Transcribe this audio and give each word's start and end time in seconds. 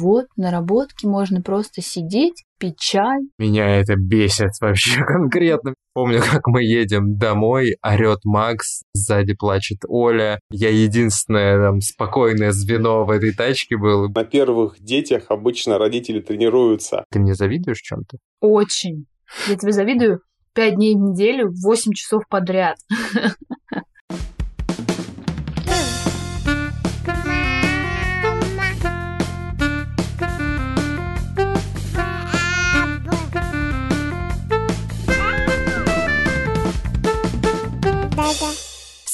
Вот, 0.00 0.26
наработки 0.36 1.06
можно 1.06 1.42
просто 1.42 1.82
сидеть, 1.82 2.44
пить 2.58 2.78
чай. 2.78 3.18
Меня 3.36 3.80
это 3.80 3.96
бесит 3.96 4.52
вообще 4.60 5.00
конкретно. 5.04 5.74
Помню, 5.92 6.20
как 6.20 6.46
мы 6.46 6.62
едем 6.62 7.18
домой, 7.18 7.76
орет 7.82 8.20
Макс, 8.24 8.82
сзади 8.92 9.34
плачет 9.34 9.78
Оля. 9.88 10.38
Я 10.50 10.70
единственное 10.70 11.58
там 11.58 11.80
спокойное 11.80 12.52
звено 12.52 13.04
в 13.04 13.10
этой 13.10 13.34
тачке 13.34 13.76
был. 13.76 14.08
На 14.08 14.24
первых 14.24 14.78
детях 14.78 15.24
обычно 15.30 15.78
родители 15.78 16.20
тренируются. 16.20 17.04
Ты 17.10 17.18
мне 17.18 17.34
завидуешь 17.34 17.80
чем-то? 17.80 18.18
Очень. 18.40 19.06
Я 19.48 19.56
тебе 19.56 19.72
завидую 19.72 20.20
пять 20.54 20.76
дней 20.76 20.94
в 20.94 20.98
неделю, 20.98 21.52
восемь 21.64 21.92
часов 21.92 22.22
подряд. 22.28 22.78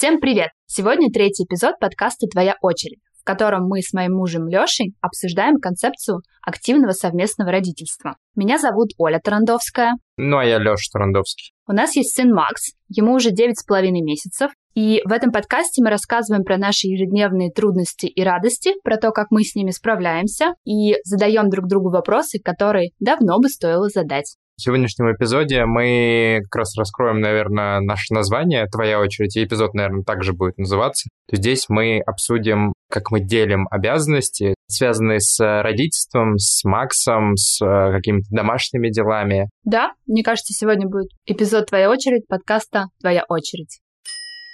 Всем 0.05 0.21
привет! 0.21 0.51
Сегодня 0.67 1.11
третий 1.11 1.45
эпизод 1.45 1.79
подкаста 1.81 2.27
«Твоя 2.27 2.57
очередь», 2.61 2.99
в 3.19 3.25
котором 3.25 3.67
мы 3.67 3.81
с 3.81 3.95
моим 3.95 4.13
мужем 4.13 4.49
Лешей 4.49 4.95
обсуждаем 5.01 5.57
концепцию 5.57 6.19
активного 6.43 6.93
совместного 6.93 7.51
родительства. 7.51 8.17
Меня 8.37 8.59
зовут 8.59 8.91
Оля 8.99 9.19
Тарандовская. 9.19 9.95
Ну, 10.19 10.37
а 10.37 10.45
я 10.45 10.59
Леша 10.59 10.91
Тарандовский. 10.93 11.55
У 11.67 11.73
нас 11.73 11.97
есть 11.97 12.15
сын 12.15 12.30
Макс, 12.35 12.73
ему 12.91 13.15
уже 13.15 13.30
девять 13.30 13.59
с 13.59 13.65
половиной 13.65 14.03
месяцев, 14.03 14.51
и 14.75 15.01
в 15.07 15.11
этом 15.11 15.33
подкасте 15.33 15.83
мы 15.83 15.89
рассказываем 15.89 16.45
про 16.45 16.59
наши 16.59 16.87
ежедневные 16.87 17.51
трудности 17.51 18.05
и 18.05 18.23
радости, 18.23 18.73
про 18.85 18.99
то, 18.99 19.11
как 19.11 19.29
мы 19.30 19.43
с 19.43 19.55
ними 19.55 19.71
справляемся, 19.71 20.52
и 20.66 20.97
задаем 21.05 21.49
друг 21.49 21.66
другу 21.66 21.89
вопросы, 21.89 22.41
которые 22.45 22.91
давно 23.01 23.39
бы 23.39 23.49
стоило 23.49 23.89
задать. 23.89 24.37
В 24.57 24.63
сегодняшнем 24.63 25.13
эпизоде 25.13 25.65
мы 25.65 26.38
как 26.45 26.60
раз 26.60 26.79
раскроем, 26.79 27.19
наверное, 27.19 27.80
наше 27.80 28.15
название 28.15 28.66
«Твоя 28.66 29.01
очередь», 29.01 29.37
и 29.37 29.43
эпизод, 29.43 29.74
наверное, 29.74 30.05
также 30.05 30.33
будет 30.33 30.59
называться. 30.59 31.09
То 31.29 31.35
здесь 31.37 31.65
мы 31.69 32.01
обсудим, 32.07 32.73
как 32.88 33.11
мы 33.11 33.19
делим 33.19 33.66
обязанности, 33.73 34.55
связанные 34.69 35.19
с 35.19 35.41
родительством, 35.41 36.38
с 36.38 36.63
Максом, 36.63 37.35
с 37.37 37.61
э, 37.61 37.93
какими-то 37.96 38.29
домашними 38.30 38.91
делами. 38.91 39.51
Да, 39.65 39.91
мне 40.07 40.23
кажется, 40.23 40.52
сегодня 40.52 40.87
будет 40.87 41.09
эпизод 41.27 41.66
«Твоя 41.66 41.91
очередь» 41.91 42.29
подкаста 42.29 42.85
«Твоя 43.01 43.24
очередь». 43.29 43.80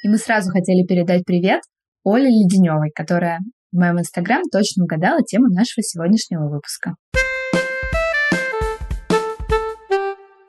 И 0.03 0.09
мы 0.09 0.17
сразу 0.17 0.51
хотели 0.51 0.83
передать 0.87 1.25
привет 1.27 1.61
Оле 2.05 2.29
Леденевой, 2.29 2.91
которая 2.95 3.41
в 3.71 3.77
моем 3.77 3.99
инстаграм 3.99 4.41
точно 4.51 4.85
угадала 4.85 5.23
тему 5.23 5.49
нашего 5.49 5.83
сегодняшнего 5.83 6.49
выпуска. 6.49 6.95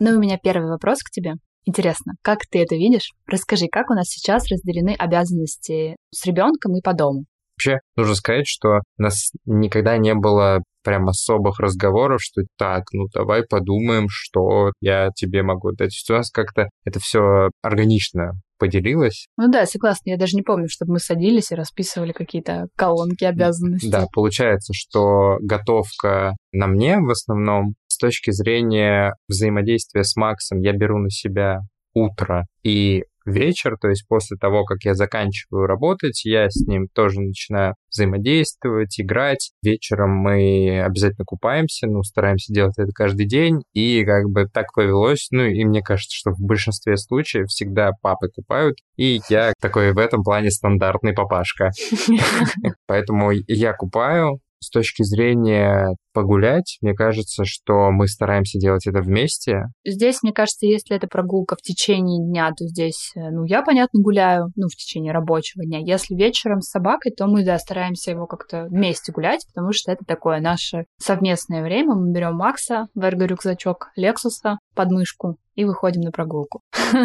Ну, 0.03 0.17
у 0.17 0.19
меня 0.19 0.39
первый 0.41 0.67
вопрос 0.67 1.03
к 1.03 1.11
тебе. 1.11 1.33
Интересно, 1.63 2.13
как 2.23 2.47
ты 2.49 2.63
это 2.63 2.73
видишь? 2.73 3.11
Расскажи, 3.27 3.67
как 3.71 3.91
у 3.91 3.93
нас 3.93 4.07
сейчас 4.07 4.49
разделены 4.49 4.95
обязанности 4.97 5.95
с 6.09 6.25
ребенком 6.25 6.75
и 6.75 6.81
по 6.81 6.93
дому? 6.93 7.25
Вообще, 7.55 7.81
нужно 7.95 8.15
сказать, 8.15 8.47
что 8.47 8.79
у 8.97 9.01
нас 9.03 9.29
никогда 9.45 9.97
не 9.97 10.15
было 10.15 10.63
прям 10.83 11.07
особых 11.07 11.59
разговоров, 11.59 12.21
что 12.21 12.41
так, 12.57 12.83
ну 12.93 13.05
давай 13.13 13.43
подумаем, 13.43 14.07
что 14.09 14.71
я 14.81 15.09
тебе 15.15 15.43
могу 15.43 15.71
дать. 15.71 15.91
У 16.09 16.13
нас 16.13 16.29
как-то 16.31 16.69
это 16.85 16.99
все 16.99 17.49
органично 17.61 18.33
поделилось. 18.59 19.27
Ну 19.37 19.49
да, 19.49 19.65
согласна. 19.65 20.11
Я 20.11 20.17
даже 20.17 20.35
не 20.35 20.43
помню, 20.43 20.67
чтобы 20.69 20.93
мы 20.93 20.99
садились 20.99 21.51
и 21.51 21.55
расписывали 21.55 22.11
какие-то 22.11 22.67
колонки 22.75 23.23
обязанностей. 23.23 23.89
Да, 23.89 24.05
получается, 24.13 24.73
что 24.75 25.37
готовка 25.41 26.33
на 26.51 26.67
мне 26.67 26.99
в 26.99 27.09
основном, 27.09 27.73
точки 28.01 28.31
зрения 28.31 29.13
взаимодействия 29.29 30.03
с 30.03 30.15
Максом 30.15 30.59
я 30.59 30.73
беру 30.73 30.97
на 30.97 31.09
себя 31.09 31.59
утро 31.93 32.45
и 32.63 33.03
вечер, 33.25 33.77
то 33.79 33.89
есть 33.89 34.07
после 34.07 34.37
того, 34.37 34.65
как 34.65 34.83
я 34.83 34.93
заканчиваю 34.93 35.67
работать, 35.67 36.23
я 36.25 36.49
с 36.49 36.65
ним 36.67 36.87
тоже 36.93 37.21
начинаю 37.21 37.75
взаимодействовать, 37.91 38.99
играть. 38.99 39.51
Вечером 39.63 40.11
мы 40.11 40.81
обязательно 40.81 41.25
купаемся, 41.25 41.87
ну, 41.87 42.03
стараемся 42.03 42.53
делать 42.53 42.77
это 42.77 42.91
каждый 42.93 43.27
день, 43.27 43.61
и 43.73 44.03
как 44.05 44.29
бы 44.29 44.47
так 44.47 44.73
повелось, 44.73 45.27
ну, 45.31 45.43
и 45.43 45.63
мне 45.65 45.81
кажется, 45.81 46.15
что 46.15 46.31
в 46.31 46.39
большинстве 46.39 46.97
случаев 46.97 47.47
всегда 47.47 47.91
папы 48.01 48.29
купают, 48.33 48.77
и 48.95 49.19
я 49.29 49.53
такой 49.61 49.93
в 49.93 49.97
этом 49.97 50.23
плане 50.23 50.51
стандартный 50.51 51.13
папашка. 51.13 51.69
Поэтому 52.87 53.31
я 53.47 53.73
купаю, 53.73 54.39
с 54.63 54.69
точки 54.69 55.03
зрения 55.03 55.95
погулять, 56.13 56.77
мне 56.81 56.93
кажется, 56.93 57.45
что 57.45 57.91
мы 57.91 58.07
стараемся 58.07 58.59
делать 58.59 58.87
это 58.87 59.01
вместе. 59.01 59.65
Здесь, 59.85 60.23
мне 60.23 60.33
кажется, 60.33 60.65
если 60.65 60.95
это 60.95 61.07
прогулка 61.07 61.55
в 61.55 61.61
течение 61.61 62.25
дня, 62.25 62.49
то 62.49 62.65
здесь, 62.65 63.11
э, 63.15 63.29
ну, 63.29 63.43
я, 63.45 63.61
понятно, 63.61 64.01
гуляю, 64.01 64.51
ну, 64.55 64.67
в 64.67 64.75
течение 64.75 65.13
рабочего 65.13 65.65
дня. 65.65 65.79
Если 65.79 66.15
вечером 66.15 66.61
с 66.61 66.69
собакой, 66.69 67.11
то 67.11 67.27
мы, 67.27 67.43
да, 67.43 67.57
стараемся 67.59 68.11
его 68.11 68.27
как-то 68.27 68.65
вместе 68.65 69.11
гулять, 69.11 69.45
потому 69.53 69.71
что 69.73 69.91
это 69.91 70.05
такое 70.05 70.39
наше 70.39 70.85
совместное 70.97 71.63
время. 71.63 71.95
Мы 71.95 72.11
берем 72.11 72.35
Макса 72.35 72.87
в 72.93 73.03
эрго-рюкзачок 73.03 73.91
Лексуса 73.95 74.57
под 74.75 74.91
мышку 74.91 75.37
и 75.55 75.65
выходим 75.65 76.01
на 76.01 76.11
прогулку. 76.11 76.61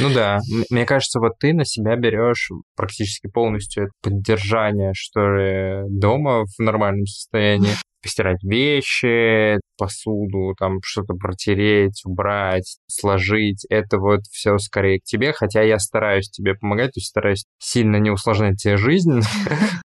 Ну 0.00 0.12
да, 0.12 0.40
мне 0.70 0.86
кажется, 0.86 1.20
вот 1.20 1.34
ты 1.38 1.52
на 1.52 1.64
себя 1.64 1.94
берешь 1.94 2.50
практически 2.74 3.28
полностью 3.28 3.92
поддержание, 4.02 4.90
что 4.92 5.20
ли, 5.20 5.84
дома 5.88 6.46
в 6.46 6.58
нормальном 6.58 7.06
состоянии 7.06 7.70
постирать 8.04 8.42
вещи, 8.44 9.58
посуду, 9.78 10.54
там 10.58 10.78
что-то 10.82 11.14
протереть, 11.14 12.02
убрать, 12.04 12.76
сложить. 12.86 13.66
Это 13.70 13.98
вот 13.98 14.20
все 14.30 14.58
скорее 14.58 15.00
к 15.00 15.04
тебе, 15.04 15.32
хотя 15.32 15.62
я 15.62 15.78
стараюсь 15.78 16.30
тебе 16.30 16.54
помогать, 16.54 16.92
то 16.92 16.98
есть 16.98 17.08
стараюсь 17.08 17.44
сильно 17.58 17.96
не 17.96 18.10
усложнять 18.10 18.58
тебе 18.58 18.76
жизнь. 18.76 19.20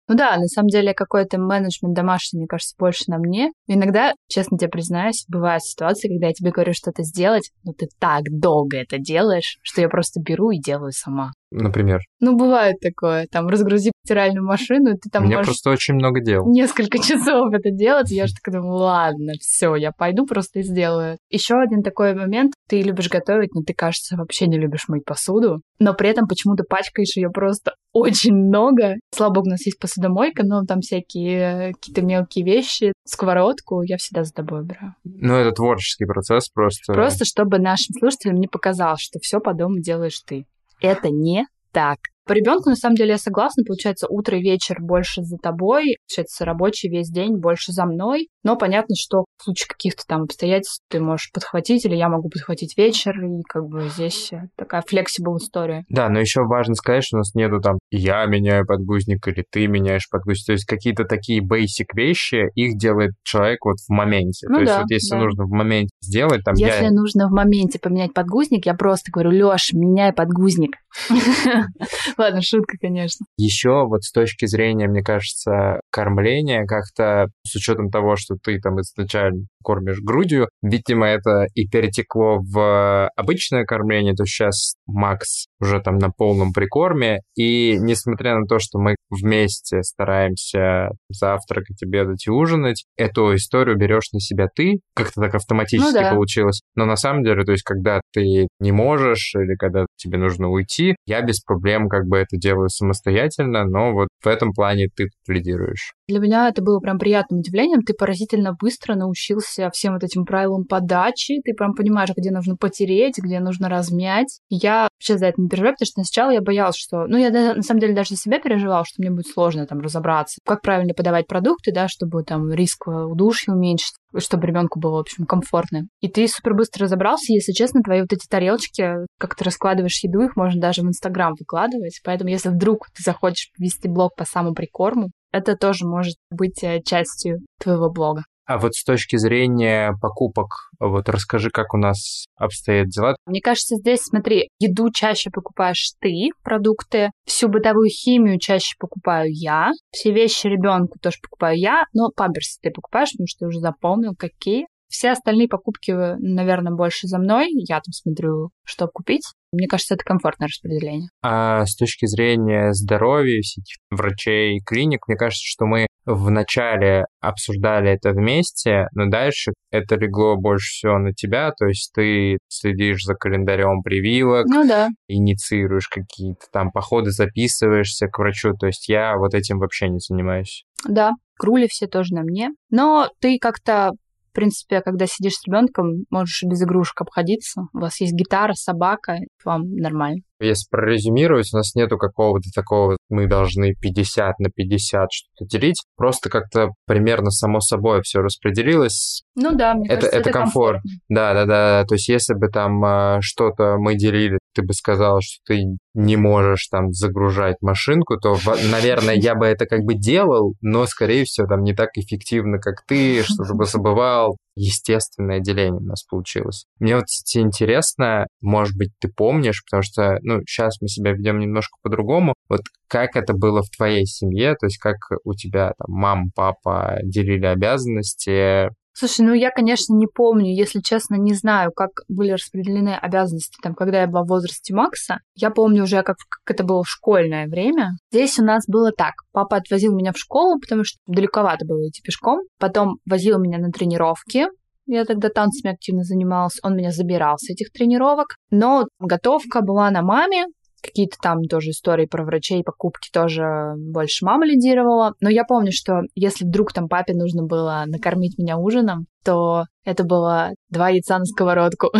Ну 0.09 0.15
да, 0.15 0.35
на 0.35 0.47
самом 0.47 0.67
деле 0.67 0.93
какой-то 0.93 1.39
менеджмент 1.39 1.95
домашний, 1.95 2.39
мне 2.39 2.47
кажется, 2.47 2.75
больше 2.77 3.05
на 3.07 3.17
мне. 3.17 3.51
Иногда, 3.67 4.11
честно 4.27 4.57
тебе 4.57 4.69
признаюсь, 4.69 5.23
бывают 5.29 5.63
ситуации, 5.63 6.09
когда 6.09 6.27
я 6.27 6.33
тебе 6.33 6.51
говорю 6.51 6.73
что-то 6.73 7.03
сделать, 7.03 7.51
но 7.63 7.71
ты 7.71 7.87
так 7.99 8.23
долго 8.29 8.77
это 8.77 8.97
делаешь, 8.97 9.59
что 9.61 9.79
я 9.79 9.87
просто 9.87 10.19
беру 10.19 10.51
и 10.51 10.59
делаю 10.59 10.91
сама. 10.91 11.31
Например? 11.51 12.01
Ну, 12.19 12.35
бывает 12.35 12.81
такое. 12.81 13.27
Там, 13.31 13.47
разгрузи 13.47 13.92
стиральную 14.03 14.45
машину, 14.45 14.93
и 14.93 14.97
ты 14.97 15.09
там 15.09 15.23
У 15.23 15.27
меня 15.27 15.41
просто 15.41 15.69
очень 15.69 15.95
много 15.95 16.21
дел. 16.21 16.45
Несколько 16.45 16.97
часов 17.03 17.53
это 17.53 17.71
делать, 17.71 18.11
я 18.11 18.27
же 18.27 18.33
такая 18.33 18.61
думаю, 18.61 18.77
ладно, 18.77 19.33
все, 19.39 19.75
я 19.75 19.91
пойду 19.91 20.25
просто 20.25 20.59
и 20.59 20.63
сделаю. 20.63 21.17
Еще 21.29 21.55
один 21.55 21.83
такой 21.83 22.13
момент. 22.13 22.53
Ты 22.67 22.81
любишь 22.81 23.09
готовить, 23.09 23.53
но 23.53 23.61
ты, 23.61 23.73
кажется, 23.73 24.15
вообще 24.15 24.47
не 24.47 24.57
любишь 24.57 24.87
мыть 24.87 25.05
посуду, 25.05 25.61
но 25.79 25.93
при 25.93 26.09
этом 26.09 26.27
почему-то 26.27 26.63
пачкаешь 26.63 27.15
ее 27.15 27.29
просто 27.29 27.73
очень 27.93 28.33
много. 28.33 28.95
Слава 29.13 29.33
богу, 29.33 29.47
у 29.47 29.51
нас 29.51 29.65
есть 29.65 29.79
посудомойка, 29.79 30.43
но 30.45 30.63
там 30.63 30.81
всякие 30.81 31.73
какие-то 31.73 32.01
мелкие 32.01 32.45
вещи, 32.45 32.93
сковородку 33.05 33.81
я 33.83 33.97
всегда 33.97 34.23
за 34.23 34.33
тобой 34.33 34.61
убираю. 34.61 34.95
Ну, 35.03 35.35
это 35.35 35.51
творческий 35.51 36.05
процесс 36.05 36.49
просто. 36.49 36.93
Просто 36.93 37.25
чтобы 37.25 37.59
нашим 37.59 37.93
слушателям 37.99 38.35
не 38.35 38.47
показалось, 38.47 39.01
что 39.01 39.19
все 39.19 39.39
по 39.39 39.53
дому 39.53 39.79
делаешь 39.79 40.19
ты 40.25 40.45
это 40.83 41.09
не 41.09 41.47
так. 41.71 41.99
По 42.25 42.33
ребенку, 42.33 42.69
на 42.69 42.75
самом 42.75 42.95
деле, 42.95 43.11
я 43.11 43.17
согласна. 43.17 43.63
Получается, 43.65 44.07
утро 44.09 44.37
и 44.37 44.41
вечер 44.41 44.77
больше 44.79 45.23
за 45.23 45.37
тобой. 45.37 45.97
Получается, 46.07 46.45
рабочий 46.45 46.89
весь 46.89 47.09
день 47.09 47.37
больше 47.37 47.71
за 47.71 47.85
мной. 47.85 48.29
Но 48.43 48.55
понятно, 48.55 48.95
что 48.97 49.25
в 49.37 49.43
случае 49.43 49.67
каких-то 49.67 50.03
там 50.07 50.23
обстоятельств 50.23 50.81
ты 50.89 50.99
можешь 50.99 51.31
подхватить, 51.33 51.85
или 51.85 51.95
я 51.95 52.09
могу 52.09 52.29
подхватить 52.29 52.77
вечер. 52.77 53.13
И 53.23 53.41
как 53.47 53.65
бы 53.65 53.89
здесь 53.89 54.31
такая 54.57 54.83
флексибл 54.87 55.37
история. 55.37 55.83
Да, 55.89 56.09
но 56.09 56.19
еще 56.19 56.41
важно 56.41 56.75
сказать, 56.75 57.03
что 57.03 57.17
у 57.17 57.19
нас 57.19 57.33
нету 57.35 57.59
там 57.59 57.77
я 57.91 58.25
меняю 58.25 58.65
подгузник 58.65 59.27
или 59.27 59.43
ты 59.49 59.67
меняешь 59.67 60.09
подгузник. 60.09 60.45
То 60.45 60.53
есть 60.53 60.65
какие-то 60.65 61.03
такие 61.05 61.41
basic 61.41 61.87
вещи, 61.93 62.49
их 62.55 62.77
делает 62.77 63.11
человек 63.23 63.65
вот 63.65 63.77
в 63.77 63.89
моменте. 63.89 64.47
Ну, 64.49 64.59
То 64.59 64.65
да, 64.65 64.71
есть 64.71 64.81
вот 64.81 64.91
если 64.91 65.15
да. 65.15 65.21
нужно 65.21 65.43
в 65.45 65.49
моменте 65.49 65.89
сделать, 66.01 66.43
там 66.43 66.55
Если 66.55 66.85
я... 66.85 66.91
нужно 66.91 67.27
в 67.27 67.31
моменте 67.31 67.79
поменять 67.79 68.13
подгузник, 68.13 68.65
я 68.65 68.73
просто 68.73 69.11
говорю, 69.11 69.31
Лёш, 69.31 69.73
меняй 69.73 70.13
подгузник. 70.13 70.75
Ладно, 72.17 72.41
шутка, 72.41 72.77
конечно. 72.79 73.25
Еще 73.37 73.85
вот 73.85 74.03
с 74.03 74.11
точки 74.11 74.45
зрения, 74.45 74.87
мне 74.87 75.03
кажется, 75.03 75.81
кормления, 75.93 76.65
как-то 76.65 77.27
с 77.45 77.55
учетом 77.55 77.91
того, 77.91 78.15
что 78.15 78.35
ты 78.35 78.59
там 78.59 78.81
изначально 78.81 79.45
кормишь 79.63 79.99
грудью. 80.01 80.49
Видимо, 80.61 81.07
это 81.07 81.45
и 81.53 81.67
перетекло 81.67 82.39
в 82.41 83.07
обычное 83.15 83.63
кормление, 83.63 84.13
то 84.13 84.25
сейчас 84.25 84.75
Макс 84.87 85.45
уже 85.61 85.79
там 85.79 85.97
на 85.97 86.09
полном 86.09 86.51
прикорме, 86.51 87.21
и 87.35 87.77
несмотря 87.79 88.37
на 88.37 88.45
то, 88.45 88.59
что 88.59 88.79
мы 88.79 88.95
вместе 89.09 89.81
стараемся 89.83 90.89
завтракать, 91.09 91.81
обедать 91.83 92.27
и 92.27 92.31
ужинать, 92.31 92.83
эту 92.97 93.35
историю 93.35 93.77
берешь 93.77 94.11
на 94.11 94.19
себя 94.19 94.47
ты, 94.53 94.79
как-то 94.95 95.21
так 95.21 95.35
автоматически 95.35 95.93
ну, 95.93 96.01
да. 96.01 96.11
получилось. 96.11 96.61
Но 96.75 96.85
на 96.85 96.95
самом 96.95 97.23
деле, 97.23 97.43
то 97.43 97.51
есть, 97.51 97.63
когда 97.63 98.01
ты 98.11 98.47
не 98.59 98.71
можешь 98.71 99.33
или 99.35 99.55
когда 99.55 99.85
тебе 99.95 100.17
нужно 100.17 100.49
уйти, 100.49 100.95
я 101.05 101.21
без 101.21 101.41
проблем 101.41 101.87
как 101.87 102.05
бы 102.05 102.17
это 102.17 102.37
делаю 102.37 102.69
самостоятельно, 102.69 103.63
но 103.65 103.93
вот 103.93 104.09
в 104.23 104.27
этом 104.27 104.51
плане 104.51 104.87
ты 104.93 105.09
лидируешь. 105.27 105.82
Для 106.07 106.19
меня 106.19 106.49
это 106.49 106.61
было 106.61 106.79
прям 106.79 106.99
приятным 106.99 107.39
удивлением. 107.39 107.81
Ты 107.81 107.93
поразительно 107.93 108.53
быстро 108.59 108.95
научился 108.95 109.69
всем 109.71 109.93
вот 109.93 110.03
этим 110.03 110.25
правилам 110.25 110.65
подачи. 110.65 111.41
Ты 111.43 111.53
прям 111.53 111.73
понимаешь, 111.73 112.09
где 112.15 112.29
нужно 112.31 112.55
потереть, 112.57 113.17
где 113.17 113.39
нужно 113.39 113.69
размять. 113.69 114.39
Я 114.49 114.89
вообще 114.99 115.17
за 115.17 115.27
это 115.27 115.41
не 115.41 115.47
переживаю, 115.47 115.75
потому 115.75 115.87
что 115.87 116.03
сначала 116.03 116.31
я 116.31 116.41
боялась, 116.41 116.75
что... 116.75 117.07
Ну, 117.07 117.17
я 117.17 117.29
на 117.29 117.61
самом 117.61 117.79
деле 117.79 117.95
даже 117.95 118.11
за 118.11 118.17
себя 118.17 118.39
переживала, 118.39 118.83
что 118.85 119.01
мне 119.01 119.11
будет 119.11 119.27
сложно 119.27 119.65
там 119.65 119.79
разобраться, 119.79 120.39
как 120.45 120.61
правильно 120.61 120.93
подавать 120.93 121.27
продукты, 121.27 121.71
да, 121.73 121.87
чтобы 121.87 122.23
там 122.23 122.51
риск 122.51 122.87
удушья 122.87 123.53
уменьшить 123.53 123.93
чтобы 124.19 124.47
ребенку 124.47 124.79
было, 124.79 124.97
в 124.97 124.99
общем, 124.99 125.25
комфортно. 125.25 125.87
И 125.99 126.07
ты 126.07 126.27
супер 126.27 126.53
быстро 126.53 126.83
разобрался, 126.83 127.33
если 127.33 127.51
честно, 127.51 127.81
твои 127.81 128.01
вот 128.01 128.13
эти 128.13 128.27
тарелочки, 128.27 128.93
как 129.17 129.35
ты 129.35 129.43
раскладываешь 129.43 130.03
еду, 130.03 130.21
их 130.21 130.35
можно 130.35 130.61
даже 130.61 130.81
в 130.81 130.85
Инстаграм 130.85 131.33
выкладывать. 131.39 131.99
Поэтому, 132.03 132.29
если 132.29 132.49
вдруг 132.49 132.87
ты 132.95 133.01
захочешь 133.03 133.49
вести 133.57 133.87
блог 133.87 134.15
по 134.15 134.25
самоприкорму, 134.25 135.09
это 135.33 135.57
тоже 135.57 135.85
может 135.85 136.15
быть 136.31 136.63
э, 136.63 136.81
частью 136.85 137.39
твоего 137.59 137.91
блога. 137.91 138.23
А 138.45 138.57
вот 138.57 138.73
с 138.75 138.83
точки 138.83 139.15
зрения 139.15 139.93
покупок, 140.01 140.69
вот 140.79 141.07
расскажи, 141.07 141.49
как 141.49 141.73
у 141.73 141.77
нас 141.77 142.25
обстоят 142.35 142.89
дела. 142.89 143.15
Мне 143.25 143.39
кажется, 143.41 143.77
здесь, 143.77 144.01
смотри, 144.01 144.49
еду 144.59 144.91
чаще 144.91 145.29
покупаешь 145.31 145.93
ты, 146.01 146.29
продукты, 146.43 147.11
всю 147.25 147.47
бытовую 147.47 147.89
химию 147.89 148.39
чаще 148.39 148.75
покупаю 148.77 149.29
я, 149.31 149.71
все 149.91 150.11
вещи 150.11 150.47
ребенку 150.47 150.99
тоже 150.99 151.17
покупаю 151.21 151.57
я, 151.57 151.83
но 151.93 152.09
памперсы 152.13 152.59
ты 152.61 152.69
покупаешь, 152.71 153.11
потому 153.11 153.27
что 153.27 153.39
ты 153.39 153.47
уже 153.47 153.59
запомнил, 153.59 154.13
какие. 154.17 154.67
Все 154.93 155.09
остальные 155.09 155.47
покупки, 155.47 155.91
наверное, 155.91 156.71
больше 156.71 157.07
за 157.07 157.17
мной. 157.17 157.47
Я 157.49 157.77
там 157.77 157.91
смотрю, 157.91 158.51
что 158.63 158.87
купить. 158.87 159.23
Мне 159.51 159.67
кажется, 159.67 159.95
это 159.95 160.03
комфортное 160.03 160.47
распределение. 160.47 161.09
А 161.23 161.65
с 161.65 161.75
точки 161.75 162.05
зрения 162.05 162.73
здоровья, 162.73 163.41
всех 163.41 163.63
врачей, 163.89 164.59
клиник, 164.63 165.07
мне 165.07 165.17
кажется, 165.17 165.41
что 165.43 165.65
мы 165.65 165.87
вначале 166.05 167.05
обсуждали 167.21 167.89
это 167.89 168.11
вместе, 168.11 168.85
но 168.93 169.09
дальше 169.09 169.53
это 169.71 169.95
легло 169.95 170.35
больше 170.35 170.69
всего 170.69 170.99
на 170.99 171.11
тебя, 171.11 171.51
то 171.57 171.65
есть 171.65 171.91
ты 171.95 172.37
следишь 172.47 173.03
за 173.03 173.15
календарем 173.15 173.81
прививок, 173.81 174.45
ну 174.45 174.67
да. 174.67 174.89
инициируешь 175.07 175.87
какие-то 175.87 176.45
там 176.51 176.71
походы, 176.71 177.09
записываешься 177.09 178.07
к 178.07 178.19
врачу, 178.19 178.53
то 178.53 178.67
есть 178.67 178.89
я 178.89 179.17
вот 179.17 179.33
этим 179.33 179.57
вообще 179.57 179.89
не 179.89 179.99
занимаюсь. 179.99 180.65
Да, 180.85 181.13
крули 181.37 181.67
все 181.67 181.87
тоже 181.87 182.13
на 182.13 182.21
мне. 182.21 182.49
Но 182.69 183.09
ты 183.19 183.37
как-то 183.39 183.91
в 184.33 184.35
принципе, 184.35 184.81
когда 184.81 185.05
сидишь 185.05 185.35
с 185.35 185.47
ребенком, 185.47 186.05
можешь 186.09 186.41
без 186.43 186.63
игрушек 186.63 187.01
обходиться. 187.01 187.61
У 187.71 187.79
вас 187.79 188.01
есть 188.01 188.13
гитара, 188.13 188.53
собака, 188.53 189.17
вам 189.45 189.75
нормально. 189.75 190.21
Если 190.39 190.67
прорезюмировать, 190.71 191.49
у 191.53 191.57
нас 191.57 191.75
нету 191.75 191.97
какого-то 191.97 192.49
такого, 192.53 192.97
мы 193.09 193.27
должны 193.27 193.75
50 193.75 194.39
на 194.39 194.49
50 194.49 195.07
что-то 195.11 195.45
делить. 195.47 195.83
Просто 195.95 196.31
как-то 196.31 196.69
примерно 196.87 197.29
само 197.29 197.59
собой 197.59 198.01
все 198.01 198.21
распределилось. 198.21 199.21
Ну 199.35 199.55
да, 199.55 199.75
мне 199.75 199.85
это, 199.85 199.95
кажется, 199.95 200.17
это, 200.17 200.29
это 200.29 200.39
комфорт. 200.39 200.81
Да, 201.07 201.33
да, 201.33 201.45
да. 201.45 201.85
То 201.85 201.93
есть 201.93 202.09
если 202.09 202.33
бы 202.33 202.47
там 202.47 202.83
э, 202.83 203.17
что-то 203.21 203.77
мы 203.77 203.95
делили, 203.95 204.39
ты 204.53 204.63
бы 204.63 204.73
сказал, 204.73 205.19
что 205.21 205.41
ты 205.45 205.77
не 205.93 206.17
можешь 206.17 206.67
там 206.67 206.91
загружать 206.91 207.57
машинку, 207.61 208.17
то, 208.19 208.37
наверное, 208.71 209.15
я 209.15 209.35
бы 209.35 209.45
это 209.45 209.65
как 209.65 209.81
бы 209.81 209.93
делал, 209.95 210.55
но, 210.61 210.85
скорее 210.85 211.25
всего, 211.25 211.47
там 211.47 211.63
не 211.63 211.73
так 211.73 211.89
эффективно, 211.95 212.59
как 212.59 212.85
ты, 212.87 213.23
что-то 213.23 213.53
бы 213.53 213.65
забывал. 213.65 214.37
Естественное 214.55 215.39
деление 215.39 215.81
у 215.81 215.83
нас 215.83 216.03
получилось. 216.03 216.65
Мне 216.79 216.95
вот, 216.95 217.05
кстати, 217.05 217.43
интересно, 217.43 218.27
может 218.39 218.77
быть, 218.77 218.91
ты 218.99 219.07
помнишь, 219.07 219.63
потому 219.65 219.81
что, 219.81 220.19
ну, 220.21 220.41
сейчас 220.45 220.79
мы 220.79 220.87
себя 220.87 221.13
ведем 221.13 221.39
немножко 221.39 221.77
по-другому. 221.81 222.35
Вот 222.49 222.61
как 222.87 223.15
это 223.15 223.33
было 223.33 223.63
в 223.63 223.69
твоей 223.75 224.05
семье, 224.05 224.53
то 224.53 224.67
есть 224.67 224.77
как 224.77 224.97
у 225.23 225.33
тебя 225.33 225.73
там 225.75 225.87
мама, 225.87 226.25
папа 226.35 226.99
делили 227.03 227.47
обязанности, 227.47 228.69
Слушай, 228.95 229.25
ну 229.25 229.33
я, 229.33 229.49
конечно, 229.49 229.93
не 229.95 230.05
помню, 230.07 230.53
если 230.53 230.79
честно, 230.79 231.15
не 231.15 231.33
знаю, 231.33 231.71
как 231.75 231.89
были 232.07 232.31
распределены 232.31 232.95
обязанности, 232.95 233.57
там, 233.61 233.73
когда 233.73 234.01
я 234.01 234.07
была 234.07 234.23
в 234.23 234.27
возрасте 234.27 234.73
Макса. 234.73 235.19
Я 235.33 235.49
помню 235.49 235.83
уже, 235.83 236.03
как, 236.03 236.17
как 236.29 236.55
это 236.55 236.63
было 236.63 236.83
в 236.83 236.89
школьное 236.89 237.47
время. 237.47 237.91
Здесь 238.11 238.37
у 238.37 238.43
нас 238.43 238.65
было 238.67 238.91
так. 238.91 239.13
Папа 239.31 239.57
отвозил 239.57 239.95
меня 239.95 240.13
в 240.13 240.17
школу, 240.17 240.59
потому 240.59 240.83
что 240.83 240.99
далековато 241.07 241.65
было 241.65 241.87
идти 241.87 242.01
пешком. 242.03 242.41
Потом 242.59 242.97
возил 243.05 243.39
меня 243.39 243.57
на 243.57 243.71
тренировки, 243.71 244.47
я 244.85 245.05
тогда 245.05 245.29
танцами 245.29 245.73
активно 245.73 246.03
занималась. 246.03 246.59
Он 246.61 246.75
меня 246.75 246.91
забирал 246.91 247.37
с 247.37 247.49
этих 247.49 247.71
тренировок. 247.71 248.35
Но 248.51 248.85
готовка 248.99 249.61
была 249.61 249.89
на 249.91 250.01
маме, 250.01 250.45
какие-то 250.83 251.17
там 251.21 251.43
тоже 251.45 251.71
истории 251.71 252.05
про 252.05 252.23
врачей, 252.23 252.63
покупки 252.63 253.09
тоже 253.11 253.73
больше 253.77 254.25
мама 254.25 254.45
лидировала. 254.45 255.15
Но 255.21 255.29
я 255.29 255.43
помню, 255.45 255.71
что 255.71 256.01
если 256.15 256.45
вдруг 256.45 256.73
там 256.73 256.87
папе 256.87 257.13
нужно 257.13 257.43
было 257.43 257.83
накормить 257.87 258.37
меня 258.37 258.57
ужином, 258.57 259.07
то 259.23 259.65
это 259.85 260.03
было 260.03 260.51
два 260.69 260.89
яйца 260.89 261.19
на 261.19 261.25
сковородку. 261.25 261.91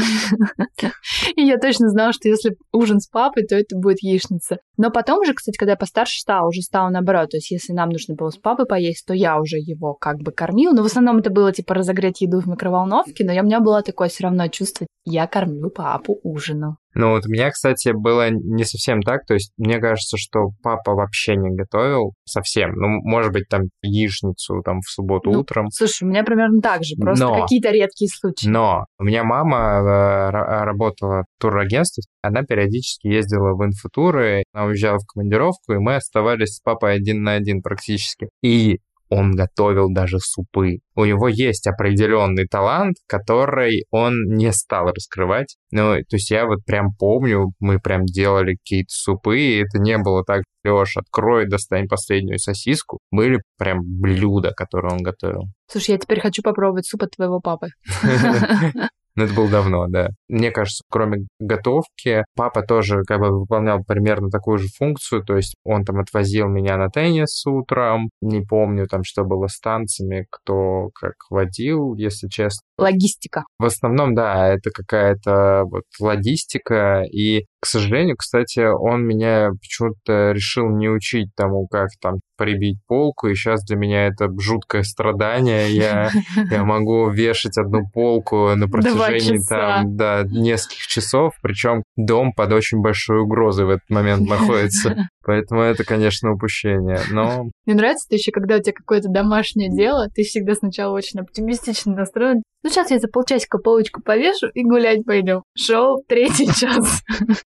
И 1.36 1.42
я 1.42 1.58
точно 1.58 1.90
знала, 1.90 2.14
что 2.14 2.30
если 2.30 2.56
ужин 2.72 3.00
с 3.00 3.08
папой, 3.08 3.44
то 3.46 3.56
это 3.56 3.76
будет 3.78 4.02
яичница. 4.02 4.58
Но 4.78 4.90
потом 4.90 5.26
же, 5.26 5.34
кстати, 5.34 5.58
когда 5.58 5.74
я 5.74 5.78
постарше 5.78 6.20
стала, 6.20 6.48
уже 6.48 6.62
стало 6.62 6.90
наоборот. 6.90 7.32
То 7.32 7.38
есть 7.38 7.52
если 7.52 7.74
нам 7.74 7.90
нужно 7.90 8.16
было 8.16 8.30
с 8.30 8.38
папой 8.38 8.66
поесть, 8.66 9.06
то 9.06 9.14
я 9.14 9.40
уже 9.40 9.58
его 9.58 9.94
как 9.94 10.20
бы 10.20 10.32
кормила. 10.32 10.74
Но 10.74 10.84
в 10.84 10.88
основном 10.88 11.18
это 11.18 11.30
было 11.30 11.52
типа 11.52 11.74
разогреть 11.74 12.22
еду 12.22 12.40
в 12.40 12.48
микроволновке, 12.48 13.26
но 13.26 13.34
у 13.34 13.44
меня 13.44 13.60
было 13.60 13.82
такое 13.82 14.08
все 14.08 14.24
равно 14.24 14.48
чувство, 14.48 14.88
я 15.06 15.28
кормлю 15.28 15.70
папу 15.70 16.20
ужином. 16.24 16.78
Ну 16.96 17.10
вот 17.10 17.26
у 17.26 17.30
меня, 17.30 17.50
кстати, 17.50 17.92
было 17.92 18.30
не 18.30 18.64
совсем 18.66 19.02
так, 19.02 19.26
то 19.26 19.34
есть 19.34 19.52
мне 19.58 19.80
кажется, 19.80 20.16
что 20.18 20.52
папа 20.62 20.94
вообще 20.94 21.36
не 21.36 21.50
готовил 21.50 22.14
совсем. 22.24 22.72
Ну, 22.76 22.88
может 23.02 23.34
быть, 23.34 23.46
там 23.50 23.64
яичницу 23.82 24.62
там 24.64 24.80
в 24.82 24.90
субботу 24.90 25.32
ну, 25.32 25.40
утром. 25.40 25.70
Слушай, 25.72 26.04
у 26.04 26.08
меня 26.08 26.24
примерно 26.24 26.62
так 26.62 26.84
же, 26.84 26.96
просто 26.96 27.13
но, 27.20 27.42
какие-то 27.42 27.72
редкие 27.72 28.10
случаи. 28.10 28.48
Но 28.48 28.86
у 29.00 29.04
меня 29.04 29.24
мама 29.24 29.58
э, 29.58 30.64
работала 30.64 31.24
в 31.24 31.42
турагентстве, 31.42 32.04
она 32.22 32.44
периодически 32.44 33.08
ездила 33.08 33.54
в 33.54 33.66
инфотуры, 33.66 34.44
она 34.54 34.66
уезжала 34.66 35.00
в 35.00 35.06
командировку, 35.06 35.74
и 35.74 35.78
мы 35.78 35.96
оставались 35.96 36.56
с 36.56 36.62
папой 36.62 36.96
один 36.96 37.24
на 37.24 37.34
один 37.34 37.62
практически. 37.62 38.30
И 38.42 38.80
он 39.14 39.32
готовил 39.32 39.92
даже 39.92 40.18
супы. 40.20 40.80
У 40.96 41.06
него 41.06 41.28
есть 41.28 41.68
определенный 41.68 42.48
талант, 42.48 42.98
который 43.08 43.86
он 43.92 44.26
не 44.26 44.52
стал 44.52 44.88
раскрывать. 44.88 45.56
Ну, 45.72 45.96
то 45.96 46.16
есть 46.16 46.32
я 46.32 46.46
вот 46.46 46.66
прям 46.66 46.94
помню, 46.98 47.52
мы 47.60 47.80
прям 47.80 48.06
делали 48.06 48.56
какие-то 48.56 48.90
супы, 48.90 49.40
и 49.40 49.60
это 49.60 49.80
не 49.80 49.98
было 49.98 50.24
так, 50.24 50.44
Леш, 50.64 50.98
открой, 50.98 51.48
достань 51.48 51.88
последнюю 51.88 52.40
сосиску. 52.40 53.00
Были 53.12 53.42
прям 53.58 53.80
блюда, 53.84 54.52
которые 54.56 54.94
он 54.94 55.04
готовил. 55.04 55.44
Слушай, 55.68 55.92
я 55.92 55.98
теперь 55.98 56.22
хочу 56.22 56.42
попробовать 56.42 56.88
суп 56.88 57.04
от 57.04 57.12
твоего 57.12 57.40
папы. 57.40 57.68
Но 59.16 59.26
это 59.26 59.34
было 59.34 59.50
давно, 59.50 59.86
да. 59.88 60.10
Мне 60.28 60.52
кажется, 60.52 60.84
кроме 60.90 61.28
готовки, 61.40 62.24
папа 62.36 62.64
тоже 62.64 63.04
как 63.08 63.20
бы 63.20 63.40
выполнял 63.40 63.84
примерно 63.84 64.30
такую 64.30 64.58
же 64.58 64.68
функцию, 64.76 65.24
то 65.24 65.36
есть 65.36 65.56
он 65.64 65.86
там 65.86 66.00
отвозил 66.00 66.48
меня 66.48 66.78
на 66.78 66.90
теннис 66.90 67.46
утром, 67.46 68.10
не 68.22 68.42
помню 68.42 68.88
там, 68.88 69.04
что 69.04 69.24
было 69.24 69.48
с 69.48 69.60
танцами, 69.60 70.26
кто 70.32 70.90
как 70.96 71.14
водил, 71.30 71.96
если 71.96 72.28
честно. 72.28 72.62
Логистика. 72.78 73.44
В 73.60 73.66
основном, 73.66 74.16
да, 74.16 74.48
это 74.48 74.72
какая-то 74.72 75.64
вот 75.66 75.84
логистика, 76.00 77.04
и 77.04 77.46
к 77.64 77.66
сожалению, 77.66 78.18
кстати, 78.18 78.60
он 78.60 79.06
меня 79.06 79.52
почему-то 79.52 80.34
решил 80.34 80.68
не 80.68 80.90
учить 80.90 81.30
тому, 81.34 81.66
как 81.68 81.92
там 82.02 82.16
прибить 82.38 82.78
полку, 82.88 83.30
и 83.30 83.36
сейчас 83.36 83.64
для 83.64 83.78
меня 83.78 84.08
это 84.08 84.28
жуткое 84.38 84.84
страдание. 84.84 85.72
Я, 85.72 86.12
я 86.52 86.64
могу 86.66 87.10
вешать 87.10 87.58
одну 87.58 87.88
полку 87.94 88.54
на 88.54 88.68
протяжении 88.68 89.40
там, 89.48 89.96
да, 89.96 90.24
нескольких 90.26 90.88
часов, 90.88 91.36
причем 91.42 91.84
дом 91.96 92.34
под 92.34 92.52
очень 92.52 92.82
большой 92.82 93.22
угрозой 93.22 93.66
в 93.66 93.70
этот 93.70 93.90
момент 93.90 94.28
находится. 94.28 95.08
Поэтому 95.26 95.62
это, 95.62 95.84
конечно, 95.84 96.32
упущение. 96.32 97.00
Но 97.12 97.46
Мне 97.66 97.76
нравится, 97.76 98.08
ты 98.10 98.16
еще, 98.16 98.32
когда 98.32 98.58
у 98.58 98.62
тебя 98.62 98.74
какое-то 98.74 99.10
домашнее 99.10 99.70
дело, 99.70 100.08
ты 100.14 100.24
всегда 100.24 100.54
сначала 100.56 100.94
очень 100.94 101.20
оптимистично 101.20 101.94
настроен. 101.94 102.44
Ну, 102.64 102.70
сейчас 102.70 102.92
я 102.92 103.00
за 103.00 103.10
полчасика 103.10 103.58
полочку 103.58 104.02
повешу 104.02 104.48
и 104.54 104.64
гулять 104.64 105.04
пойдем. 105.06 105.44
Шел 105.58 106.02
третий 106.08 106.48
час. 106.60 107.04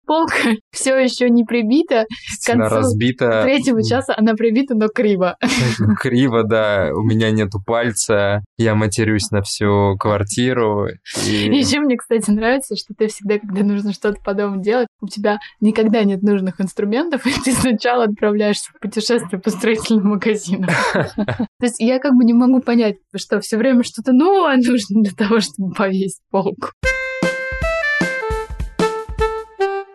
Полка 0.06 0.56
все 0.72 0.98
еще 0.98 1.30
не 1.30 1.46
прибита. 1.46 2.06
Концу 2.46 2.76
разбита 2.76 3.44
третьего 3.44 3.82
часа 3.82 4.14
она 4.18 4.34
прибита, 4.34 4.76
но 4.76 4.88
криво. 4.90 5.38
криво, 6.02 6.44
да. 6.44 6.92
У 6.94 7.02
меня 7.02 7.32
нету 7.32 7.60
пальца, 7.66 8.44
я 8.58 8.76
матерюсь 8.76 9.32
на 9.32 9.42
всю 9.42 9.96
квартиру. 9.98 10.88
И... 11.26 11.30
еще 11.30 11.80
мне, 11.80 11.96
кстати, 11.96 12.30
нравится, 12.30 12.76
что 12.76 12.94
ты 12.94 13.08
всегда, 13.08 13.40
когда 13.40 13.64
нужно 13.64 13.94
что-то 13.94 14.20
по 14.22 14.34
дому 14.34 14.62
делать, 14.62 14.88
у 15.02 15.08
тебя 15.08 15.40
никогда 15.62 16.04
нет 16.04 16.24
нужных 16.24 16.60
инструментов, 16.60 17.26
и 17.26 17.32
ты 17.42 17.54
сначала 17.66 18.04
отправляешься 18.04 18.72
в 18.72 18.80
путешествие 18.80 19.42
по 19.42 19.50
строительным 19.50 20.10
магазинам. 20.10 20.70
То 20.94 21.64
есть 21.64 21.80
я 21.80 22.00
как 22.00 22.14
бы 22.14 22.24
не 22.24 22.34
могу 22.34 22.62
понять, 22.62 22.98
что 23.16 23.40
все 23.40 23.58
время 23.58 23.84
что-то 23.84 24.12
новое 24.12 24.58
нужно 24.58 25.02
для 25.02 25.14
того, 25.14 25.40
чтобы 25.40 25.74
повесить 25.74 26.22
полку. 26.30 26.70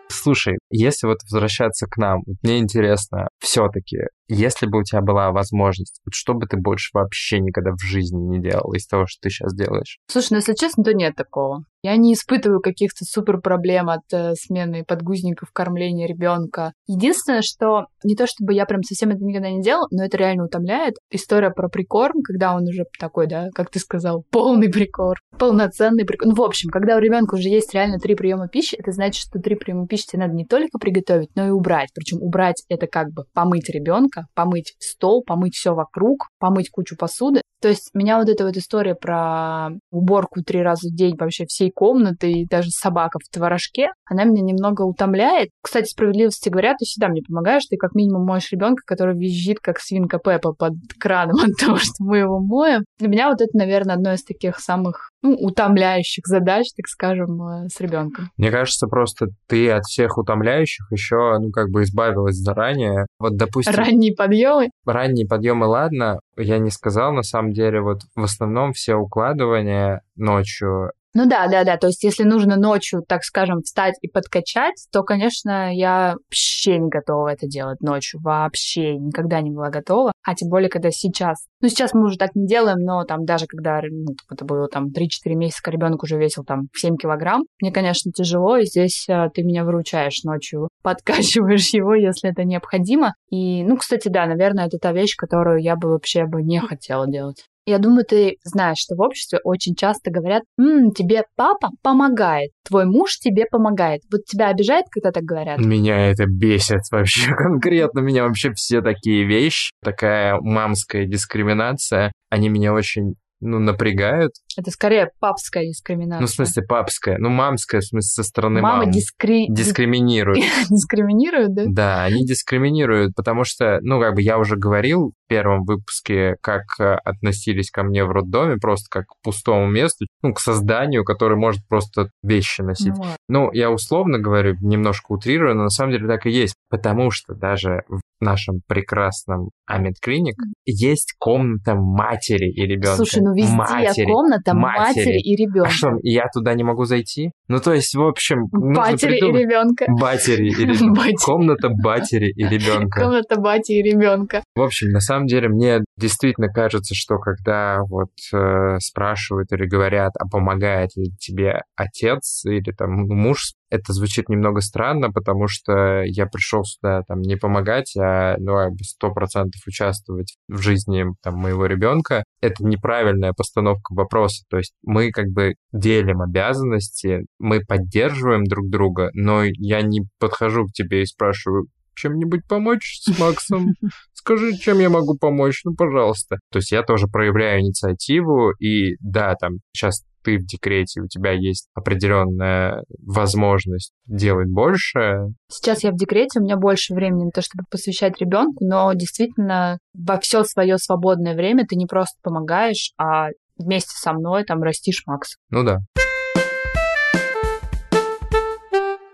Слушай, 0.09 0.59
если 0.69 1.07
вот 1.07 1.17
возвращаться 1.23 1.87
к 1.87 1.97
нам, 1.97 2.21
вот 2.27 2.35
мне 2.43 2.59
интересно, 2.59 3.29
все-таки, 3.39 3.97
если 4.33 4.65
бы 4.65 4.79
у 4.79 4.83
тебя 4.83 5.01
была 5.01 5.31
возможность, 5.31 6.01
вот 6.05 6.13
что 6.13 6.33
бы 6.33 6.45
ты 6.47 6.57
больше 6.57 6.89
вообще 6.93 7.39
никогда 7.39 7.71
в 7.71 7.81
жизни 7.81 8.17
не 8.17 8.41
делал 8.41 8.73
из 8.73 8.87
того, 8.87 9.05
что 9.07 9.21
ты 9.21 9.29
сейчас 9.29 9.53
делаешь? 9.53 9.99
Слушай, 10.07 10.27
ну 10.31 10.37
если 10.37 10.53
честно, 10.53 10.83
то 10.83 10.93
нет 10.93 11.15
такого. 11.15 11.65
Я 11.83 11.95
не 11.95 12.13
испытываю 12.13 12.61
каких-то 12.61 13.05
супер 13.05 13.41
проблем 13.41 13.89
от 13.89 14.01
э, 14.13 14.35
смены 14.35 14.83
подгузников, 14.85 15.49
кормления 15.51 16.07
ребенка. 16.07 16.73
Единственное, 16.85 17.41
что 17.41 17.87
не 18.03 18.15
то 18.15 18.27
чтобы 18.27 18.53
я 18.53 18.65
прям 18.65 18.83
совсем 18.83 19.09
это 19.09 19.23
никогда 19.23 19.49
не 19.49 19.63
делала, 19.63 19.87
но 19.89 20.05
это 20.05 20.15
реально 20.15 20.45
утомляет. 20.45 20.95
История 21.09 21.49
про 21.49 21.69
прикорм, 21.69 22.21
когда 22.21 22.55
он 22.55 22.67
уже 22.67 22.85
такой, 22.99 23.25
да, 23.25 23.49
как 23.55 23.71
ты 23.71 23.79
сказал, 23.79 24.23
полный 24.31 24.69
прикорм, 24.69 25.19
полноценный 25.39 26.05
прикорм. 26.05 26.29
Ну, 26.31 26.35
в 26.35 26.43
общем, 26.43 26.69
когда 26.69 26.97
у 26.97 26.99
ребенка 26.99 27.33
уже 27.33 27.49
есть 27.49 27.73
реально 27.73 27.97
три 27.97 28.13
приема 28.13 28.47
пищи, 28.47 28.75
это 28.75 28.91
значит, 28.91 29.23
что 29.23 29.39
три 29.39 29.55
приема 29.55 29.87
пищи 29.87 30.05
тебе 30.05 30.21
надо 30.21 30.35
не 30.35 30.45
только 30.45 30.77
приготовить, 30.77 31.29
но 31.35 31.47
и 31.47 31.49
убрать. 31.49 31.89
Причем 31.95 32.21
убрать 32.21 32.63
это 32.69 32.85
как 32.85 33.11
бы 33.11 33.23
помыть 33.33 33.69
ребенка, 33.69 34.20
помыть 34.33 34.75
стол, 34.79 35.23
помыть 35.23 35.55
все 35.55 35.73
вокруг, 35.73 36.29
помыть 36.39 36.69
кучу 36.69 36.95
посуды. 36.97 37.41
То 37.61 37.67
есть 37.69 37.91
меня 37.93 38.17
вот 38.17 38.27
эта 38.27 38.45
вот 38.45 38.57
история 38.57 38.95
про 38.95 39.69
уборку 39.91 40.41
три 40.43 40.61
раза 40.61 40.89
в 40.89 40.95
день 40.95 41.15
вообще 41.17 41.45
всей 41.45 41.71
комнаты 41.71 42.31
и 42.31 42.45
даже 42.47 42.71
собака 42.71 43.19
в 43.23 43.33
творожке, 43.33 43.89
она 44.05 44.23
меня 44.23 44.41
немного 44.41 44.81
утомляет. 44.81 45.49
Кстати, 45.61 45.89
справедливости 45.89 46.49
говоря, 46.49 46.73
ты 46.73 46.85
всегда 46.85 47.07
мне 47.07 47.21
помогаешь, 47.21 47.65
ты 47.69 47.77
как 47.77 47.93
минимум 47.93 48.25
моешь 48.25 48.51
ребенка, 48.51 48.81
который 48.85 49.15
визжит 49.15 49.59
как 49.59 49.79
свинка 49.79 50.17
Пеппа 50.17 50.53
под 50.53 50.73
краном 50.99 51.37
от 51.43 51.55
того, 51.59 51.77
что 51.77 51.93
мы 51.99 52.17
его 52.17 52.39
моем. 52.39 52.83
Для 52.97 53.07
меня 53.07 53.29
вот 53.29 53.41
это, 53.41 53.55
наверное, 53.55 53.95
одно 53.95 54.13
из 54.13 54.23
таких 54.23 54.59
самых 54.59 55.11
ну, 55.21 55.35
утомляющих 55.35 56.25
задач, 56.25 56.67
так 56.75 56.87
скажем, 56.87 57.41
э, 57.43 57.67
с 57.69 57.79
ребенком. 57.79 58.29
Мне 58.37 58.49
кажется, 58.49 58.87
просто 58.87 59.27
ты 59.47 59.69
от 59.69 59.83
всех 59.83 60.17
утомляющих 60.17 60.91
еще, 60.91 61.37
ну, 61.39 61.51
как 61.51 61.69
бы 61.69 61.83
избавилась 61.83 62.35
заранее. 62.35 63.05
Вот, 63.19 63.35
допустим, 63.35 63.73
Ранние 63.75 64.15
подъемы. 64.15 64.69
ранние 64.85 65.27
подъемы, 65.27 65.67
ладно, 65.67 66.19
я 66.37 66.59
не 66.59 66.69
сказал, 66.69 67.13
на 67.13 67.23
самом 67.23 67.53
деле, 67.53 67.81
вот 67.81 68.01
в 68.15 68.23
основном 68.23 68.73
все 68.73 68.95
укладывания 68.95 70.03
ночью 70.15 70.91
Ну 71.13 71.27
да, 71.27 71.47
да, 71.47 71.65
да. 71.65 71.77
То 71.77 71.87
есть, 71.87 72.03
если 72.03 72.23
нужно 72.23 72.55
ночью, 72.55 73.03
так 73.05 73.23
скажем, 73.23 73.61
встать 73.61 73.95
и 74.01 74.07
подкачать, 74.07 74.87
то, 74.91 75.03
конечно, 75.03 75.73
я 75.75 76.15
вообще 76.15 76.79
не 76.79 76.89
готова 76.89 77.29
это 77.29 77.47
делать 77.47 77.81
ночью. 77.81 78.21
Вообще 78.21 78.95
никогда 78.95 79.41
не 79.41 79.51
была 79.51 79.69
готова. 79.69 80.13
А 80.23 80.35
тем 80.35 80.49
более, 80.49 80.69
когда 80.69 80.89
сейчас. 80.91 81.47
Ну, 81.59 81.67
сейчас 81.67 81.93
мы 81.93 82.05
уже 82.05 82.17
так 82.17 82.33
не 82.35 82.47
делаем, 82.47 82.77
но 82.79 83.03
там 83.03 83.25
даже 83.25 83.45
когда 83.45 83.81
ну, 83.81 84.15
это 84.31 84.45
было 84.45 84.67
там 84.67 84.87
3-4 84.87 85.35
месяца, 85.35 85.69
ребенок 85.69 86.03
уже 86.03 86.17
весил 86.17 86.43
там 86.43 86.69
7 86.75 86.95
килограмм, 86.95 87.43
мне, 87.61 87.71
конечно, 87.71 88.11
тяжело, 88.11 88.57
и 88.57 88.65
здесь 88.65 89.05
а, 89.09 89.29
ты 89.29 89.43
меня 89.43 89.63
выручаешь 89.65 90.23
ночью, 90.23 90.69
подкачиваешь 90.83 91.73
его, 91.73 91.93
если 91.93 92.31
это 92.31 92.45
необходимо. 92.45 93.13
И, 93.29 93.63
ну, 93.63 93.77
кстати, 93.77 94.07
да, 94.07 94.25
наверное, 94.25 94.67
это 94.67 94.77
та 94.77 94.91
вещь, 94.91 95.15
которую 95.15 95.61
я 95.61 95.75
бы 95.75 95.89
вообще 95.89 96.25
бы 96.25 96.41
не 96.41 96.59
хотела 96.59 97.07
делать. 97.07 97.45
Я 97.65 97.77
думаю, 97.77 98.05
ты 98.05 98.37
знаешь, 98.43 98.77
что 98.79 98.95
в 98.95 99.01
обществе 99.01 99.39
очень 99.43 99.75
часто 99.75 100.09
говорят, 100.11 100.43
«М, 100.59 100.91
тебе 100.91 101.23
папа 101.35 101.69
помогает, 101.83 102.51
твой 102.67 102.85
муж 102.85 103.17
тебе 103.17 103.45
помогает. 103.49 104.01
Вот 104.11 104.25
тебя 104.25 104.47
обижает, 104.49 104.85
когда 104.89 105.11
так 105.11 105.23
говорят? 105.23 105.59
Меня 105.59 106.09
это 106.09 106.25
бесит 106.25 106.81
вообще 106.91 107.33
конкретно. 107.35 107.99
Меня 107.99 108.23
вообще 108.23 108.51
все 108.53 108.81
такие 108.81 109.25
вещи, 109.25 109.71
такая 109.83 110.37
мамская 110.41 111.05
дискриминация, 111.05 112.11
они 112.29 112.49
меня 112.49 112.73
очень, 112.73 113.15
ну, 113.41 113.59
напрягают. 113.59 114.31
Это 114.57 114.71
скорее 114.71 115.09
папская 115.19 115.63
дискриминация. 115.65 116.21
Ну, 116.21 116.27
в 116.27 116.29
смысле, 116.31 116.63
папская. 116.63 117.17
Ну, 117.19 117.29
мамская, 117.29 117.81
в 117.81 117.85
смысле, 117.85 118.07
со 118.07 118.23
стороны 118.23 118.61
Мамы 118.61 118.85
мам. 118.85 118.91
дискри... 118.91 119.47
Дискриминируют. 119.49 120.43
дискриминируют, 120.69 121.53
да? 121.55 121.63
Да, 121.67 122.03
они 122.03 122.25
дискриминируют, 122.25 123.13
потому 123.15 123.43
что, 123.43 123.79
ну, 123.81 123.99
как 123.99 124.15
бы 124.15 124.21
я 124.21 124.37
уже 124.37 124.55
говорил 124.55 125.13
первом 125.31 125.63
выпуске, 125.63 126.35
как 126.41 126.63
э, 126.77 126.95
относились 127.05 127.71
ко 127.71 127.83
мне 127.83 128.03
в 128.03 128.11
роддоме, 128.11 128.57
просто 128.57 128.87
как 128.89 129.05
к 129.05 129.13
пустому 129.23 129.65
месту, 129.65 130.05
ну, 130.21 130.33
к 130.33 130.41
созданию, 130.41 131.05
которое 131.05 131.37
может 131.37 131.65
просто 131.69 132.09
вещи 132.21 132.61
носить. 132.61 132.93
Ну. 132.97 133.05
Ну, 133.29 133.49
я 133.53 133.71
условно 133.71 134.19
говорю, 134.19 134.57
немножко 134.59 135.13
утрирую, 135.13 135.55
но 135.55 135.63
на 135.63 135.69
самом 135.69 135.93
деле 135.93 136.07
так 136.07 136.25
и 136.25 136.31
есть. 136.31 136.55
Потому 136.69 137.11
что 137.11 137.33
даже 137.33 137.83
в 137.87 138.01
нашем 138.19 138.59
прекрасном 138.67 139.51
Амид 139.65 139.95
Клиник 140.01 140.35
есть 140.65 141.13
комната 141.17 141.75
матери 141.75 142.51
и 142.51 142.65
ребенка. 142.65 142.97
Слушай, 142.97 143.21
ну 143.21 143.33
везде 143.33 143.55
матери. 143.55 144.05
комната 144.05 144.53
матери, 144.53 145.05
матери. 145.05 145.19
и 145.19 145.35
ребенка. 145.35 145.69
А 145.69 145.71
что, 145.71 145.89
я 146.03 146.27
туда 146.33 146.53
не 146.53 146.63
могу 146.63 146.83
зайти? 146.83 147.31
Ну, 147.47 147.59
то 147.59 147.73
есть, 147.73 147.95
в 147.95 148.01
общем, 148.01 148.47
Батери 148.51 149.17
и 149.17 149.31
ребенка. 149.31 149.85
Батери 149.89 150.49
и 150.49 150.55
ребенка. 150.65 151.13
Комната 151.23 151.69
батери 151.69 152.31
и 152.35 152.45
ребенка. 152.45 153.01
Комната 153.01 153.35
бати 153.39 153.73
и 153.73 153.81
ребенка. 153.81 154.43
В 154.55 154.61
общем, 154.61 154.89
на 154.89 154.99
самом 154.99 155.20
деле, 155.27 155.49
мне 155.49 155.83
действительно 155.97 156.47
кажется, 156.47 156.95
что 156.95 157.17
когда 157.17 157.79
вот 157.87 158.11
э, 158.33 158.77
спрашивают 158.79 159.51
или 159.51 159.67
говорят, 159.67 160.13
а 160.19 160.27
помогает 160.27 160.95
ли 160.95 161.11
тебе 161.19 161.61
отец 161.75 162.43
или 162.45 162.71
там 162.71 163.07
муж, 163.07 163.53
это 163.69 163.93
звучит 163.93 164.27
немного 164.27 164.61
странно, 164.61 165.11
потому 165.11 165.47
что 165.47 166.03
я 166.03 166.25
пришел 166.25 166.63
сюда 166.63 167.03
там 167.07 167.21
не 167.21 167.37
помогать, 167.37 167.95
а 167.97 168.35
ну 168.37 168.53
как 168.55 168.71
бы 168.71 168.83
сто 168.83 169.11
процентов 169.11 169.61
участвовать 169.65 170.35
в 170.49 170.59
жизни 170.59 171.05
там 171.23 171.35
моего 171.35 171.65
ребенка. 171.65 172.23
Это 172.41 172.65
неправильная 172.65 173.33
постановка 173.33 173.93
вопроса. 173.93 174.43
То 174.49 174.57
есть 174.57 174.73
мы 174.83 175.11
как 175.11 175.27
бы 175.27 175.55
делим 175.71 176.21
обязанности, 176.21 177.25
мы 177.39 177.61
поддерживаем 177.61 178.43
друг 178.43 178.69
друга, 178.69 179.09
но 179.13 179.43
я 179.43 179.81
не 179.81 180.01
подхожу 180.19 180.65
к 180.65 180.73
тебе 180.73 181.03
и 181.03 181.05
спрашиваю, 181.05 181.67
чем-нибудь 182.01 182.47
помочь 182.47 182.99
с 183.01 183.19
Максом? 183.19 183.73
Скажи, 184.13 184.57
чем 184.57 184.79
я 184.79 184.89
могу 184.89 185.17
помочь? 185.17 185.61
Ну, 185.63 185.73
пожалуйста. 185.73 186.37
То 186.51 186.57
есть 186.57 186.71
я 186.71 186.83
тоже 186.83 187.07
проявляю 187.07 187.61
инициативу, 187.61 188.51
и 188.59 188.95
да, 188.99 189.35
там 189.35 189.57
сейчас 189.73 190.03
ты 190.23 190.37
в 190.37 190.45
декрете, 190.45 191.01
у 191.01 191.07
тебя 191.07 191.31
есть 191.31 191.67
определенная 191.73 192.83
возможность 192.99 193.91
делать 194.05 194.49
больше. 194.49 195.29
Сейчас 195.49 195.83
я 195.83 195.91
в 195.91 195.95
декрете, 195.95 196.39
у 196.39 196.43
меня 196.43 196.57
больше 196.57 196.93
времени 196.93 197.25
на 197.25 197.31
то, 197.31 197.41
чтобы 197.41 197.63
посвящать 197.69 198.19
ребенку, 198.19 198.63
но 198.63 198.93
действительно 198.93 199.79
во 199.93 200.19
все 200.19 200.43
свое 200.43 200.77
свободное 200.77 201.35
время 201.35 201.65
ты 201.67 201.75
не 201.75 201.87
просто 201.87 202.17
помогаешь, 202.21 202.93
а 202.97 203.29
вместе 203.57 203.93
со 203.95 204.13
мной 204.13 204.43
там 204.43 204.61
растишь 204.61 205.03
Макса. 205.05 205.37
Ну 205.49 205.63
да. 205.63 205.79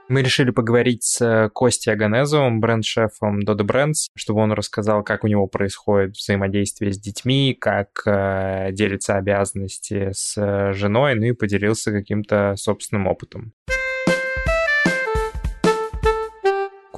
Мы 0.10 0.22
решили 0.22 0.52
поговорить 0.52 1.04
с 1.04 1.20
э, 1.22 1.50
Костей 1.54 1.92
Аганезовым, 1.92 2.62
бренд-шефом 2.62 3.40
Dodo 3.40 3.66
Brands, 3.66 4.08
чтобы 4.16 4.40
он 4.40 4.54
рассказал, 4.54 5.04
как 5.04 5.26
у 5.26 5.28
него 5.28 5.48
происходит 5.48 6.16
взаимодействие 6.16 6.94
с 6.94 7.00
детьми, 7.00 7.54
как 7.60 8.04
э, 8.06 8.70
делятся 8.72 9.18
обязанности 9.18 10.12
с 10.14 10.38
э, 10.38 10.72
женой, 10.72 11.16
ну 11.16 11.26
и 11.26 11.34
поделился 11.34 11.92
каким-то 11.92 12.54
собственным 12.56 13.08
опытом. 13.08 13.52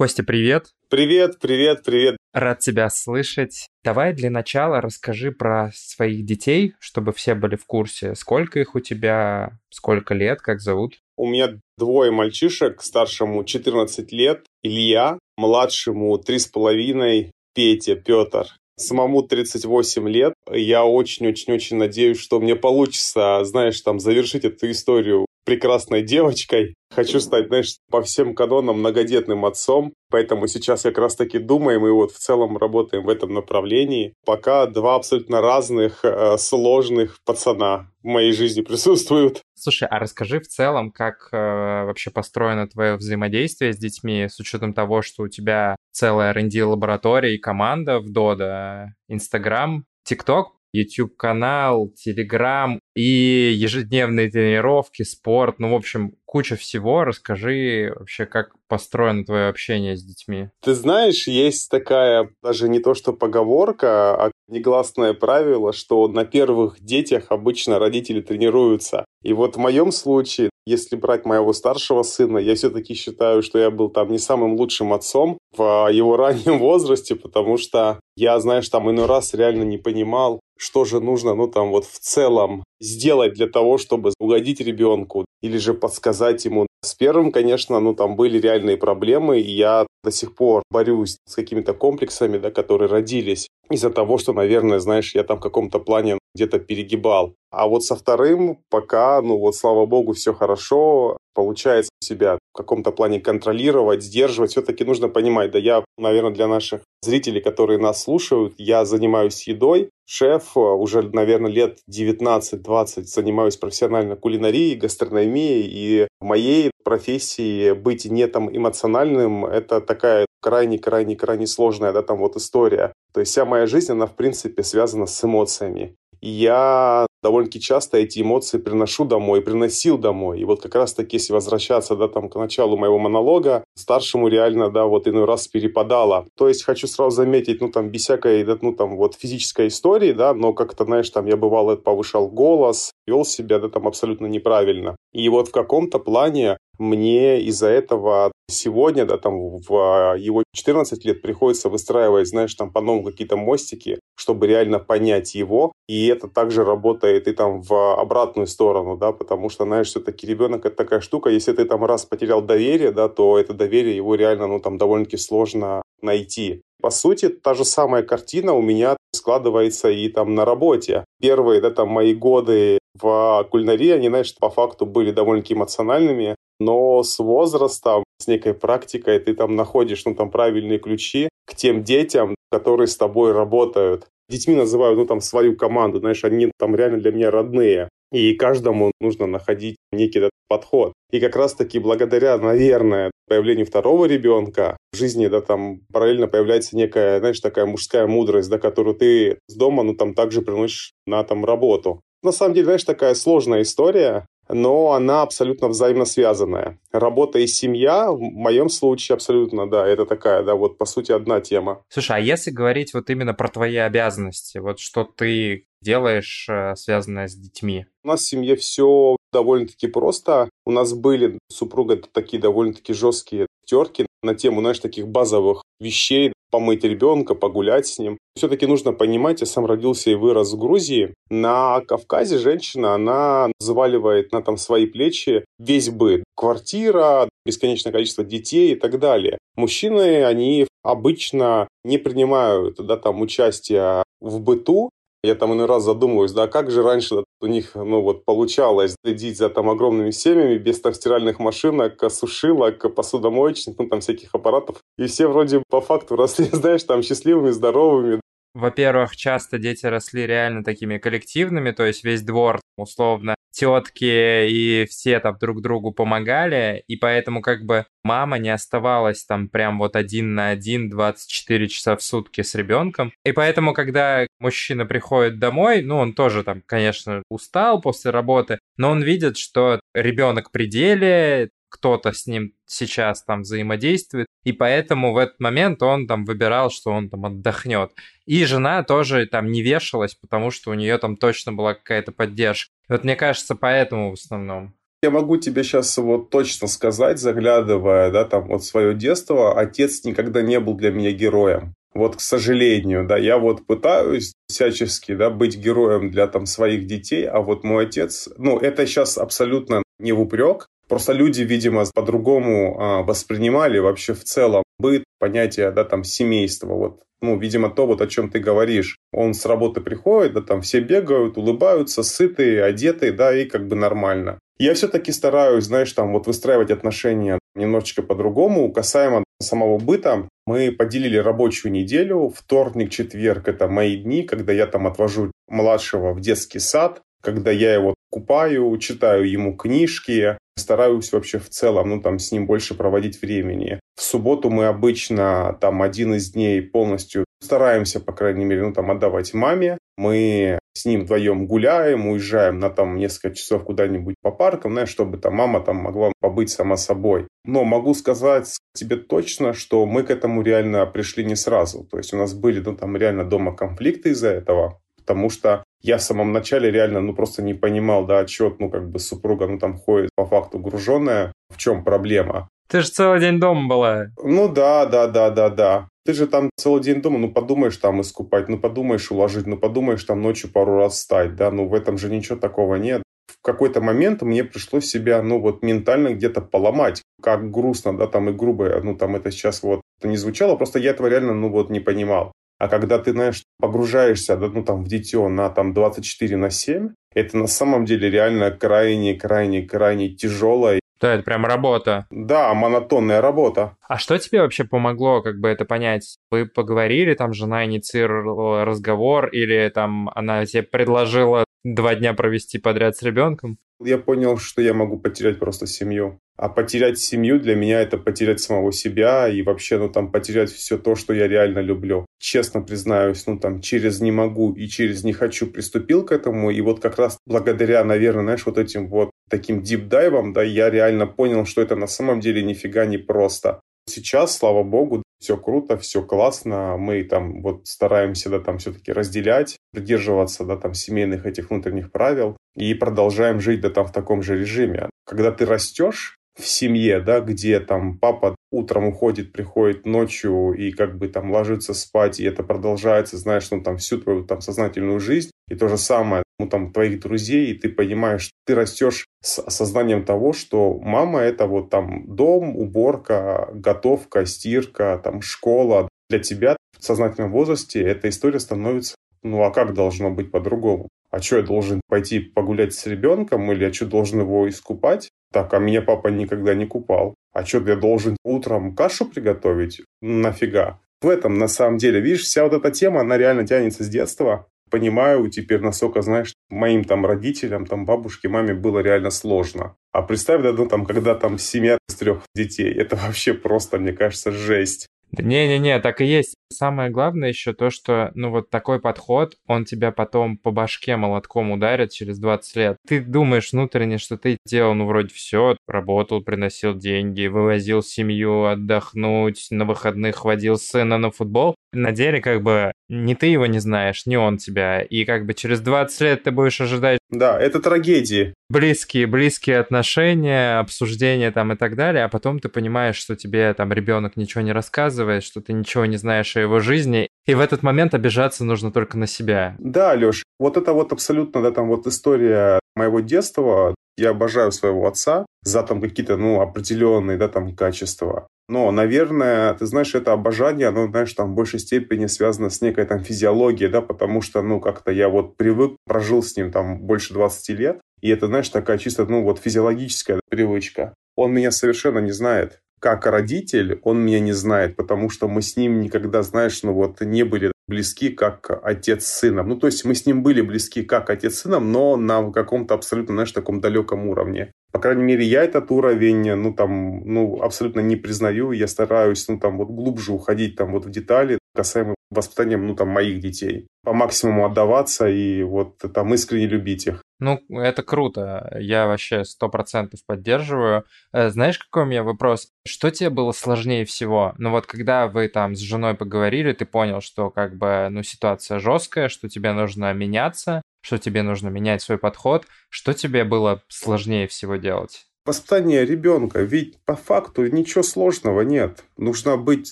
Костя, 0.00 0.22
привет! 0.22 0.68
Привет, 0.88 1.40
привет, 1.42 1.82
привет. 1.84 2.16
Рад 2.32 2.60
тебя 2.60 2.88
слышать. 2.88 3.66
Давай 3.84 4.14
для 4.14 4.30
начала 4.30 4.80
расскажи 4.80 5.30
про 5.30 5.72
своих 5.74 6.24
детей, 6.24 6.72
чтобы 6.80 7.12
все 7.12 7.34
были 7.34 7.56
в 7.56 7.66
курсе, 7.66 8.14
сколько 8.14 8.58
их 8.60 8.74
у 8.74 8.80
тебя, 8.80 9.58
сколько 9.68 10.14
лет, 10.14 10.40
как 10.40 10.62
зовут. 10.62 10.94
У 11.18 11.26
меня 11.26 11.58
двое 11.76 12.10
мальчишек, 12.12 12.80
старшему 12.80 13.44
14 13.44 14.10
лет, 14.10 14.46
Илья, 14.62 15.18
младшему 15.36 16.16
3,5, 16.16 17.30
Петя, 17.54 17.94
Петр. 17.94 18.46
Самому 18.76 19.22
38 19.22 20.08
лет. 20.08 20.32
Я 20.50 20.86
очень-очень-очень 20.86 21.76
надеюсь, 21.76 22.18
что 22.18 22.40
мне 22.40 22.56
получится, 22.56 23.44
знаешь, 23.44 23.78
там, 23.82 24.00
завершить 24.00 24.46
эту 24.46 24.70
историю 24.70 25.26
прекрасной 25.50 26.02
девочкой. 26.02 26.76
Хочу 26.94 27.18
стать, 27.18 27.48
знаешь, 27.48 27.74
по 27.90 28.02
всем 28.02 28.36
канонам 28.36 28.78
многодетным 28.78 29.44
отцом, 29.44 29.92
поэтому 30.08 30.46
сейчас 30.46 30.82
как 30.82 30.96
раз-таки 30.96 31.40
думаем 31.40 31.84
и 31.88 31.90
вот 31.90 32.12
в 32.12 32.18
целом 32.18 32.56
работаем 32.56 33.04
в 33.04 33.08
этом 33.08 33.34
направлении. 33.34 34.14
Пока 34.24 34.66
два 34.66 34.94
абсолютно 34.94 35.40
разных, 35.40 36.04
э, 36.04 36.38
сложных 36.38 37.16
пацана 37.26 37.90
в 38.04 38.06
моей 38.06 38.32
жизни 38.32 38.60
присутствуют. 38.68 39.40
Слушай, 39.56 39.88
а 39.90 39.98
расскажи 39.98 40.38
в 40.38 40.46
целом, 40.46 40.92
как 40.92 41.30
э, 41.32 41.36
вообще 41.36 42.12
построено 42.12 42.68
твое 42.68 42.94
взаимодействие 42.94 43.72
с 43.72 43.76
детьми, 43.76 44.28
с 44.28 44.38
учетом 44.38 44.72
того, 44.72 45.02
что 45.02 45.24
у 45.24 45.28
тебя 45.28 45.74
целая 45.90 46.30
R&D-лаборатория 46.32 47.34
и 47.34 47.38
команда 47.38 47.98
в 47.98 48.12
Dodo, 48.12 48.86
Инстаграм, 49.08 49.84
ТикТок, 50.04 50.59
YouTube-канал, 50.72 51.92
Telegram 52.06 52.78
и 52.94 53.52
ежедневные 53.54 54.30
тренировки, 54.30 55.02
спорт, 55.02 55.58
ну, 55.58 55.72
в 55.72 55.74
общем, 55.74 56.14
куча 56.24 56.56
всего. 56.56 57.04
Расскажи 57.04 57.92
вообще, 57.96 58.26
как 58.26 58.52
построено 58.68 59.24
твое 59.24 59.48
общение 59.48 59.96
с 59.96 60.04
детьми. 60.04 60.48
Ты 60.62 60.74
знаешь, 60.74 61.26
есть 61.26 61.70
такая 61.70 62.30
даже 62.42 62.68
не 62.68 62.78
то 62.78 62.94
что 62.94 63.12
поговорка, 63.12 64.14
а 64.14 64.30
негласное 64.48 65.12
правило, 65.12 65.72
что 65.72 66.06
на 66.08 66.24
первых 66.24 66.80
детях 66.80 67.26
обычно 67.30 67.78
родители 67.78 68.20
тренируются. 68.20 69.04
И 69.22 69.32
вот 69.32 69.56
в 69.56 69.58
моем 69.58 69.92
случае, 69.92 70.49
если 70.66 70.96
брать 70.96 71.24
моего 71.24 71.52
старшего 71.52 72.02
сына, 72.02 72.38
я 72.38 72.54
все-таки 72.54 72.94
считаю, 72.94 73.42
что 73.42 73.58
я 73.58 73.70
был 73.70 73.88
там 73.88 74.10
не 74.10 74.18
самым 74.18 74.54
лучшим 74.54 74.92
отцом 74.92 75.38
в 75.56 75.88
его 75.92 76.16
раннем 76.18 76.58
возрасте, 76.58 77.16
потому 77.16 77.56
что 77.56 78.00
я, 78.16 78.38
знаешь, 78.40 78.68
там 78.68 78.90
иной 78.90 79.06
раз 79.06 79.34
реально 79.34 79.62
не 79.64 79.78
понимал, 79.78 80.40
что 80.58 80.84
же 80.84 81.00
нужно, 81.00 81.34
ну, 81.34 81.48
там 81.48 81.70
вот 81.70 81.86
в 81.86 81.98
целом 81.98 82.62
сделать 82.80 83.32
для 83.32 83.46
того, 83.46 83.78
чтобы 83.78 84.12
угодить 84.20 84.60
ребенку 84.60 85.24
или 85.42 85.56
же 85.56 85.72
подсказать 85.72 86.44
ему. 86.44 86.66
С 86.84 86.94
первым, 86.94 87.32
конечно, 87.32 87.80
ну, 87.80 87.94
там 87.94 88.14
были 88.14 88.38
реальные 88.38 88.76
проблемы, 88.76 89.40
и 89.40 89.50
я 89.50 89.86
до 90.04 90.12
сих 90.12 90.34
пор 90.34 90.62
борюсь 90.70 91.16
с 91.26 91.34
какими-то 91.34 91.72
комплексами, 91.72 92.38
да, 92.38 92.50
которые 92.50 92.88
родились 92.90 93.48
из-за 93.70 93.90
того, 93.90 94.18
что, 94.18 94.32
наверное, 94.32 94.80
знаешь, 94.80 95.14
я 95.14 95.24
там 95.24 95.38
в 95.38 95.42
каком-то 95.42 95.78
плане 95.78 96.18
где-то 96.34 96.58
перегибал. 96.58 97.34
А 97.50 97.66
вот 97.66 97.84
со 97.84 97.96
вторым 97.96 98.58
пока, 98.70 99.20
ну 99.22 99.38
вот, 99.38 99.56
слава 99.56 99.86
богу, 99.86 100.12
все 100.12 100.32
хорошо, 100.32 101.16
получается 101.34 101.90
себя 102.02 102.38
в 102.52 102.56
каком-то 102.56 102.92
плане 102.92 103.20
контролировать, 103.20 104.02
сдерживать. 104.02 104.52
Все-таки 104.52 104.84
нужно 104.84 105.08
понимать, 105.08 105.50
да 105.50 105.58
я, 105.58 105.84
наверное, 105.98 106.32
для 106.32 106.46
наших 106.46 106.82
зрителей, 107.02 107.40
которые 107.40 107.78
нас 107.78 108.02
слушают, 108.02 108.54
я 108.58 108.84
занимаюсь 108.84 109.48
едой, 109.48 109.90
шеф, 110.06 110.56
уже, 110.56 111.02
наверное, 111.02 111.50
лет 111.50 111.78
19-20 111.90 113.02
занимаюсь 113.04 113.56
профессионально 113.56 114.16
кулинарией, 114.16 114.76
гастрономией, 114.76 115.66
и 115.66 116.08
в 116.20 116.24
моей 116.24 116.70
профессии 116.84 117.72
быть 117.72 118.04
не 118.04 118.26
там 118.26 118.54
эмоциональным, 118.54 119.46
это 119.46 119.80
такая 119.80 120.26
крайне-крайне-крайне 120.42 121.46
сложная, 121.46 121.92
да, 121.92 122.02
там 122.02 122.18
вот 122.18 122.36
история. 122.36 122.92
То 123.12 123.20
есть 123.20 123.32
вся 123.32 123.44
моя 123.44 123.66
жизнь, 123.66 123.92
она, 123.92 124.06
в 124.06 124.16
принципе, 124.16 124.62
связана 124.62 125.06
с 125.06 125.24
эмоциями. 125.24 125.96
Я 126.20 127.06
довольно-таки 127.22 127.60
часто 127.60 127.98
эти 127.98 128.20
эмоции 128.20 128.58
приношу 128.58 129.04
домой, 129.04 129.42
приносил 129.42 129.98
домой. 129.98 130.40
И 130.40 130.44
вот 130.44 130.62
как 130.62 130.74
раз-таки, 130.74 131.16
если 131.16 131.32
возвращаться, 131.32 131.96
да, 131.96 132.08
там, 132.08 132.28
к 132.28 132.36
началу 132.36 132.76
моего 132.76 132.98
монолога, 132.98 133.64
старшему 133.76 134.28
реально, 134.28 134.70
да, 134.70 134.84
вот 134.84 135.06
иной 135.06 135.24
раз 135.24 135.48
перепадало. 135.48 136.26
То 136.36 136.48
есть 136.48 136.64
хочу 136.64 136.86
сразу 136.86 137.16
заметить, 137.16 137.60
ну, 137.60 137.70
там, 137.70 137.90
без 137.90 138.02
всякой, 138.02 138.44
да, 138.44 138.58
ну, 138.60 138.74
там, 138.74 138.96
вот 138.96 139.14
физической 139.14 139.68
истории, 139.68 140.12
да, 140.12 140.34
но 140.34 140.52
как-то, 140.52 140.84
знаешь, 140.84 141.10
там, 141.10 141.26
я 141.26 141.36
бывало 141.36 141.76
повышал 141.76 142.28
голос, 142.28 142.92
вел 143.06 143.24
себя, 143.24 143.58
да, 143.58 143.68
там, 143.68 143.86
абсолютно 143.86 144.26
неправильно. 144.26 144.96
И 145.12 145.28
вот 145.28 145.48
в 145.48 145.52
каком-то 145.52 145.98
плане 145.98 146.56
мне 146.80 147.40
из-за 147.42 147.68
этого 147.68 148.32
сегодня, 148.48 149.04
да, 149.04 149.16
там 149.16 149.58
в 149.58 149.70
а, 149.70 150.14
его 150.16 150.42
14 150.54 151.04
лет 151.04 151.22
приходится 151.22 151.68
выстраивать, 151.68 152.28
знаешь, 152.28 152.54
там 152.54 152.72
по-новому 152.72 153.04
какие-то 153.04 153.36
мостики, 153.36 154.00
чтобы 154.16 154.46
реально 154.46 154.78
понять 154.78 155.34
его, 155.34 155.72
и 155.88 156.06
это 156.08 156.28
также 156.28 156.64
работает 156.64 157.28
и 157.28 157.32
там 157.32 157.62
в 157.62 158.00
обратную 158.00 158.46
сторону, 158.46 158.96
да, 158.96 159.12
потому 159.12 159.50
что, 159.50 159.64
знаешь, 159.64 159.88
все-таки 159.88 160.26
ребенок 160.26 160.66
это 160.66 160.76
такая 160.76 161.00
штука, 161.00 161.30
если 161.30 161.52
ты 161.52 161.64
там 161.64 161.84
раз 161.84 162.04
потерял 162.04 162.42
доверие, 162.42 162.92
да, 162.92 163.08
то 163.08 163.38
это 163.38 163.54
доверие 163.54 163.96
его 163.96 164.14
реально, 164.14 164.46
ну, 164.48 164.60
там 164.60 164.78
довольно-таки 164.78 165.16
сложно 165.16 165.82
найти. 166.02 166.62
По 166.82 166.90
сути, 166.90 167.28
та 167.28 167.54
же 167.54 167.64
самая 167.64 168.02
картина 168.02 168.54
у 168.54 168.62
меня 168.62 168.96
складывается 169.14 169.90
и 169.90 170.08
там 170.08 170.34
на 170.34 170.44
работе. 170.44 171.04
Первые, 171.20 171.60
да, 171.60 171.70
там 171.70 171.88
мои 171.88 172.14
годы 172.14 172.78
в 172.98 173.46
кулинарии, 173.50 173.90
они, 173.90 174.08
знаешь, 174.08 174.34
по 174.38 174.50
факту 174.50 174.86
были 174.86 175.10
довольно-таки 175.10 175.54
эмоциональными, 175.54 176.36
но 176.60 177.02
с 177.02 177.18
возрастом, 177.18 178.04
с 178.18 178.28
некой 178.28 178.54
практикой 178.54 179.18
ты 179.18 179.34
там 179.34 179.56
находишь, 179.56 180.04
ну, 180.04 180.14
там 180.14 180.30
правильные 180.30 180.78
ключи 180.78 181.28
к 181.46 181.56
тем 181.56 181.82
детям, 181.82 182.34
которые 182.52 182.86
с 182.86 182.96
тобой 182.96 183.32
работают. 183.32 184.06
Детьми 184.28 184.54
называю, 184.54 184.96
ну, 184.96 185.06
там, 185.06 185.20
свою 185.20 185.56
команду, 185.56 185.98
знаешь, 185.98 186.24
они 186.24 186.52
там 186.58 186.76
реально 186.76 186.98
для 186.98 187.10
меня 187.10 187.30
родные. 187.30 187.88
И 188.12 188.34
каждому 188.34 188.92
нужно 189.00 189.26
находить 189.26 189.76
некий 189.92 190.18
этот 190.18 190.30
подход. 190.48 190.92
И 191.10 191.20
как 191.20 191.36
раз-таки 191.36 191.78
благодаря, 191.78 192.36
наверное, 192.38 193.10
появлению 193.28 193.66
второго 193.66 194.04
ребенка 194.06 194.76
в 194.92 194.96
жизни, 194.96 195.28
да, 195.28 195.40
там 195.40 195.80
параллельно 195.92 196.26
появляется 196.26 196.76
некая, 196.76 197.20
знаешь, 197.20 197.40
такая 197.40 197.66
мужская 197.66 198.06
мудрость, 198.06 198.50
да, 198.50 198.58
которую 198.58 198.96
ты 198.96 199.38
с 199.48 199.54
дома, 199.54 199.82
ну, 199.82 199.94
там 199.94 200.14
также 200.14 200.42
приносишь 200.42 200.92
на 201.06 201.22
там 201.24 201.44
работу. 201.44 202.00
На 202.22 202.32
самом 202.32 202.54
деле, 202.54 202.64
знаешь, 202.66 202.84
такая 202.84 203.14
сложная 203.14 203.62
история, 203.62 204.26
но 204.52 204.92
она 204.92 205.22
абсолютно 205.22 205.68
взаимосвязанная. 205.68 206.78
Работа 206.92 207.38
и 207.38 207.46
семья, 207.46 208.10
в 208.10 208.20
моем 208.20 208.68
случае 208.68 209.14
абсолютно, 209.14 209.68
да, 209.68 209.86
это 209.86 210.06
такая, 210.06 210.42
да, 210.42 210.54
вот 210.54 210.78
по 210.78 210.84
сути 210.84 211.12
одна 211.12 211.40
тема. 211.40 211.82
Слушай, 211.88 212.16
а 212.16 212.20
если 212.20 212.50
говорить 212.50 212.94
вот 212.94 213.10
именно 213.10 213.34
про 213.34 213.48
твои 213.48 213.76
обязанности, 213.76 214.58
вот 214.58 214.78
что 214.78 215.04
ты 215.04 215.66
делаешь, 215.82 216.46
э, 216.48 216.74
связанное 216.76 217.28
с 217.28 217.34
детьми? 217.34 217.86
У 218.04 218.08
нас 218.08 218.20
в 218.20 218.28
семье 218.28 218.56
все 218.56 219.16
довольно-таки 219.32 219.86
просто. 219.86 220.48
У 220.66 220.70
нас 220.70 220.92
были 220.92 221.38
супруга 221.48 221.96
такие 221.96 222.40
довольно-таки 222.40 222.92
жесткие 222.92 223.46
терки 223.70 224.06
на 224.22 224.34
тему, 224.34 224.60
знаешь, 224.60 224.80
таких 224.80 225.08
базовых 225.08 225.62
вещей, 225.78 226.32
помыть 226.50 226.84
ребенка, 226.84 227.34
погулять 227.34 227.86
с 227.86 227.98
ним. 227.98 228.18
Все-таки 228.36 228.66
нужно 228.66 228.92
понимать, 228.92 229.40
я 229.40 229.46
сам 229.46 229.66
родился 229.66 230.10
и 230.10 230.14
вырос 230.14 230.52
в 230.52 230.58
Грузии. 230.58 231.14
На 231.30 231.80
Кавказе 231.80 232.38
женщина, 232.38 232.94
она 232.94 233.52
заваливает 233.60 234.32
на 234.32 234.42
там 234.42 234.56
свои 234.56 234.86
плечи 234.86 235.44
весь 235.58 235.90
быт. 235.90 236.24
Квартира, 236.36 237.28
бесконечное 237.46 237.92
количество 237.92 238.24
детей 238.24 238.72
и 238.72 238.74
так 238.74 238.98
далее. 238.98 239.38
Мужчины, 239.56 240.24
они 240.24 240.66
обычно 240.82 241.68
не 241.84 241.98
принимают 241.98 242.76
да, 242.76 242.96
там, 242.96 243.20
участия 243.20 244.02
в 244.20 244.40
быту, 244.40 244.90
я 245.22 245.34
там 245.34 245.52
иной 245.52 245.66
раз 245.66 245.84
задумываюсь, 245.84 246.32
да, 246.32 246.46
как 246.46 246.70
же 246.70 246.82
раньше 246.82 247.24
у 247.40 247.46
них, 247.46 247.72
ну 247.74 248.00
вот, 248.00 248.24
получалось 248.24 248.96
следить 249.04 249.36
за 249.36 249.50
там 249.50 249.68
огромными 249.68 250.10
семьями 250.10 250.56
без 250.56 250.80
там 250.80 250.94
стиральных 250.94 251.38
машинок, 251.38 252.02
сушилок, 252.10 252.94
посудомоечных, 252.94 253.76
ну 253.78 253.88
там 253.88 254.00
всяких 254.00 254.34
аппаратов. 254.34 254.78
И 254.98 255.06
все 255.06 255.26
вроде 255.26 255.62
по 255.68 255.80
факту 255.80 256.16
росли, 256.20 256.46
знаешь, 256.46 256.84
там 256.84 257.02
счастливыми, 257.02 257.50
здоровыми, 257.50 258.20
во-первых, 258.54 259.16
часто 259.16 259.58
дети 259.58 259.86
росли 259.86 260.26
реально 260.26 260.64
такими 260.64 260.98
коллективными, 260.98 261.70
то 261.70 261.84
есть 261.84 262.04
весь 262.04 262.22
двор, 262.22 262.60
условно, 262.76 263.34
тетки 263.52 264.46
и 264.48 264.86
все 264.88 265.20
там 265.20 265.36
друг 265.38 265.60
другу 265.60 265.92
помогали, 265.92 266.82
и 266.86 266.96
поэтому 266.96 267.42
как 267.42 267.64
бы 267.64 267.86
мама 268.04 268.38
не 268.38 268.50
оставалась 268.50 269.24
там 269.24 269.48
прям 269.48 269.78
вот 269.78 269.96
один 269.96 270.34
на 270.34 270.50
один 270.50 270.88
24 270.88 271.68
часа 271.68 271.96
в 271.96 272.02
сутки 272.02 272.42
с 272.42 272.54
ребенком. 272.54 273.12
И 273.24 273.32
поэтому, 273.32 273.74
когда 273.74 274.26
мужчина 274.38 274.86
приходит 274.86 275.38
домой, 275.38 275.82
ну, 275.82 275.98
он 275.98 276.14
тоже 276.14 276.44
там, 276.44 276.62
конечно, 276.64 277.22
устал 277.28 277.80
после 277.80 278.10
работы, 278.10 278.58
но 278.76 278.90
он 278.90 279.02
видит, 279.02 279.36
что 279.36 279.80
ребенок 279.94 280.50
при 280.52 280.66
деле, 280.66 281.50
кто-то 281.70 282.12
с 282.12 282.26
ним 282.26 282.52
сейчас 282.66 283.22
там 283.24 283.42
взаимодействует, 283.42 284.26
и 284.44 284.52
поэтому 284.52 285.12
в 285.12 285.16
этот 285.16 285.40
момент 285.40 285.82
он 285.82 286.06
там 286.06 286.24
выбирал, 286.24 286.70
что 286.70 286.90
он 286.90 287.08
там 287.08 287.24
отдохнет. 287.24 287.92
И 288.26 288.44
жена 288.44 288.82
тоже 288.82 289.26
там 289.26 289.50
не 289.50 289.62
вешалась, 289.62 290.14
потому 290.14 290.50
что 290.50 290.70
у 290.70 290.74
нее 290.74 290.98
там 290.98 291.16
точно 291.16 291.52
была 291.52 291.74
какая-то 291.74 292.12
поддержка. 292.12 292.70
Вот 292.88 293.04
мне 293.04 293.16
кажется, 293.16 293.54
поэтому 293.54 294.10
в 294.10 294.14
основном. 294.14 294.74
Я 295.02 295.10
могу 295.10 295.38
тебе 295.38 295.64
сейчас 295.64 295.96
вот 295.96 296.28
точно 296.28 296.68
сказать, 296.68 297.18
заглядывая, 297.18 298.10
да, 298.10 298.24
там 298.24 298.48
вот 298.48 298.64
свое 298.64 298.94
детство, 298.94 299.58
отец 299.58 300.04
никогда 300.04 300.42
не 300.42 300.60
был 300.60 300.74
для 300.74 300.90
меня 300.90 301.12
героем. 301.12 301.74
Вот, 301.94 302.16
к 302.16 302.20
сожалению, 302.20 303.06
да, 303.06 303.16
я 303.16 303.38
вот 303.38 303.66
пытаюсь 303.66 304.34
всячески, 304.46 305.14
да, 305.14 305.30
быть 305.30 305.56
героем 305.56 306.10
для 306.10 306.26
там 306.26 306.46
своих 306.46 306.86
детей, 306.86 307.26
а 307.26 307.40
вот 307.40 307.64
мой 307.64 307.86
отец, 307.86 308.28
ну, 308.36 308.58
это 308.58 308.86
сейчас 308.86 309.18
абсолютно 309.18 309.82
не 309.98 310.12
в 310.12 310.20
упрек, 310.20 310.68
Просто 310.90 311.12
люди, 311.12 311.42
видимо, 311.42 311.84
по-другому 311.94 312.76
а, 312.76 313.02
воспринимали 313.02 313.78
вообще 313.78 314.12
в 314.12 314.24
целом 314.24 314.64
быт, 314.80 315.04
понятие, 315.20 315.70
да, 315.70 315.84
там, 315.84 316.02
семейства. 316.02 316.74
Вот, 316.74 317.02
ну, 317.22 317.38
видимо, 317.38 317.70
то, 317.70 317.86
вот 317.86 318.00
о 318.00 318.08
чем 318.08 318.28
ты 318.28 318.40
говоришь. 318.40 318.96
Он 319.12 319.32
с 319.32 319.46
работы 319.46 319.80
приходит, 319.80 320.32
да, 320.32 320.40
там 320.40 320.62
все 320.62 320.80
бегают, 320.80 321.38
улыбаются, 321.38 322.02
сытые, 322.02 322.64
одетые, 322.64 323.12
да, 323.12 323.32
и 323.32 323.44
как 323.44 323.68
бы 323.68 323.76
нормально. 323.76 324.40
Я 324.58 324.74
все-таки 324.74 325.12
стараюсь, 325.12 325.64
знаешь, 325.64 325.92
там 325.92 326.12
вот 326.12 326.26
выстраивать 326.26 326.72
отношения 326.72 327.38
немножечко 327.54 328.02
по-другому. 328.02 328.72
Касаемо 328.72 329.22
самого 329.40 329.78
быта, 329.78 330.28
мы 330.44 330.72
поделили 330.72 331.18
рабочую 331.18 331.70
неделю. 331.70 332.32
Вторник, 332.36 332.90
четверг– 332.90 333.46
это 333.46 333.68
мои 333.68 333.96
дни, 333.96 334.24
когда 334.24 334.52
я 334.52 334.66
там 334.66 334.88
отвожу 334.88 335.30
младшего 335.48 336.12
в 336.14 336.20
детский 336.20 336.58
сад, 336.58 337.00
когда 337.20 337.50
я 337.50 337.74
его 337.74 337.94
купаю, 338.10 338.76
читаю 338.78 339.30
ему 339.30 339.56
книжки, 339.56 340.38
стараюсь 340.56 341.12
вообще 341.12 341.38
в 341.38 341.48
целом, 341.48 341.88
ну, 341.90 342.00
там, 342.00 342.18
с 342.18 342.32
ним 342.32 342.46
больше 342.46 342.74
проводить 342.74 343.20
времени. 343.20 343.80
В 343.96 344.02
субботу 344.02 344.50
мы 344.50 344.66
обычно, 344.66 345.56
там, 345.60 345.82
один 345.82 346.14
из 346.14 346.32
дней 346.32 346.62
полностью 346.62 347.24
стараемся, 347.40 348.00
по 348.00 348.12
крайней 348.12 348.44
мере, 348.44 348.62
ну, 348.62 348.72
там, 348.72 348.90
отдавать 348.90 349.34
маме. 349.34 349.78
Мы 349.96 350.58
с 350.72 350.84
ним 350.84 351.02
вдвоем 351.02 351.46
гуляем, 351.46 352.06
уезжаем 352.08 352.58
на 352.58 352.70
там 352.70 352.96
несколько 352.96 353.34
часов 353.34 353.64
куда-нибудь 353.64 354.14
по 354.22 354.30
паркам, 354.30 354.72
знаешь, 354.72 354.88
чтобы 354.88 355.18
там 355.18 355.34
мама 355.34 355.60
там 355.60 355.76
могла 355.76 356.12
побыть 356.20 356.50
сама 356.50 356.76
собой. 356.76 357.26
Но 357.44 357.64
могу 357.64 357.92
сказать 357.94 358.56
тебе 358.74 358.96
точно, 358.96 359.52
что 359.52 359.84
мы 359.84 360.04
к 360.04 360.10
этому 360.10 360.42
реально 360.42 360.86
пришли 360.86 361.24
не 361.24 361.36
сразу. 361.36 361.84
То 361.84 361.98
есть 361.98 362.14
у 362.14 362.16
нас 362.16 362.32
были 362.34 362.60
ну, 362.60 362.76
там 362.76 362.96
реально 362.96 363.24
дома 363.24 363.54
конфликты 363.54 364.10
из-за 364.10 364.28
этого, 364.28 364.80
потому 364.96 365.28
что 365.28 365.64
я 365.82 365.98
в 365.98 366.02
самом 366.02 366.32
начале 366.32 366.70
реально, 366.70 367.00
ну, 367.00 367.14
просто 367.14 367.42
не 367.42 367.54
понимал, 367.54 368.06
да, 368.06 368.20
отчет, 368.20 368.60
ну, 368.60 368.70
как 368.70 368.88
бы 368.90 368.98
супруга, 368.98 369.46
ну, 369.46 369.58
там 369.58 369.76
ходит 369.76 370.10
по 370.14 370.26
факту 370.26 370.58
груженная, 370.58 371.32
в 371.48 371.56
чем 371.56 371.84
проблема. 371.84 372.48
Ты 372.68 372.82
же 372.82 372.88
целый 372.88 373.20
день 373.20 373.40
дома 373.40 373.68
была. 373.68 374.06
Ну, 374.22 374.48
да, 374.48 374.86
да, 374.86 375.08
да, 375.08 375.30
да, 375.30 375.50
да. 375.50 375.88
Ты 376.04 376.14
же 376.14 376.26
там 376.26 376.50
целый 376.56 376.82
день 376.82 377.02
дома, 377.02 377.18
ну, 377.18 377.30
подумаешь 377.30 377.76
там 377.76 378.00
искупать, 378.00 378.48
ну, 378.48 378.58
подумаешь 378.58 379.10
уложить, 379.10 379.46
ну, 379.46 379.56
подумаешь 379.56 380.04
там 380.04 380.22
ночью 380.22 380.50
пару 380.50 380.76
раз 380.76 380.94
встать, 380.94 381.34
да, 381.34 381.50
ну, 381.50 381.66
в 381.66 381.74
этом 381.74 381.98
же 381.98 382.10
ничего 382.10 382.38
такого 382.38 382.76
нет. 382.76 383.02
В 383.28 383.42
какой-то 383.42 383.80
момент 383.80 384.22
мне 384.22 384.44
пришлось 384.44 384.86
себя, 384.86 385.22
ну, 385.22 385.40
вот 385.40 385.62
ментально 385.62 386.14
где-то 386.14 386.42
поломать. 386.42 387.02
Как 387.22 387.50
грустно, 387.50 387.96
да, 387.96 388.06
там 388.06 388.28
и 388.28 388.32
грубо, 388.32 388.80
ну, 388.82 388.94
там 388.96 389.16
это 389.16 389.30
сейчас 389.30 389.62
вот 389.62 389.80
не 390.02 390.16
звучало, 390.16 390.56
просто 390.56 390.78
я 390.78 390.90
этого 390.90 391.06
реально, 391.06 391.34
ну, 391.34 391.48
вот 391.48 391.70
не 391.70 391.80
понимал. 391.80 392.32
А 392.60 392.68
когда 392.68 392.98
ты, 392.98 393.12
знаешь, 393.12 393.42
погружаешься, 393.58 394.36
ну, 394.36 394.62
там, 394.62 394.84
в 394.84 394.86
дитё 394.86 395.28
на, 395.28 395.48
там, 395.48 395.72
24 395.72 396.36
на 396.36 396.50
7, 396.50 396.90
это 397.14 397.38
на 397.38 397.46
самом 397.46 397.86
деле 397.86 398.10
реально 398.10 398.50
крайне-крайне-крайне 398.50 400.10
тяжелая 400.10 400.78
да, 401.00 401.14
это 401.14 401.22
прям 401.22 401.46
работа. 401.46 402.06
Да, 402.10 402.52
монотонная 402.52 403.22
работа. 403.22 403.74
А 403.88 403.96
что 403.96 404.18
тебе 404.18 404.42
вообще 404.42 404.64
помогло 404.64 405.22
как 405.22 405.40
бы 405.40 405.48
это 405.48 405.64
понять? 405.64 406.18
Вы 406.30 406.44
поговорили, 406.44 407.14
там 407.14 407.32
жена 407.32 407.64
инициировала 407.64 408.66
разговор, 408.66 409.28
или 409.28 409.70
там 409.74 410.10
она 410.14 410.44
тебе 410.44 410.62
предложила 410.62 411.44
два 411.64 411.94
дня 411.94 412.14
провести 412.14 412.58
подряд 412.58 412.96
с 412.96 413.02
ребенком? 413.02 413.58
Я 413.82 413.96
понял, 413.96 414.36
что 414.36 414.60
я 414.60 414.74
могу 414.74 414.98
потерять 414.98 415.38
просто 415.38 415.66
семью. 415.66 416.20
А 416.36 416.48
потерять 416.48 416.98
семью 416.98 417.38
для 417.38 417.54
меня 417.54 417.80
это 417.80 417.98
потерять 417.98 418.40
самого 418.40 418.72
себя 418.72 419.28
и 419.28 419.42
вообще, 419.42 419.78
ну, 419.78 419.90
там, 419.90 420.10
потерять 420.10 420.50
все 420.50 420.78
то, 420.78 420.94
что 420.94 421.12
я 421.12 421.28
реально 421.28 421.58
люблю. 421.58 422.06
Честно 422.18 422.62
признаюсь, 422.62 423.26
ну, 423.26 423.38
там, 423.38 423.60
через 423.60 424.00
«не 424.00 424.10
могу» 424.10 424.52
и 424.52 424.66
через 424.68 425.04
«не 425.04 425.12
хочу» 425.12 425.46
приступил 425.46 426.04
к 426.04 426.12
этому. 426.12 426.50
И 426.50 426.60
вот 426.62 426.80
как 426.80 426.98
раз 426.98 427.18
благодаря, 427.26 427.84
наверное, 427.84 428.22
знаешь, 428.22 428.46
вот 428.46 428.58
этим 428.58 428.88
вот 428.88 429.10
таким 429.28 429.62
дипдайвом, 429.62 430.32
да, 430.32 430.42
я 430.42 430.70
реально 430.70 431.06
понял, 431.06 431.44
что 431.44 431.60
это 431.60 431.76
на 431.76 431.86
самом 431.86 432.20
деле 432.20 432.42
нифига 432.42 432.86
не 432.86 432.98
просто. 432.98 433.60
Сейчас, 433.90 434.36
слава 434.36 434.62
богу, 434.62 435.02
все 435.20 435.36
круто, 435.36 435.76
все 435.76 436.02
классно, 436.02 436.76
мы 436.78 437.04
там 437.04 437.42
вот 437.42 437.66
стараемся, 437.66 438.30
да, 438.30 438.40
там 438.40 438.58
все-таки 438.58 438.92
разделять, 438.92 439.58
придерживаться, 439.72 440.44
да, 440.44 440.56
там 440.56 440.74
семейных 440.74 441.26
этих 441.26 441.50
внутренних 441.50 441.92
правил 441.92 442.36
и 442.56 442.72
продолжаем 442.74 443.40
жить, 443.40 443.60
да, 443.60 443.70
там 443.70 443.86
в 443.86 443.92
таком 443.92 444.22
же 444.22 444.38
режиме. 444.38 444.88
Когда 445.04 445.32
ты 445.32 445.44
растешь, 445.44 446.16
в 446.38 446.46
семье, 446.46 447.00
да, 447.00 447.20
где 447.20 447.60
там 447.60 447.98
папа 447.98 448.34
утром 448.50 448.86
уходит, 448.86 449.32
приходит 449.32 449.86
ночью 449.86 450.52
и 450.52 450.72
как 450.72 450.98
бы 450.98 451.08
там 451.08 451.30
ложится 451.30 451.74
спать, 451.74 452.20
и 452.20 452.24
это 452.24 452.42
продолжается, 452.42 453.16
знаешь, 453.16 453.50
ну 453.50 453.62
там 453.62 453.76
всю 453.76 454.00
твою 454.00 454.24
там 454.24 454.40
сознательную 454.40 455.00
жизнь, 455.00 455.30
и 455.48 455.54
то 455.54 455.68
же 455.68 455.78
самое, 455.78 456.22
ну 456.38 456.48
там 456.48 456.72
твоих 456.72 457.00
друзей, 457.00 457.52
и 457.52 457.58
ты 457.58 457.68
понимаешь, 457.68 458.22
что 458.22 458.32
ты 458.46 458.54
растешь 458.54 459.06
с 459.22 459.38
осознанием 459.38 460.04
того, 460.04 460.32
что 460.32 460.78
мама 460.78 461.20
это 461.20 461.46
вот 461.46 461.70
там 461.70 462.14
дом, 462.14 462.56
уборка, 462.56 463.48
готовка, 463.52 464.26
стирка, 464.26 465.00
там 465.02 465.22
школа. 465.22 465.88
Для 466.08 466.18
тебя 466.18 466.56
в 466.78 466.84
сознательном 466.84 467.30
возрасте 467.30 467.80
эта 467.82 468.08
история 468.08 468.40
становится, 468.40 468.96
ну 469.22 469.42
а 469.42 469.50
как 469.50 469.74
должно 469.74 470.10
быть 470.10 470.30
по-другому? 470.30 470.88
А 471.10 471.20
что, 471.20 471.36
я 471.36 471.42
должен 471.42 471.80
пойти 471.88 472.20
погулять 472.20 472.72
с 472.72 472.86
ребенком 472.86 473.50
или 473.52 473.64
я 473.64 473.72
что, 473.72 473.86
должен 473.86 474.20
его 474.20 474.48
искупать? 474.48 475.10
Так, 475.32 475.54
а 475.54 475.58
меня 475.58 475.82
папа 475.82 476.08
никогда 476.08 476.54
не 476.54 476.66
купал. 476.66 477.14
А 477.32 477.44
что, 477.44 477.58
я 477.58 477.76
должен 477.76 478.16
утром 478.24 478.74
кашу 478.74 479.06
приготовить? 479.06 479.82
Нафига? 480.02 480.80
В 481.02 481.08
этом, 481.08 481.38
на 481.38 481.48
самом 481.48 481.78
деле, 481.78 482.00
видишь, 482.00 482.22
вся 482.22 482.44
вот 482.44 482.52
эта 482.52 482.70
тема, 482.70 483.00
она 483.00 483.16
реально 483.16 483.46
тянется 483.46 483.84
с 483.84 483.88
детства. 483.88 484.46
Понимаю 484.70 485.28
теперь, 485.30 485.60
насколько, 485.60 486.02
знаешь, 486.02 486.34
моим 486.48 486.84
там 486.84 487.06
родителям, 487.06 487.66
там 487.66 487.84
бабушке, 487.84 488.28
маме 488.28 488.54
было 488.54 488.80
реально 488.80 489.10
сложно. 489.10 489.74
А 489.92 490.02
представь, 490.02 490.42
да, 490.42 490.52
ну 490.52 490.68
там, 490.68 490.86
когда 490.86 491.14
там 491.14 491.38
семья 491.38 491.78
из 491.88 491.94
трех 491.96 492.22
детей, 492.34 492.72
это 492.72 492.96
вообще 492.96 493.34
просто, 493.34 493.78
мне 493.78 493.92
кажется, 493.92 494.30
жесть. 494.30 494.86
Не-не-не, 495.12 495.80
так 495.80 496.00
и 496.00 496.04
есть. 496.04 496.34
Самое 496.52 496.90
главное 496.90 497.28
еще 497.28 497.52
то, 497.52 497.70
что, 497.70 498.10
ну, 498.14 498.30
вот 498.30 498.50
такой 498.50 498.80
подход, 498.80 499.36
он 499.46 499.64
тебя 499.64 499.92
потом 499.92 500.36
по 500.36 500.50
башке 500.50 500.96
молотком 500.96 501.52
ударит 501.52 501.92
через 501.92 502.18
20 502.18 502.56
лет. 502.56 502.76
Ты 502.86 503.00
думаешь 503.00 503.52
внутренне, 503.52 503.98
что 503.98 504.18
ты 504.18 504.36
делал, 504.44 504.74
ну, 504.74 504.86
вроде 504.86 505.14
все, 505.14 505.56
работал, 505.68 506.22
приносил 506.22 506.74
деньги, 506.74 507.28
вывозил 507.28 507.82
семью 507.82 508.46
отдохнуть, 508.46 509.46
на 509.50 509.64
выходных 509.64 510.24
водил 510.24 510.56
сына 510.56 510.98
на 510.98 511.10
футбол. 511.10 511.54
На 511.72 511.92
деле, 511.92 512.20
как 512.20 512.42
бы, 512.42 512.72
ни 512.88 513.14
ты 513.14 513.26
его 513.26 513.46
не 513.46 513.60
знаешь, 513.60 514.04
ни 514.04 514.16
он 514.16 514.38
тебя. 514.38 514.82
И 514.82 515.04
как 515.04 515.24
бы 515.24 515.34
через 515.34 515.60
20 515.60 516.00
лет 516.00 516.22
ты 516.24 516.32
будешь 516.32 516.60
ожидать... 516.60 516.98
Да, 517.10 517.40
это 517.40 517.60
трагедии. 517.60 518.34
Близкие, 518.48 519.06
близкие 519.06 519.60
отношения, 519.60 520.58
обсуждения 520.58 521.30
там 521.30 521.52
и 521.52 521.56
так 521.56 521.76
далее, 521.76 522.02
а 522.04 522.08
потом 522.08 522.40
ты 522.40 522.48
понимаешь, 522.48 522.96
что 522.96 523.14
тебе 523.14 523.54
там 523.54 523.72
ребенок 523.72 524.16
ничего 524.16 524.40
не 524.40 524.50
рассказывает, 524.50 525.22
что 525.22 525.40
ты 525.40 525.52
ничего 525.52 525.86
не 525.86 525.96
знаешь 525.96 526.36
о 526.40 526.42
его 526.42 526.60
жизни, 526.60 527.08
и 527.26 527.34
в 527.34 527.40
этот 527.40 527.62
момент 527.62 527.94
обижаться 527.94 528.44
нужно 528.44 528.72
только 528.72 528.98
на 528.98 529.06
себя. 529.06 529.56
Да, 529.58 529.94
Леш, 529.94 530.24
вот 530.38 530.56
это 530.56 530.72
вот 530.72 530.92
абсолютно, 530.92 531.42
да, 531.42 531.50
там 531.50 531.68
вот 531.68 531.86
история 531.86 532.60
моего 532.74 533.00
детства. 533.00 533.74
Я 533.96 534.10
обожаю 534.10 534.50
своего 534.50 534.86
отца 534.86 535.26
за 535.42 535.62
там 535.62 535.80
какие-то, 535.80 536.16
ну, 536.16 536.40
определенные, 536.40 537.18
да, 537.18 537.28
там 537.28 537.54
качества. 537.54 538.26
Но, 538.48 538.70
наверное, 538.72 539.54
ты 539.54 539.66
знаешь, 539.66 539.94
это 539.94 540.12
обожание, 540.12 540.68
оно, 540.68 540.88
знаешь, 540.88 541.12
там 541.12 541.32
в 541.32 541.34
большей 541.34 541.60
степени 541.60 542.06
связано 542.06 542.50
с 542.50 542.60
некой 542.60 542.84
там 542.84 542.98
физиологией, 543.00 543.70
да, 543.70 543.80
потому 543.80 544.22
что, 544.22 544.42
ну, 544.42 544.58
как-то 544.60 544.90
я 544.90 545.08
вот 545.08 545.36
привык, 545.36 545.76
прожил 545.86 546.22
с 546.22 546.36
ним 546.36 546.50
там 546.50 546.80
больше 546.80 547.14
20 547.14 547.48
лет, 547.50 547.80
и 548.00 548.08
это, 548.08 548.26
знаешь, 548.26 548.48
такая 548.48 548.78
чисто, 548.78 549.04
ну, 549.04 549.22
вот 549.22 549.38
физиологическая 549.38 550.20
привычка. 550.28 550.94
Он 551.14 551.32
меня 551.32 551.52
совершенно 551.52 551.98
не 551.98 552.12
знает. 552.12 552.58
Как 552.80 553.06
родитель, 553.06 553.78
он 553.82 554.00
меня 554.00 554.20
не 554.20 554.32
знает, 554.32 554.74
потому 554.74 555.10
что 555.10 555.28
мы 555.28 555.42
с 555.42 555.56
ним 555.56 555.80
никогда, 555.80 556.22
знаешь, 556.22 556.62
ну 556.62 556.72
вот 556.72 557.02
не 557.02 557.24
были 557.24 557.52
близки, 557.68 558.08
как 558.08 558.50
отец 558.62 559.04
с 559.04 559.18
сыном. 559.20 559.48
Ну, 559.48 559.56
то 559.56 559.66
есть 559.66 559.84
мы 559.84 559.94
с 559.94 560.06
ним 560.06 560.22
были 560.22 560.40
близки, 560.40 560.82
как 560.82 561.08
отец 561.10 561.36
с 561.36 561.40
сыном, 561.42 561.72
но 561.72 561.96
на 561.96 562.32
каком-то 562.32 562.74
абсолютно, 562.74 563.14
знаешь, 563.14 563.32
таком 563.32 563.60
далеком 563.60 564.08
уровне. 564.08 564.50
По 564.72 564.78
крайней 564.78 565.04
мере, 565.04 565.24
я 565.24 565.44
этот 565.44 565.70
уровень, 565.70 566.34
ну, 566.34 566.52
там, 566.54 567.02
ну, 567.04 567.42
абсолютно 567.42 567.80
не 567.80 567.96
признаю. 567.96 568.52
Я 568.52 568.66
стараюсь, 568.66 569.28
ну, 569.28 569.38
там, 569.38 569.58
вот 569.58 569.68
глубже 569.68 570.12
уходить, 570.12 570.56
там, 570.56 570.72
вот 570.72 570.86
в 570.86 570.90
детали 570.90 571.39
касаемо 571.54 571.94
воспитания, 572.10 572.56
ну, 572.56 572.74
там, 572.74 572.88
моих 572.88 573.20
детей. 573.20 573.66
По 573.84 573.92
максимуму 573.92 574.46
отдаваться 574.46 575.08
и 575.08 575.42
вот 575.42 575.78
там 575.78 576.12
искренне 576.14 576.46
любить 576.46 576.86
их. 576.86 577.02
Ну, 577.20 577.40
это 577.50 577.82
круто. 577.82 578.56
Я 578.58 578.86
вообще 578.86 579.24
сто 579.24 579.48
процентов 579.48 580.00
поддерживаю. 580.06 580.84
Э, 581.12 581.28
знаешь, 581.30 581.58
какой 581.58 581.84
у 581.84 581.86
меня 581.86 582.02
вопрос? 582.02 582.48
Что 582.66 582.90
тебе 582.90 583.10
было 583.10 583.32
сложнее 583.32 583.84
всего? 583.84 584.34
Ну 584.38 584.50
вот 584.50 584.66
когда 584.66 585.06
вы 585.06 585.28
там 585.28 585.54
с 585.54 585.60
женой 585.60 585.94
поговорили, 585.94 586.52
ты 586.52 586.64
понял, 586.64 587.00
что 587.00 587.30
как 587.30 587.56
бы, 587.56 587.88
ну, 587.90 588.02
ситуация 588.02 588.58
жесткая, 588.58 589.08
что 589.08 589.28
тебе 589.28 589.52
нужно 589.52 589.92
меняться, 589.92 590.62
что 590.82 590.98
тебе 590.98 591.22
нужно 591.22 591.48
менять 591.48 591.82
свой 591.82 591.98
подход. 591.98 592.46
Что 592.70 592.94
тебе 592.94 593.24
было 593.24 593.62
сложнее 593.68 594.26
всего 594.26 594.56
делать? 594.56 595.06
Воспитание 595.26 595.84
ребенка, 595.84 596.42
ведь 596.42 596.78
по 596.86 596.96
факту 596.96 597.46
ничего 597.46 597.82
сложного 597.82 598.40
нет. 598.40 598.84
Нужно 598.96 599.36
быть 599.36 599.70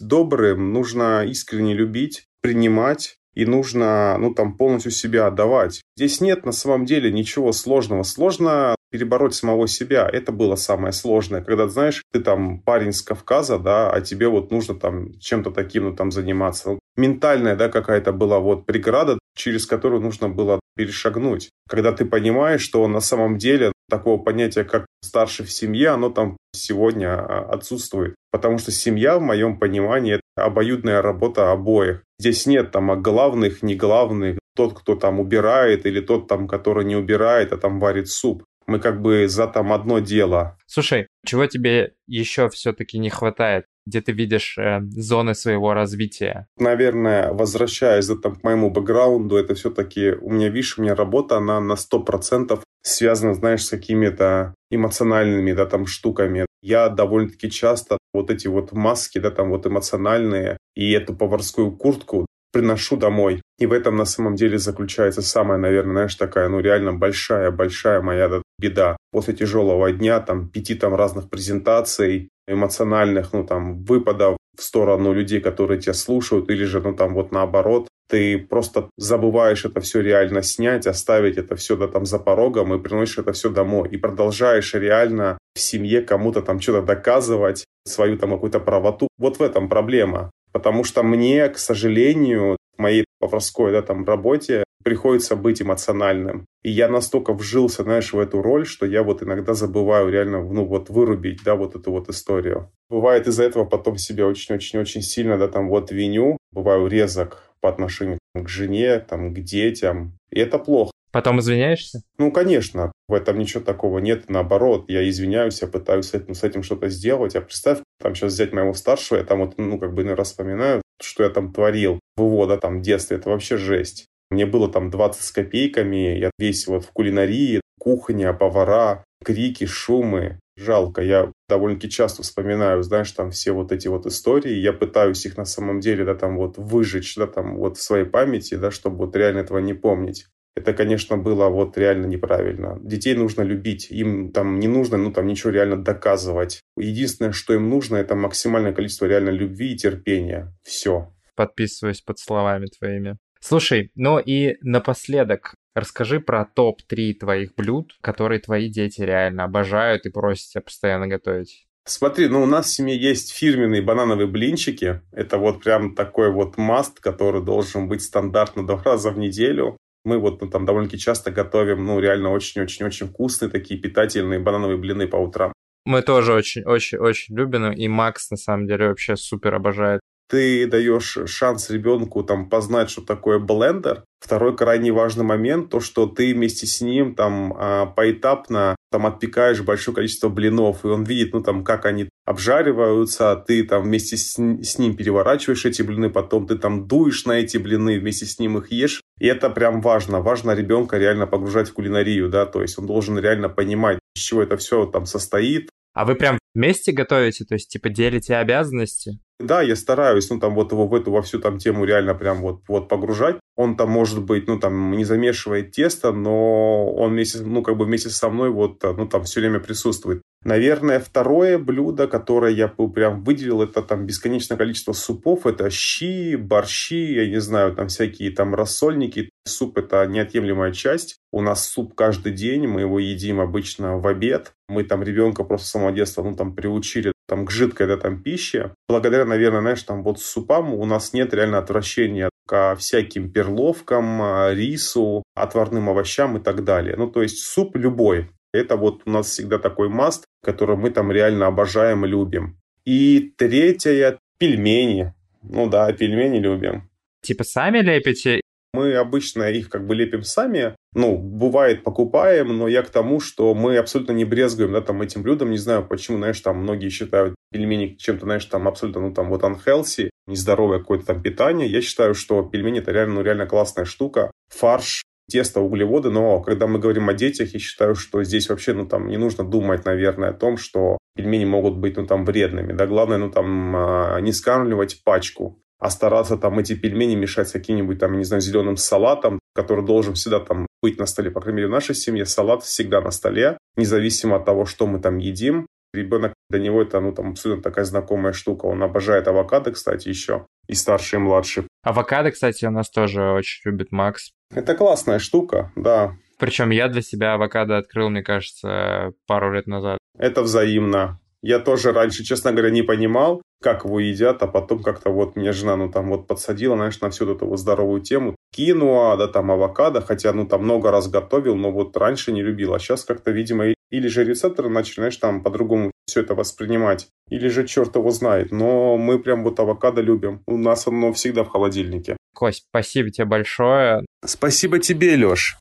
добрым, 0.00 0.72
нужно 0.72 1.24
искренне 1.24 1.74
любить, 1.74 2.26
принимать, 2.42 3.18
и 3.38 3.46
нужно, 3.46 4.18
ну, 4.18 4.34
там, 4.34 4.56
полностью 4.56 4.90
себя 4.90 5.28
отдавать. 5.28 5.80
Здесь 5.96 6.20
нет 6.20 6.44
на 6.44 6.50
самом 6.50 6.84
деле 6.84 7.12
ничего 7.12 7.52
сложного. 7.52 8.02
Сложно 8.02 8.74
перебороть 8.90 9.34
самого 9.34 9.68
себя. 9.68 10.08
Это 10.12 10.32
было 10.32 10.56
самое 10.56 10.92
сложное. 10.92 11.42
Когда, 11.42 11.68
знаешь, 11.68 12.02
ты 12.12 12.20
там 12.20 12.60
парень 12.60 12.92
с 12.92 13.00
Кавказа, 13.00 13.58
да, 13.58 13.92
а 13.92 14.00
тебе 14.00 14.28
вот 14.28 14.50
нужно 14.50 14.74
там 14.74 15.18
чем-то 15.20 15.52
таким, 15.52 15.84
ну, 15.84 15.94
там, 15.94 16.10
заниматься. 16.10 16.80
Ментальная, 16.96 17.54
да, 17.54 17.68
какая-то 17.68 18.12
была 18.12 18.40
вот 18.40 18.66
преграда, 18.66 19.18
через 19.36 19.66
которую 19.66 20.02
нужно 20.02 20.28
было 20.28 20.58
перешагнуть. 20.74 21.50
Когда 21.68 21.92
ты 21.92 22.04
понимаешь, 22.04 22.62
что 22.62 22.88
на 22.88 23.00
самом 23.00 23.38
деле 23.38 23.72
такого 23.88 24.22
понятия, 24.22 24.64
как 24.64 24.86
старший 25.02 25.46
в 25.46 25.52
семье, 25.52 25.90
оно 25.90 26.10
там 26.10 26.36
сегодня 26.54 27.14
а, 27.14 27.48
отсутствует. 27.50 28.14
Потому 28.30 28.58
что 28.58 28.70
семья, 28.70 29.18
в 29.18 29.22
моем 29.22 29.58
понимании, 29.58 30.14
это 30.14 30.22
обоюдная 30.44 31.02
работа 31.02 31.50
обоих. 31.52 32.02
Здесь 32.18 32.46
нет 32.46 32.70
там 32.70 33.02
главных, 33.02 33.62
не 33.62 33.74
главных, 33.74 34.38
тот, 34.54 34.78
кто 34.78 34.96
там 34.96 35.20
убирает, 35.20 35.86
или 35.86 36.00
тот 36.00 36.28
там, 36.28 36.48
который 36.48 36.84
не 36.84 36.96
убирает, 36.96 37.52
а 37.52 37.56
там 37.56 37.78
варит 37.78 38.08
суп. 38.08 38.42
Мы 38.66 38.80
как 38.80 39.00
бы 39.00 39.28
за 39.28 39.46
там 39.46 39.72
одно 39.72 40.00
дело. 40.00 40.58
Слушай, 40.66 41.06
чего 41.24 41.46
тебе 41.46 41.94
еще 42.06 42.48
все-таки 42.50 42.98
не 42.98 43.08
хватает? 43.08 43.64
Где 43.88 44.02
ты 44.02 44.12
видишь 44.12 44.58
э, 44.58 44.80
зоны 44.82 45.34
своего 45.34 45.72
развития? 45.72 46.46
Наверное, 46.58 47.32
возвращаясь 47.32 48.06
там, 48.22 48.36
к 48.36 48.44
моему 48.44 48.70
бэкграунду, 48.70 49.36
это 49.36 49.54
все-таки 49.54 50.10
у 50.10 50.30
меня, 50.30 50.50
видишь, 50.50 50.78
у 50.78 50.82
меня 50.82 50.94
работа, 50.94 51.38
она 51.38 51.58
на 51.58 51.72
100% 51.72 52.60
связана, 52.82 53.32
знаешь, 53.32 53.64
с 53.64 53.70
какими-то 53.70 54.54
эмоциональными, 54.70 55.52
да, 55.52 55.64
там, 55.64 55.86
штуками. 55.86 56.44
Я 56.62 56.90
довольно-таки 56.90 57.50
часто 57.50 57.96
вот 58.12 58.30
эти 58.30 58.46
вот 58.46 58.72
маски, 58.72 59.20
да, 59.20 59.30
там, 59.30 59.48
вот 59.48 59.66
эмоциональные, 59.66 60.58
и 60.76 60.92
эту 60.92 61.14
поварскую 61.14 61.72
куртку 61.72 62.26
приношу 62.52 62.98
домой. 62.98 63.40
И 63.58 63.64
в 63.64 63.72
этом 63.72 63.96
на 63.96 64.04
самом 64.04 64.34
деле 64.34 64.58
заключается 64.58 65.22
самая, 65.22 65.58
наверное, 65.58 65.92
знаешь, 65.92 66.14
такая, 66.14 66.48
ну, 66.50 66.60
реально 66.60 66.92
большая-большая 66.92 68.02
моя 68.02 68.28
да, 68.28 68.42
беда. 68.58 68.98
После 69.12 69.32
тяжелого 69.32 69.90
дня, 69.92 70.20
там, 70.20 70.50
пяти 70.50 70.74
там 70.74 70.94
разных 70.94 71.30
презентаций, 71.30 72.28
эмоциональных, 72.48 73.32
ну, 73.32 73.44
там, 73.44 73.84
выпадов 73.84 74.36
в 74.56 74.62
сторону 74.62 75.12
людей, 75.12 75.40
которые 75.40 75.80
тебя 75.80 75.94
слушают, 75.94 76.50
или 76.50 76.64
же, 76.64 76.80
ну, 76.80 76.94
там, 76.94 77.14
вот 77.14 77.32
наоборот, 77.32 77.88
ты 78.08 78.38
просто 78.38 78.88
забываешь 78.96 79.64
это 79.64 79.80
все 79.80 80.00
реально 80.00 80.42
снять, 80.42 80.86
оставить 80.86 81.36
это 81.36 81.56
все 81.56 81.76
да, 81.76 81.88
там 81.88 82.06
за 82.06 82.18
порогом 82.18 82.74
и 82.74 82.78
приносишь 82.78 83.18
это 83.18 83.32
все 83.32 83.50
домой. 83.50 83.90
И 83.90 83.98
продолжаешь 83.98 84.74
реально 84.74 85.38
в 85.54 85.60
семье 85.60 86.00
кому-то 86.00 86.40
там 86.40 86.58
что-то 86.60 86.82
доказывать, 86.82 87.66
свою 87.86 88.16
там 88.16 88.30
какую-то 88.30 88.60
правоту. 88.60 89.08
Вот 89.18 89.38
в 89.38 89.42
этом 89.42 89.68
проблема. 89.68 90.30
Потому 90.52 90.84
что 90.84 91.02
мне, 91.02 91.48
к 91.50 91.58
сожалению, 91.58 92.56
в 92.76 92.82
моей 92.82 93.04
поварской 93.20 93.72
да, 93.72 93.82
там, 93.82 94.04
работе 94.04 94.64
приходится 94.82 95.36
быть 95.36 95.62
эмоциональным. 95.62 96.46
И 96.62 96.70
я 96.70 96.88
настолько 96.88 97.32
вжился, 97.32 97.82
знаешь, 97.82 98.12
в 98.12 98.18
эту 98.18 98.42
роль, 98.42 98.66
что 98.66 98.86
я 98.86 99.02
вот 99.02 99.22
иногда 99.22 99.54
забываю 99.54 100.10
реально, 100.10 100.42
ну, 100.42 100.64
вот 100.64 100.90
вырубить, 100.90 101.42
да, 101.44 101.54
вот 101.54 101.74
эту 101.74 101.92
вот 101.92 102.08
историю. 102.08 102.70
Бывает 102.90 103.26
из-за 103.26 103.44
этого 103.44 103.64
потом 103.64 103.96
себя 103.98 104.26
очень-очень-очень 104.26 105.02
сильно, 105.02 105.38
да, 105.38 105.48
там 105.48 105.68
вот 105.68 105.90
виню, 105.90 106.36
бываю 106.52 106.86
резок 106.86 107.42
по 107.60 107.68
отношению 107.68 108.18
к 108.34 108.48
жене, 108.48 108.98
там, 109.00 109.34
к 109.34 109.40
детям. 109.40 110.18
И 110.30 110.40
это 110.40 110.58
плохо. 110.58 110.92
Потом 111.10 111.40
извиняешься? 111.40 112.02
Ну, 112.18 112.30
конечно, 112.30 112.92
в 113.08 113.14
этом 113.14 113.38
ничего 113.38 113.62
такого 113.62 113.98
нет. 113.98 114.28
Наоборот, 114.28 114.84
я 114.88 115.08
извиняюсь, 115.08 115.62
я 115.62 115.68
пытаюсь 115.68 116.08
с 116.08 116.14
этим, 116.14 116.34
с 116.34 116.44
этим 116.44 116.62
что-то 116.62 116.88
сделать. 116.88 117.34
А 117.34 117.40
представь, 117.40 117.78
там 117.98 118.14
сейчас 118.14 118.34
взять 118.34 118.52
моего 118.52 118.74
старшего, 118.74 119.18
я 119.18 119.24
там 119.24 119.40
вот, 119.40 119.54
ну, 119.56 119.78
как 119.78 119.94
бы 119.94 120.02
раз 120.14 120.28
вспоминаю, 120.28 120.82
что 121.00 121.24
я 121.24 121.30
там 121.30 121.52
творил 121.52 121.98
в 122.16 122.22
его, 122.22 122.46
да, 122.46 122.58
там, 122.58 122.82
детстве. 122.82 123.16
Это 123.16 123.30
вообще 123.30 123.56
жесть. 123.56 124.06
Мне 124.30 124.46
было 124.46 124.70
там 124.70 124.90
20 124.90 125.22
с 125.22 125.30
копейками, 125.30 126.18
я 126.18 126.30
весь 126.38 126.66
вот 126.66 126.84
в 126.84 126.92
кулинарии, 126.92 127.60
кухня, 127.78 128.32
повара, 128.32 129.04
крики, 129.24 129.66
шумы. 129.66 130.38
Жалко, 130.56 131.02
я 131.02 131.30
довольно-таки 131.48 131.88
часто 131.88 132.22
вспоминаю, 132.22 132.82
знаешь, 132.82 133.12
там 133.12 133.30
все 133.30 133.52
вот 133.52 133.70
эти 133.70 133.86
вот 133.86 134.06
истории, 134.06 134.54
я 134.54 134.72
пытаюсь 134.72 135.24
их 135.24 135.36
на 135.36 135.44
самом 135.44 135.78
деле, 135.78 136.04
да, 136.04 136.16
там 136.16 136.36
вот 136.36 136.58
выжечь, 136.58 137.14
да, 137.14 137.28
там 137.28 137.56
вот 137.56 137.78
в 137.78 137.82
своей 137.82 138.04
памяти, 138.04 138.56
да, 138.56 138.72
чтобы 138.72 138.96
вот 138.96 139.14
реально 139.14 139.38
этого 139.38 139.58
не 139.58 139.72
помнить. 139.72 140.26
Это, 140.56 140.72
конечно, 140.72 141.16
было 141.16 141.48
вот 141.48 141.78
реально 141.78 142.06
неправильно. 142.06 142.76
Детей 142.82 143.14
нужно 143.14 143.42
любить, 143.42 143.92
им 143.92 144.32
там 144.32 144.58
не 144.58 144.66
нужно, 144.66 144.96
ну, 144.96 145.12
там 145.12 145.28
ничего 145.28 145.50
реально 145.50 145.76
доказывать. 145.76 146.60
Единственное, 146.76 147.30
что 147.30 147.54
им 147.54 147.70
нужно, 147.70 147.94
это 147.94 148.16
максимальное 148.16 148.72
количество 148.72 149.06
реально 149.06 149.30
любви 149.30 149.74
и 149.74 149.76
терпения. 149.76 150.52
Все. 150.64 151.14
Подписываюсь 151.36 152.00
под 152.00 152.18
словами 152.18 152.66
твоими. 152.76 153.16
Слушай, 153.40 153.90
ну 153.94 154.18
и 154.18 154.56
напоследок, 154.62 155.54
расскажи 155.74 156.20
про 156.20 156.44
топ-3 156.44 157.14
твоих 157.14 157.54
блюд, 157.54 157.96
которые 158.00 158.40
твои 158.40 158.68
дети 158.68 159.00
реально 159.02 159.44
обожают 159.44 160.06
и 160.06 160.10
просят 160.10 160.50
тебя 160.50 160.62
постоянно 160.62 161.06
готовить. 161.06 161.68
Смотри, 161.88 162.28
ну 162.28 162.42
у 162.42 162.46
нас 162.46 162.66
в 162.66 162.74
семье 162.74 163.00
есть 163.00 163.32
фирменные 163.32 163.80
банановые 163.80 164.26
блинчики. 164.26 165.00
Это 165.10 165.38
вот 165.38 165.62
прям 165.62 165.94
такой 165.94 166.30
вот 166.30 166.58
маст, 166.58 167.00
который 167.00 167.42
должен 167.42 167.88
быть 167.88 168.02
стандартно 168.02 168.66
два 168.66 168.82
раза 168.82 169.10
в 169.10 169.18
неделю. 169.18 169.78
Мы 170.04 170.18
вот 170.18 170.42
ну, 170.42 170.48
там 170.48 170.66
довольно-таки 170.66 170.98
часто 170.98 171.30
готовим, 171.30 171.86
ну, 171.86 171.98
реально 171.98 172.30
очень-очень-очень 172.30 173.08
вкусные 173.08 173.50
такие 173.50 173.80
питательные 173.80 174.38
банановые 174.38 174.76
блины 174.76 175.06
по 175.06 175.16
утрам. 175.16 175.52
Мы 175.86 176.02
тоже 176.02 176.34
очень-очень-очень 176.34 177.34
любим, 177.34 177.72
и 177.72 177.88
Макс, 177.88 178.30
на 178.30 178.36
самом 178.36 178.66
деле, 178.66 178.88
вообще 178.88 179.16
супер 179.16 179.54
обожает 179.54 180.00
ты 180.28 180.66
даешь 180.66 181.18
шанс 181.26 181.70
ребенку 181.70 182.22
там 182.22 182.48
познать, 182.48 182.90
что 182.90 183.02
такое 183.02 183.38
блендер. 183.38 184.04
Второй 184.20 184.56
крайне 184.56 184.92
важный 184.92 185.24
момент, 185.24 185.70
то, 185.70 185.80
что 185.80 186.06
ты 186.06 186.34
вместе 186.34 186.66
с 186.66 186.80
ним 186.80 187.14
там 187.14 187.54
а, 187.56 187.86
поэтапно 187.86 188.74
там 188.90 189.06
отпекаешь 189.06 189.60
большое 189.62 189.94
количество 189.94 190.28
блинов, 190.28 190.84
и 190.84 190.88
он 190.88 191.04
видит, 191.04 191.32
ну 191.32 191.42
там, 191.42 191.62
как 191.62 191.86
они 191.86 192.08
обжариваются, 192.24 193.30
а 193.30 193.36
ты 193.36 193.62
там 193.62 193.84
вместе 193.84 194.16
с, 194.16 194.34
с 194.36 194.78
ним 194.78 194.96
переворачиваешь 194.96 195.64
эти 195.64 195.82
блины, 195.82 196.10
потом 196.10 196.46
ты 196.46 196.56
там 196.56 196.88
дуешь 196.88 197.24
на 197.26 197.32
эти 197.32 197.58
блины, 197.58 197.98
вместе 197.98 198.26
с 198.26 198.38
ним 198.38 198.58
их 198.58 198.72
ешь. 198.72 199.02
И 199.20 199.26
это 199.26 199.50
прям 199.50 199.80
важно. 199.80 200.20
Важно 200.20 200.52
ребенка 200.52 200.98
реально 200.98 201.26
погружать 201.26 201.68
в 201.68 201.74
кулинарию, 201.74 202.28
да, 202.28 202.44
то 202.44 202.60
есть 202.60 202.78
он 202.78 202.86
должен 202.86 203.18
реально 203.18 203.48
понимать, 203.48 203.98
из 204.16 204.22
чего 204.22 204.42
это 204.42 204.56
все 204.56 204.86
там 204.86 205.06
состоит, 205.06 205.70
а 205.98 206.04
вы 206.04 206.14
прям 206.14 206.38
вместе 206.54 206.92
готовите, 206.92 207.44
то 207.44 207.54
есть 207.54 207.70
типа 207.70 207.88
делите 207.88 208.36
обязанности? 208.36 209.18
Да, 209.40 209.62
я 209.62 209.76
стараюсь, 209.76 210.30
ну, 210.30 210.40
там, 210.40 210.54
вот 210.54 210.72
его 210.72 210.88
в 210.88 210.94
эту, 210.94 211.12
во 211.12 211.22
всю 211.22 211.38
там 211.38 211.58
тему 211.58 211.84
реально 211.84 212.14
прям 212.14 212.38
вот, 212.38 212.62
вот 212.66 212.88
погружать. 212.88 213.36
Он 213.56 213.76
там, 213.76 213.88
может 213.90 214.24
быть, 214.24 214.48
ну, 214.48 214.58
там, 214.58 214.92
не 214.92 215.04
замешивает 215.04 215.70
тесто, 215.70 216.12
но 216.12 216.92
он 216.92 217.12
вместе, 217.12 217.38
ну, 217.42 217.62
как 217.62 217.76
бы 217.76 217.84
вместе 217.84 218.10
со 218.10 218.30
мной 218.30 218.50
вот, 218.50 218.82
ну, 218.82 219.06
там, 219.06 219.22
все 219.22 219.40
время 219.40 219.60
присутствует. 219.60 220.22
Наверное, 220.44 220.98
второе 220.98 221.58
блюдо, 221.58 222.08
которое 222.08 222.52
я 222.52 222.68
прям 222.68 223.22
выделил, 223.22 223.62
это 223.62 223.82
там 223.82 224.06
бесконечное 224.06 224.56
количество 224.56 224.92
супов. 224.92 225.46
Это 225.46 225.70
щи, 225.70 226.34
борщи, 226.36 227.14
я 227.14 227.28
не 227.28 227.40
знаю, 227.40 227.74
там 227.74 227.88
всякие 227.88 228.32
там 228.32 228.54
рассольники. 228.54 229.30
Суп– 229.46 229.78
это 229.78 230.04
неотъемлемая 230.06 230.72
часть. 230.72 231.16
У 231.32 231.42
нас 231.42 231.68
суп 231.68 231.94
каждый 231.94 232.32
день, 232.32 232.66
мы 232.66 232.80
его 232.82 232.98
едим 232.98 233.40
обычно 233.40 233.98
в 233.98 234.06
обед. 234.06 234.52
Мы 234.68 234.84
там 234.84 235.02
ребенка 235.02 235.44
просто 235.44 235.66
с 235.66 235.70
самого 235.70 235.92
детства, 235.92 236.22
ну, 236.22 236.34
там, 236.34 236.54
приучили 236.54 237.12
там, 237.28 237.44
к 237.46 237.50
жидкой, 237.50 237.86
да, 237.86 237.96
там, 237.96 238.22
пище. 238.22 238.72
Благодаря, 238.88 239.24
наверное, 239.24 239.60
знаешь, 239.60 239.82
там, 239.82 240.02
вот 240.02 240.20
супам 240.20 240.74
у 240.74 240.84
нас 240.86 241.12
нет 241.12 241.34
реально 241.34 241.58
отвращения 241.58 242.30
ко 242.46 242.74
всяким 242.76 243.30
перловкам, 243.30 244.22
рису, 244.52 245.22
отварным 245.34 245.90
овощам 245.90 246.38
и 246.38 246.40
так 246.40 246.64
далее. 246.64 246.96
Ну, 246.96 247.10
то 247.10 247.22
есть 247.22 247.40
суп 247.40 247.76
любой, 247.76 248.30
это 248.52 248.76
вот 248.76 249.02
у 249.04 249.10
нас 249.10 249.26
всегда 249.28 249.58
такой 249.58 249.88
маст, 249.88 250.24
который 250.42 250.76
мы 250.76 250.90
там 250.90 251.12
реально 251.12 251.46
обожаем 251.46 252.04
и 252.04 252.08
любим. 252.08 252.58
И 252.84 253.32
третье– 253.36 254.18
пельмени. 254.38 255.12
Ну 255.42 255.68
да, 255.68 255.92
пельмени 255.92 256.38
любим. 256.38 256.88
Типа 257.20 257.44
сами 257.44 257.80
лепите? 257.80 258.40
Мы 258.72 258.94
обычно 258.94 259.50
их 259.50 259.70
как 259.70 259.86
бы 259.86 259.94
лепим 259.94 260.22
сами. 260.22 260.76
Ну, 260.94 261.16
бывает, 261.16 261.84
покупаем, 261.84 262.56
но 262.56 262.68
я 262.68 262.82
к 262.82 262.90
тому, 262.90 263.20
что 263.20 263.54
мы 263.54 263.76
абсолютно 263.78 264.12
не 264.12 264.24
брезгуем, 264.24 264.72
да, 264.72 264.80
там, 264.80 265.00
этим 265.02 265.22
блюдом. 265.22 265.50
Не 265.50 265.58
знаю, 265.58 265.86
почему, 265.86 266.18
знаешь, 266.18 266.40
там 266.40 266.58
многие 266.58 266.88
считают 266.90 267.34
пельмени 267.50 267.96
чем-то, 267.98 268.26
знаешь, 268.26 268.44
там 268.44 268.68
абсолютно, 268.68 269.02
ну, 269.02 269.14
там, 269.14 269.30
вот 269.30 269.42
unhealthy, 269.42 270.10
нездоровое 270.26 270.80
какое-то 270.80 271.06
там 271.06 271.22
питание. 271.22 271.68
Я 271.68 271.80
считаю, 271.80 272.14
что 272.14 272.42
пельмени 272.42 272.80
это 272.80 272.92
реально, 272.92 273.16
ну, 273.16 273.22
реально 273.22 273.46
классная 273.46 273.84
штука. 273.84 274.30
Фарш 274.48 275.02
тесто, 275.30 275.60
углеводы, 275.60 276.10
но 276.10 276.40
когда 276.40 276.66
мы 276.66 276.78
говорим 276.78 277.08
о 277.08 277.14
детях, 277.14 277.52
я 277.52 277.58
считаю, 277.58 277.94
что 277.94 278.24
здесь 278.24 278.48
вообще, 278.48 278.72
ну, 278.72 278.86
там, 278.86 279.08
не 279.08 279.18
нужно 279.18 279.44
думать, 279.44 279.84
наверное, 279.84 280.30
о 280.30 280.34
том, 280.34 280.56
что 280.56 280.98
пельмени 281.14 281.44
могут 281.44 281.76
быть, 281.76 281.96
ну, 281.96 282.06
там, 282.06 282.24
вредными, 282.24 282.72
да, 282.72 282.86
главное, 282.86 283.18
ну, 283.18 283.30
там, 283.30 283.76
а, 283.76 284.18
не 284.20 284.32
скармливать 284.32 285.02
пачку, 285.04 285.62
а 285.78 285.90
стараться 285.90 286.36
там 286.36 286.58
эти 286.58 286.74
пельмени 286.74 287.14
мешать 287.14 287.48
с 287.48 287.52
каким-нибудь 287.52 287.98
там, 287.98 288.18
не 288.18 288.24
знаю, 288.24 288.40
зеленым 288.40 288.76
салатом, 288.76 289.38
который 289.54 289.84
должен 289.84 290.14
всегда 290.14 290.40
там 290.40 290.66
быть 290.82 290.98
на 290.98 291.06
столе. 291.06 291.30
По 291.30 291.40
крайней 291.40 291.58
мере, 291.58 291.68
в 291.68 291.72
нашей 291.72 291.94
семье 291.94 292.26
салат 292.26 292.62
всегда 292.62 293.00
на 293.00 293.10
столе, 293.10 293.58
независимо 293.76 294.36
от 294.36 294.44
того, 294.44 294.66
что 294.66 294.86
мы 294.86 295.00
там 295.00 295.18
едим. 295.18 295.66
Ребенок, 295.94 296.34
для 296.50 296.60
него 296.60 296.82
это, 296.82 297.00
ну, 297.00 297.12
там, 297.12 297.30
абсолютно 297.30 297.62
такая 297.62 297.84
знакомая 297.84 298.34
штука. 298.34 298.66
Он 298.66 298.82
обожает 298.82 299.26
авокадо, 299.26 299.72
кстати, 299.72 300.08
еще. 300.08 300.46
И 300.66 300.74
старший, 300.74 301.18
и 301.18 301.22
младший. 301.22 301.64
Авокадо, 301.82 302.30
кстати, 302.30 302.66
у 302.66 302.70
нас 302.70 302.90
тоже 302.90 303.22
очень 303.22 303.62
любит 303.64 303.90
Макс. 303.90 304.32
Это 304.54 304.74
классная 304.74 305.18
штука, 305.18 305.72
да. 305.76 306.14
Причем 306.38 306.70
я 306.70 306.88
для 306.88 307.02
себя 307.02 307.34
авокадо 307.34 307.78
открыл, 307.78 308.10
мне 308.10 308.22
кажется, 308.22 309.12
пару 309.26 309.52
лет 309.52 309.66
назад. 309.66 309.98
Это 310.18 310.42
взаимно. 310.42 311.20
Я 311.48 311.60
тоже 311.60 311.92
раньше, 311.92 312.24
честно 312.24 312.52
говоря, 312.52 312.68
не 312.68 312.82
понимал, 312.82 313.40
как 313.62 313.86
его 313.86 314.00
едят, 314.00 314.42
а 314.42 314.46
потом 314.46 314.82
как-то 314.82 315.08
вот 315.08 315.34
мне 315.34 315.52
жена, 315.52 315.76
ну, 315.76 315.90
там 315.90 316.10
вот 316.10 316.26
подсадила, 316.26 316.76
знаешь, 316.76 317.00
на 317.00 317.08
всю 317.08 317.32
эту 317.32 317.46
вот 317.46 317.58
здоровую 317.58 318.02
тему. 318.02 318.36
Кинуа, 318.52 319.16
да, 319.16 319.28
там 319.28 319.50
авокадо, 319.50 320.02
хотя, 320.02 320.34
ну, 320.34 320.46
там 320.46 320.64
много 320.64 320.90
раз 320.90 321.08
готовил, 321.08 321.56
но 321.56 321.72
вот 321.72 321.96
раньше 321.96 322.32
не 322.32 322.42
любил, 322.42 322.74
а 322.74 322.78
сейчас 322.78 323.06
как-то, 323.06 323.30
видимо, 323.30 323.72
или 323.90 324.08
же 324.08 324.24
рецепторы 324.24 324.68
начали, 324.68 324.96
знаешь, 324.96 325.16
там 325.16 325.42
по-другому 325.42 325.90
все 326.06 326.20
это 326.20 326.34
воспринимать, 326.34 327.08
или 327.30 327.48
же 327.48 327.66
черт 327.66 327.96
его 327.96 328.10
знает. 328.10 328.52
Но 328.52 328.98
мы 328.98 329.18
прям 329.18 329.42
вот 329.42 329.58
авокадо 329.58 330.02
любим. 330.02 330.42
У 330.46 330.58
нас 330.58 330.86
оно 330.86 331.14
всегда 331.14 331.44
в 331.44 331.48
холодильнике. 331.48 332.18
Кость, 332.34 332.66
спасибо 332.68 333.10
тебе 333.10 333.24
большое. 333.24 334.04
Спасибо 334.22 334.80
тебе, 334.80 335.16
Леш. 335.16 335.56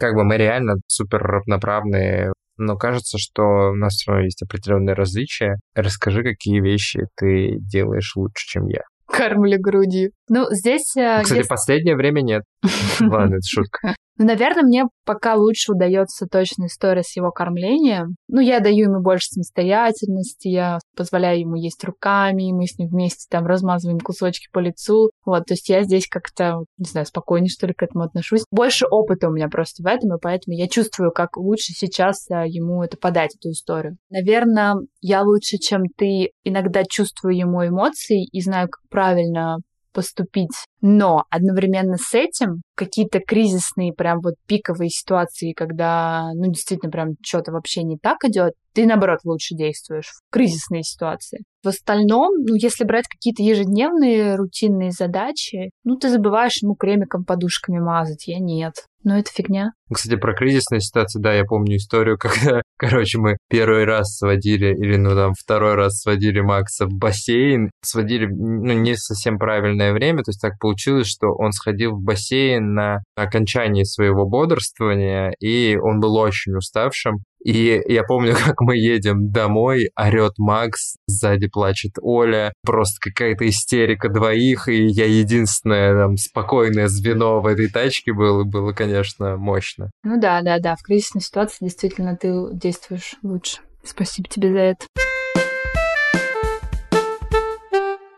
Как 0.00 0.14
бы 0.14 0.24
мы 0.24 0.36
реально 0.36 0.74
супер 0.88 1.20
равноправные 1.22 2.32
но 2.62 2.76
кажется, 2.76 3.16
что 3.16 3.70
у 3.72 3.74
нас 3.74 3.94
все 3.94 4.10
равно 4.10 4.24
есть 4.26 4.42
определенные 4.42 4.94
различия. 4.94 5.58
Расскажи, 5.74 6.22
какие 6.22 6.60
вещи 6.60 7.06
ты 7.16 7.56
делаешь 7.58 8.12
лучше, 8.16 8.46
чем 8.46 8.66
я. 8.66 8.82
Кормлю 9.06 9.58
грудью. 9.58 10.10
Ну, 10.28 10.44
здесь... 10.50 10.94
Э, 10.94 11.22
Кстати, 11.22 11.38
есть... 11.38 11.48
последнее 11.48 11.96
время 11.96 12.20
нет. 12.20 12.42
Ладно, 13.00 13.36
это 13.36 13.46
шутка. 13.46 13.94
Ну, 14.20 14.26
наверное, 14.26 14.64
мне 14.64 14.84
пока 15.06 15.34
лучше 15.34 15.72
удается 15.72 16.26
точная 16.26 16.66
история 16.66 17.02
с 17.02 17.16
его 17.16 17.30
кормлением. 17.30 18.16
Ну, 18.28 18.42
я 18.42 18.60
даю 18.60 18.90
ему 18.90 19.00
больше 19.00 19.28
самостоятельности, 19.28 20.46
я 20.46 20.78
позволяю 20.94 21.40
ему 21.40 21.54
есть 21.54 21.82
руками, 21.84 22.52
мы 22.52 22.66
с 22.66 22.76
ним 22.76 22.90
вместе 22.90 23.24
там 23.30 23.46
размазываем 23.46 23.98
кусочки 23.98 24.48
по 24.52 24.58
лицу. 24.58 25.08
Вот, 25.24 25.46
то 25.46 25.54
есть 25.54 25.70
я 25.70 25.84
здесь 25.84 26.06
как-то, 26.06 26.64
не 26.76 26.84
знаю, 26.84 27.06
спокойнее, 27.06 27.48
что 27.48 27.66
ли, 27.66 27.72
к 27.72 27.82
этому 27.82 28.04
отношусь. 28.04 28.44
Больше 28.50 28.84
опыта 28.90 29.28
у 29.28 29.32
меня 29.32 29.48
просто 29.48 29.82
в 29.82 29.86
этом, 29.86 30.14
и 30.14 30.20
поэтому 30.20 30.54
я 30.54 30.68
чувствую, 30.68 31.12
как 31.12 31.38
лучше 31.38 31.72
сейчас 31.72 32.30
а, 32.30 32.44
ему 32.46 32.82
это 32.82 32.98
подать, 32.98 33.34
эту 33.36 33.52
историю. 33.52 33.96
Наверное, 34.10 34.74
я 35.00 35.22
лучше, 35.22 35.56
чем 35.56 35.84
ты, 35.96 36.32
иногда 36.44 36.82
чувствую 36.84 37.38
ему 37.38 37.66
эмоции 37.66 38.26
и 38.26 38.42
знаю, 38.42 38.68
как 38.68 38.82
правильно 38.90 39.60
поступить. 39.92 40.64
Но 40.80 41.24
одновременно 41.30 41.96
с 41.96 42.14
этим 42.14 42.62
какие-то 42.74 43.20
кризисные, 43.20 43.92
прям 43.92 44.20
вот 44.20 44.34
пиковые 44.46 44.90
ситуации, 44.90 45.52
когда, 45.52 46.30
ну, 46.34 46.50
действительно, 46.50 46.90
прям 46.90 47.10
что-то 47.22 47.52
вообще 47.52 47.82
не 47.82 47.98
так 47.98 48.24
идет, 48.24 48.54
ты, 48.72 48.86
наоборот, 48.86 49.20
лучше 49.24 49.54
действуешь 49.54 50.06
в 50.06 50.32
кризисные 50.32 50.82
ситуации. 50.82 51.40
В 51.62 51.68
остальном, 51.68 52.32
ну, 52.38 52.54
если 52.54 52.84
брать 52.84 53.06
какие-то 53.08 53.42
ежедневные 53.42 54.36
рутинные 54.36 54.92
задачи, 54.92 55.70
ну, 55.84 55.96
ты 55.96 56.08
забываешь 56.08 56.62
ему 56.62 56.74
кремиком 56.74 57.24
подушками 57.24 57.78
мазать, 57.78 58.26
я 58.28 58.38
нет. 58.38 58.74
Но 59.02 59.18
это 59.18 59.30
фигня. 59.30 59.72
Кстати, 59.92 60.16
про 60.16 60.34
кризисные 60.34 60.80
ситуации, 60.80 61.20
да, 61.20 61.32
я 61.32 61.44
помню 61.44 61.76
историю, 61.76 62.18
когда, 62.20 62.62
короче, 62.76 63.18
мы 63.18 63.38
первый 63.48 63.84
раз 63.84 64.16
сводили, 64.16 64.74
или, 64.74 64.96
ну, 64.96 65.14
там, 65.14 65.32
второй 65.32 65.74
раз 65.74 66.00
сводили 66.00 66.40
Макса 66.40 66.86
в 66.86 66.92
бассейн, 66.92 67.70
сводили, 67.82 68.26
ну, 68.26 68.72
не 68.74 68.96
совсем 68.96 69.38
правильное 69.38 69.92
время, 69.92 70.18
то 70.22 70.30
есть 70.30 70.40
так 70.40 70.58
получилось, 70.58 71.06
что 71.06 71.28
он 71.28 71.52
сходил 71.52 71.92
в 71.92 72.02
бассейн 72.02 72.74
на 72.74 72.98
окончании 73.16 73.84
своего 73.84 74.26
бодрствования, 74.26 75.34
и 75.40 75.76
он 75.76 76.00
был 76.00 76.16
очень 76.16 76.54
уставшим, 76.54 77.22
и 77.44 77.82
я 77.86 78.02
помню, 78.04 78.34
как 78.44 78.60
мы 78.60 78.76
едем 78.76 79.30
домой, 79.30 79.90
орет 79.96 80.34
Макс, 80.38 80.96
сзади 81.06 81.48
плачет 81.48 81.92
Оля, 82.00 82.52
просто 82.64 83.10
какая-то 83.10 83.48
истерика 83.48 84.08
двоих, 84.08 84.68
и 84.68 84.86
я 84.86 85.06
единственное 85.06 85.94
там 85.94 86.16
спокойное 86.16 86.88
звено 86.88 87.40
в 87.40 87.46
этой 87.46 87.68
тачке 87.68 88.12
было, 88.12 88.44
было, 88.44 88.72
конечно, 88.72 89.36
мощно. 89.36 89.90
Ну 90.04 90.20
да, 90.20 90.42
да, 90.42 90.58
да, 90.58 90.76
в 90.76 90.82
кризисной 90.82 91.22
ситуации 91.22 91.64
действительно 91.64 92.16
ты 92.16 92.32
действуешь 92.52 93.16
лучше. 93.22 93.58
Спасибо 93.82 94.28
тебе 94.28 94.52
за 94.52 94.58
это. 94.58 94.86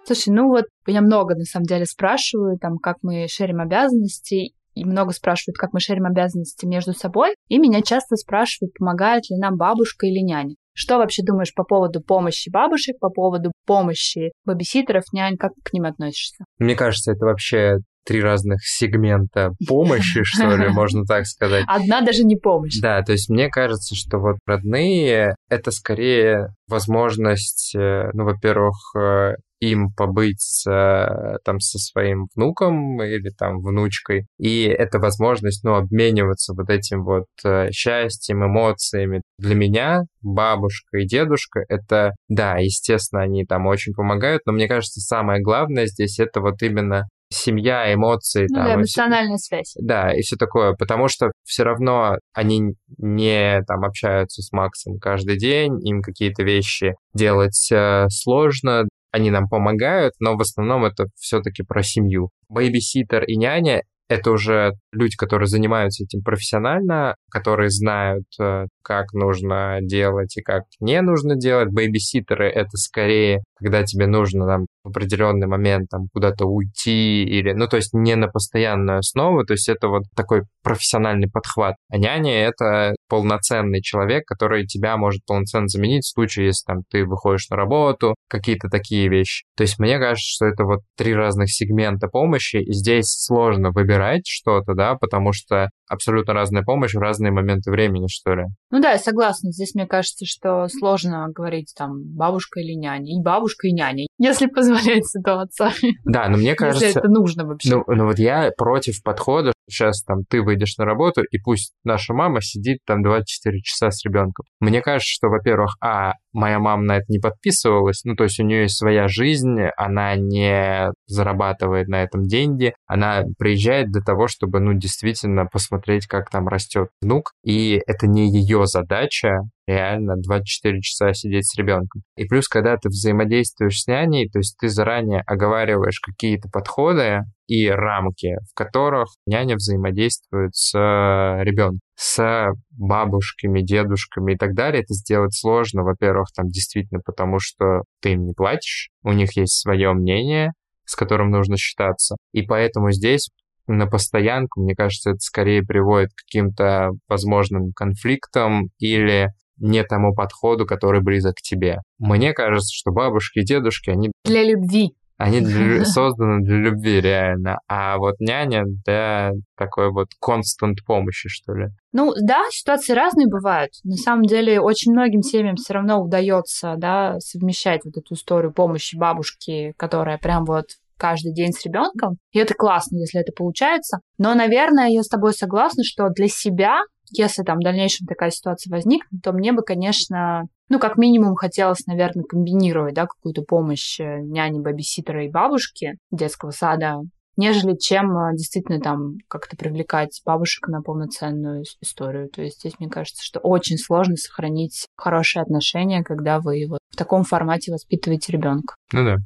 Слушай, 0.05 0.31
ну 0.31 0.49
вот 0.49 0.65
я 0.87 1.01
много 1.01 1.37
на 1.37 1.45
самом 1.45 1.67
деле 1.67 1.87
спрашиваю, 1.87 2.59
там, 2.59 2.79
как 2.79 2.97
мы 3.03 3.29
шерим 3.29 3.61
обязанности, 3.61 4.53
и 4.75 4.85
много 4.85 5.13
спрашивают, 5.13 5.57
как 5.57 5.73
мы 5.73 5.81
шерим 5.81 6.07
обязанности 6.07 6.67
между 6.67 6.93
собой, 6.93 7.35
и 7.49 7.59
меня 7.59 7.83
часто 7.83 8.17
спрашивают, 8.17 8.75
помогает 8.75 9.31
ли 9.31 9.37
нам 9.37 9.57
бабушка 9.57 10.07
или 10.07 10.21
няня. 10.21 10.55
Что 10.75 10.97
вообще 10.97 11.23
думаешь 11.23 11.53
по 11.55 11.65
поводу 11.65 12.01
помощи 12.01 12.49
бабушек, 12.51 12.99
по 12.99 13.11
поводу 13.11 13.53
помощи 13.67 14.33
бабиситеров, 14.45 15.05
нянь, 15.13 15.37
как 15.37 15.53
к 15.63 15.73
ним 15.73 15.85
относишься? 15.85 16.45
Мне 16.59 16.75
кажется, 16.75 17.13
это 17.13 17.27
вообще 17.27 17.77
три 18.05 18.23
разных 18.23 18.61
сегмента 18.63 19.51
помощи, 19.69 20.23
что 20.25 20.57
ли, 20.57 20.69
можно 20.69 21.05
так 21.05 21.27
сказать. 21.27 21.65
Одна 21.67 22.01
даже 22.01 22.25
не 22.25 22.37
помощь. 22.37 22.81
Да, 22.81 23.03
то 23.03 23.13
есть 23.13 23.29
мне 23.29 23.49
кажется, 23.49 23.95
что 23.95 24.19
вот 24.19 24.37
родные— 24.47 25.35
это 25.49 25.71
скорее 25.71 26.49
возможность, 26.69 27.75
э, 27.77 28.11
ну, 28.15 28.25
во-первых, 28.25 28.75
э, 28.97 29.35
им 29.63 29.93
побыть 29.93 30.65
э, 30.69 31.37
там 31.45 31.61
со 31.61 31.79
своим 31.79 32.27
внуком 32.35 33.01
или 33.01 33.31
там 33.31 33.61
внучкой. 33.61 34.27
И 34.39 34.65
это 34.65 34.99
возможность, 34.99 35.63
ну, 35.63 35.75
обмениваться 35.75 36.53
вот 36.53 36.69
этим 36.69 37.05
вот 37.05 37.27
э, 37.45 37.71
счастьем, 37.71 38.45
эмоциями. 38.45 39.23
Для 39.39 39.55
меня 39.55 40.03
бабушка 40.21 40.99
и 40.99 41.07
дедушка— 41.07 41.61
это, 41.69 42.11
да, 42.29 42.57
естественно, 42.59 43.23
они 43.23 43.45
там 43.45 43.67
очень 43.67 43.93
помогают, 43.95 44.43
но 44.47 44.53
мне 44.53 44.67
кажется, 44.67 45.01
самое 45.01 45.41
главное 45.41 45.87
здесь 45.87 46.19
это 46.19 46.41
вот 46.41 46.61
именно 46.63 47.05
семья, 47.31 47.93
эмоции. 47.95 48.47
Ну, 48.51 48.57
там, 48.57 48.65
да, 48.65 48.75
эмоциональная 48.75 49.37
все, 49.37 49.47
связь. 49.47 49.75
Да, 49.81 50.13
и 50.13 50.23
все 50.23 50.37
такое, 50.37 50.75
потому 50.75 51.07
что 51.07 51.31
все 51.45 51.63
равно 51.63 52.17
они 52.35 52.75
не 52.99 53.63
там 53.69 53.85
общаются 53.85 54.43
с 54.43 54.51
Максом 54.51 54.99
каждый 54.99 55.39
день, 55.39 55.79
им 55.87 56.03
какие-то 56.03 56.43
вещи 56.43 56.95
делать 57.15 57.71
э, 57.73 58.09
сложно, 58.09 58.87
они 59.13 59.31
нам 59.31 59.49
помогают, 59.49 60.15
но 60.19 60.37
в 60.37 60.41
основном 60.41 60.85
это 60.85 61.07
все-таки 61.17 61.63
про 61.63 61.83
семью. 61.83 62.31
Бэйбиситер 62.49 63.25
и 63.25 63.37
няня 63.37 63.83
это 64.13 64.31
уже 64.31 64.73
люди, 64.93 65.17
которые 65.17 65.47
занимаются 65.47 66.05
этим 66.05 66.23
профессионально, 66.23 67.15
которые 67.31 67.71
знают, 67.71 68.27
э, 68.41 68.67
как 68.83 69.13
нужно 69.13 69.79
делать 69.81 70.37
и 70.37 70.43
как 70.43 70.65
не 70.81 71.01
нужно 71.01 71.37
делать. 71.37 71.71
Бэйбиситеры— 71.73 72.49
это 72.51 72.77
скорее, 72.77 73.43
когда 73.59 73.83
тебе 73.85 74.07
нужно 74.07 74.47
там, 74.47 74.67
в 74.85 74.89
определенный 74.89 75.47
момент 75.47 75.89
там, 75.91 76.09
куда-то 76.13 76.47
уйти 76.47 77.25
или... 77.25 77.53
Ну, 77.53 77.69
то 77.69 77.77
есть 77.77 77.95
не 77.95 78.15
на 78.17 78.29
постоянную 78.29 78.99
основу, 78.99 79.45
то 79.45 79.55
есть 79.55 79.69
это 79.69 79.89
вот 79.89 80.03
такой 80.15 80.43
профессиональный 80.63 81.31
подхват. 81.31 81.77
А 81.89 81.97
няня— 81.97 82.33
это 82.49 82.95
полноценный 83.13 83.83
человек, 83.83 84.25
который 84.25 84.65
тебя 84.65 84.97
может 84.97 85.23
полноценно 85.27 85.69
заменить 85.69 86.05
в 86.05 86.15
случае, 86.15 86.47
если 86.47 86.65
там 86.65 86.79
ты 86.91 87.05
выходишь 87.05 87.51
на 87.51 87.59
работу, 87.59 88.15
какие-то 88.27 88.69
такие 88.71 89.11
вещи. 89.11 89.45
То 89.55 89.65
есть 89.65 89.79
мне 89.79 89.99
кажется, 89.99 90.25
что 90.27 90.47
это 90.47 90.65
вот 90.65 90.81
три 90.97 91.15
разных 91.15 91.53
сегмента 91.53 92.09
помощи, 92.09 92.57
и 92.57 92.73
здесь 92.73 93.09
сложно 93.09 93.71
выбирать 93.71 94.23
что-то, 94.25 94.73
да, 94.73 94.95
потому 94.95 95.35
что 95.35 95.69
абсолютно 95.91 96.33
разная 96.33 96.63
помощь 96.63 96.95
в 96.95 96.99
разные 97.01 97.33
моменты 97.33 97.71
времени, 97.71 98.07
что 98.09 98.35
ли. 98.35 98.45
Ну 98.71 98.81
да, 98.81 98.93
я 98.93 98.99
согласна. 98.99 99.53
Здесь 99.53 99.75
мне 99.75 99.87
кажется, 99.87 100.25
что 100.25 100.67
сложно 100.69 101.29
говорить 101.29 101.75
там 101.77 102.03
бабушка 102.17 102.61
или 102.61 102.73
няня. 102.73 103.13
И 103.13 103.23
бабушка, 103.23 103.69
и 103.69 103.73
няня, 103.73 104.07
если 104.23 104.47
позволяет 104.47 105.05
ситуация. 105.07 105.73
Да, 106.05 106.29
но 106.29 106.37
мне 106.37 106.55
кажется... 106.55 106.87
Если 106.87 107.01
это 107.01 107.09
нужно 107.09 107.45
вообще. 107.45 107.75
Ну, 107.75 107.85
ну 107.87 108.07
вот 108.07 108.19
я 108.19 108.51
против 108.57 109.03
подхода, 109.03 109.53
сейчас 109.69 110.03
там 110.03 110.25
ты 110.29 110.43
выйдешь 110.43 110.77
на 110.77 110.85
работу, 110.85 111.23
и 111.23 111.39
пусть 111.39 111.73
наша 111.85 112.15
мама 112.15 112.41
сидит 112.41 112.79
там 112.87 113.03
24 113.03 113.61
часа 113.63 113.91
с 113.91 114.05
ребенком. 114.05 114.45
Мне 114.61 114.81
кажется, 114.81 115.11
что, 115.11 115.29
во-первых, 115.29 115.77
а, 115.81 116.13
моя 116.33 116.61
мама 116.61 116.83
на 116.85 116.97
это 116.99 117.07
не 117.09 117.19
подписывалась, 117.19 118.05
ну, 118.05 118.15
то 118.15 118.25
есть 118.25 118.39
у 118.39 118.45
нее 118.45 118.63
есть 118.63 118.77
своя 118.77 119.09
жизнь, 119.09 119.57
она 119.77 120.15
не 120.15 120.93
зарабатывает 121.13 121.89
на 121.89 122.03
этом 122.03 122.25
деньги, 122.25 122.75
она 122.87 123.25
приезжает 123.39 123.91
для 123.91 124.03
того, 124.03 124.29
чтобы, 124.29 124.61
ну, 124.61 124.73
действительно 124.75 125.47
посмотреть, 125.47 126.07
как 126.07 126.31
там 126.31 126.49
растет 126.49 126.89
внук, 127.01 127.33
и 127.45 127.81
это 127.87 128.07
не 128.07 128.31
ее 128.31 128.67
задача 128.67 129.43
реально 129.67 130.17
24 130.17 130.81
часа 130.81 131.13
сидеть 131.13 131.47
с 131.47 131.57
ребенком. 131.57 132.03
И 132.17 132.27
плюс, 132.27 132.49
когда 132.49 132.77
ты 132.77 132.89
взаимодействуешь 132.89 133.83
с 133.83 133.87
няней, 133.87 134.29
то 134.29 134.39
есть 134.39 134.57
ты 134.59 134.69
заранее 134.69 135.23
оговариваешь 135.27 136.01
какие-то 136.01 136.49
подходы 136.49 137.21
и 137.47 137.69
рамки, 137.69 138.37
в 138.51 138.55
которых 138.55 139.09
няня 139.27 139.55
взаимодействует 139.55 140.55
с 140.55 140.73
ребенком 140.75 141.81
с 141.95 142.53
бабушками, 142.71 143.61
дедушками 143.61 144.33
и 144.35 144.37
так 144.37 144.55
далее, 144.55 144.83
это 144.83 144.95
сделать 144.95 145.35
сложно, 145.35 145.83
во-первых, 145.85 146.29
там 146.35 146.49
действительно 146.49 147.01
потому, 147.05 147.39
что 147.39 147.83
ты 148.01 148.15
им 148.15 148.27
не 148.27 148.33
платишь, 148.33 148.89
у 149.05 149.13
них 149.13 149.37
есть 149.37 149.61
свое 149.61 149.93
мнение, 149.93 150.53
с 150.93 150.95
которым 150.95 151.31
нужно 151.31 151.57
считаться. 151.57 152.17
И 152.33 152.43
поэтому 152.43 152.93
здесь 152.93 153.31
на 153.67 153.87
постоянку, 153.87 154.61
мне 154.61 154.75
кажется, 154.75 155.11
это 155.11 155.21
скорее 155.21 155.63
приводит 155.63 156.11
к 156.11 156.25
каким-то 156.27 156.91
возможным 157.09 157.73
конфликтам 157.73 158.69
или 158.79 159.31
не 159.57 159.83
тому 159.85 160.15
подходу, 160.15 160.67
который 160.67 161.01
близок 161.01 161.37
к 161.37 161.41
тебе. 161.43 161.79
Мне 161.99 162.33
кажется, 162.35 162.75
что 162.75 162.91
бабушки 162.91 163.39
и 163.39 163.45
дедушки, 163.45 163.91
они... 163.91 164.11
Для 164.25 164.45
любви. 164.45 164.91
Они 165.17 165.41
для, 165.41 165.85
созданы 165.85 166.45
для 166.45 166.57
любви, 166.57 167.01
реально. 167.01 167.59
А 167.69 167.97
вот 167.97 168.17
няня 168.19 168.65
для 168.85 169.31
такой 169.57 169.91
вот 169.93 170.09
констант 170.21 170.79
помощи, 170.85 171.29
что 171.29 171.55
ли. 171.55 171.69
Ну, 171.93 172.13
да, 172.21 172.43
ситуации 172.51 172.93
разные 172.93 173.29
бывают. 173.29 173.71
На 173.85 173.97
самом 173.97 174.25
деле, 174.25 174.61
очень 174.61 174.93
многим 174.93 175.23
семьям 175.23 175.57
все 175.57 175.75
равно 175.75 176.03
удается, 176.03 176.75
да, 176.77 177.21
совмещать 177.21 177.83
вот 177.85 177.97
эту 177.97 178.15
историю 178.15 178.53
помощи 178.53 178.97
бабушки, 178.97 179.75
которая 179.77 180.19
прям 180.19 180.45
вот 180.45 180.67
каждый 181.03 181.33
день 181.33 181.53
с 181.53 181.65
ребенком. 181.65 182.19
И 182.31 182.39
это 182.39 182.55
классно, 182.55 182.99
если 182.99 183.21
это 183.21 183.33
получается. 183.33 183.99
Но, 184.19 184.33
наверное, 184.35 184.87
я 184.87 185.03
с 185.03 185.09
тобой 185.09 185.35
согласна, 185.35 185.83
что 185.83 186.09
для 186.11 186.29
себя, 186.29 186.83
если 187.11 187.43
там 187.43 187.59
в 187.59 187.65
дальнейшем 187.65 188.07
такая 188.07 188.31
ситуация 188.31 188.71
возникнет, 188.71 189.21
то 189.21 189.33
мне 189.33 189.53
бы, 189.53 189.63
конечно, 189.63 190.45
ну, 190.69 190.79
как 190.79 190.97
минимум, 190.97 191.35
хотелось, 191.35 191.87
наверное, 191.87 192.23
комбинировать, 192.23 192.95
да, 192.95 193.07
какую-то 193.07 193.43
помощь 193.43 193.99
э, 193.99 194.21
няни, 194.21 194.61
бабиситера 194.61 195.25
и 195.27 195.31
бабушки 195.31 195.99
детского 196.13 196.53
сада 196.53 197.01
нежели 197.37 197.77
чем 197.77 198.15
а, 198.17 198.33
действительно 198.33 198.79
там 198.79 199.17
как-то 199.29 199.57
привлекать 199.57 200.21
бабушек 200.25 200.69
на 200.69 200.83
полноценную 200.83 201.65
историю. 201.81 202.29
То 202.29 202.43
есть 202.43 202.61
здесь, 202.61 202.75
мне 202.79 202.91
кажется, 202.91 203.25
что 203.25 203.41
очень 203.41 203.79
сложно 203.79 204.17
сохранить 204.17 204.87
хорошие 204.97 205.43
отношения, 205.43 206.05
когда 206.05 206.41
вы 206.41 206.67
вот 206.69 206.81
в 206.91 206.97
таком 206.97 207.25
формате 207.25 207.73
воспитываете 207.73 208.33
ребенка. 208.33 208.75
Ну 208.93 209.05
да. 209.05 209.17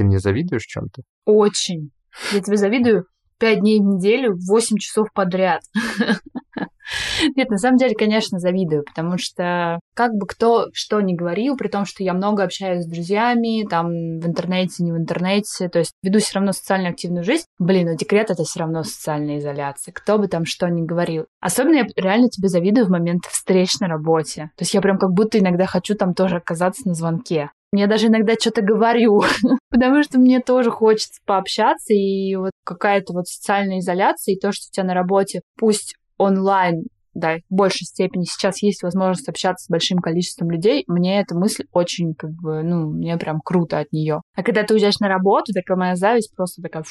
Ты 0.00 0.04
мне 0.04 0.18
завидуешь 0.18 0.64
чем-то? 0.64 1.02
Очень. 1.26 1.90
Я 2.32 2.40
тебе 2.40 2.56
завидую 2.56 3.04
пять 3.38 3.60
дней 3.60 3.80
в 3.80 3.84
неделю, 3.84 4.34
восемь 4.48 4.78
часов 4.78 5.12
подряд. 5.12 5.60
Нет, 7.36 7.50
на 7.50 7.58
самом 7.58 7.76
деле, 7.76 7.94
конечно, 7.94 8.38
завидую, 8.38 8.84
потому 8.84 9.18
что 9.18 9.80
как 9.94 10.12
бы 10.12 10.26
кто 10.26 10.66
что 10.72 11.00
ни 11.00 11.14
говорил, 11.14 11.56
при 11.56 11.68
том, 11.68 11.84
что 11.84 12.02
я 12.02 12.14
много 12.14 12.42
общаюсь 12.42 12.84
с 12.84 12.88
друзьями, 12.88 13.66
там 13.68 13.88
в 13.88 14.26
интернете, 14.26 14.82
не 14.82 14.92
в 14.92 14.96
интернете, 14.96 15.68
то 15.68 15.78
есть 15.78 15.92
веду 16.02 16.18
все 16.18 16.36
равно 16.36 16.52
социально 16.52 16.88
активную 16.88 17.24
жизнь, 17.24 17.44
блин, 17.58 17.88
ну 17.88 17.96
декрет 17.96 18.30
это 18.30 18.44
все 18.44 18.60
равно 18.60 18.82
социальная 18.82 19.38
изоляция, 19.38 19.92
кто 19.92 20.18
бы 20.18 20.28
там 20.28 20.44
что 20.44 20.68
ни 20.68 20.82
говорил. 20.82 21.26
Особенно 21.40 21.76
я 21.76 21.86
реально 21.96 22.28
тебе 22.28 22.48
завидую 22.48 22.86
в 22.86 22.90
момент 22.90 23.24
встреч 23.26 23.78
на 23.80 23.88
работе. 23.88 24.50
То 24.56 24.62
есть 24.62 24.74
я 24.74 24.80
прям 24.80 24.98
как 24.98 25.10
будто 25.12 25.38
иногда 25.38 25.66
хочу 25.66 25.94
там 25.94 26.14
тоже 26.14 26.36
оказаться 26.36 26.86
на 26.86 26.94
звонке. 26.94 27.50
Я 27.72 27.86
даже 27.86 28.08
иногда 28.08 28.34
что-то 28.34 28.62
говорю, 28.62 29.22
потому 29.70 30.02
что 30.02 30.18
мне 30.18 30.40
тоже 30.40 30.70
хочется 30.70 31.20
пообщаться, 31.24 31.94
и 31.94 32.34
вот 32.34 32.50
какая-то 32.64 33.12
вот 33.12 33.28
социальная 33.28 33.78
изоляция, 33.78 34.34
и 34.34 34.38
то, 34.38 34.50
что 34.50 34.66
у 34.68 34.72
тебя 34.72 34.84
на 34.84 34.94
работе, 34.94 35.42
пусть 35.56 35.94
онлайн 36.20 36.84
да, 37.14 37.38
в 37.48 37.54
большей 37.54 37.86
степени 37.86 38.24
сейчас 38.24 38.62
есть 38.62 38.82
возможность 38.82 39.28
общаться 39.28 39.64
с 39.64 39.68
большим 39.68 39.98
количеством 39.98 40.50
людей, 40.50 40.84
мне 40.86 41.20
эта 41.20 41.36
мысль 41.36 41.64
очень, 41.72 42.14
как 42.14 42.30
бы, 42.30 42.62
ну, 42.62 42.90
мне 42.90 43.16
прям 43.16 43.40
круто 43.40 43.78
от 43.78 43.92
нее. 43.92 44.20
А 44.36 44.42
когда 44.42 44.62
ты 44.62 44.74
уезжаешь 44.74 45.00
на 45.00 45.08
работу, 45.08 45.52
такая 45.52 45.76
моя 45.76 45.96
зависть 45.96 46.34
просто 46.34 46.62
такая 46.62 46.84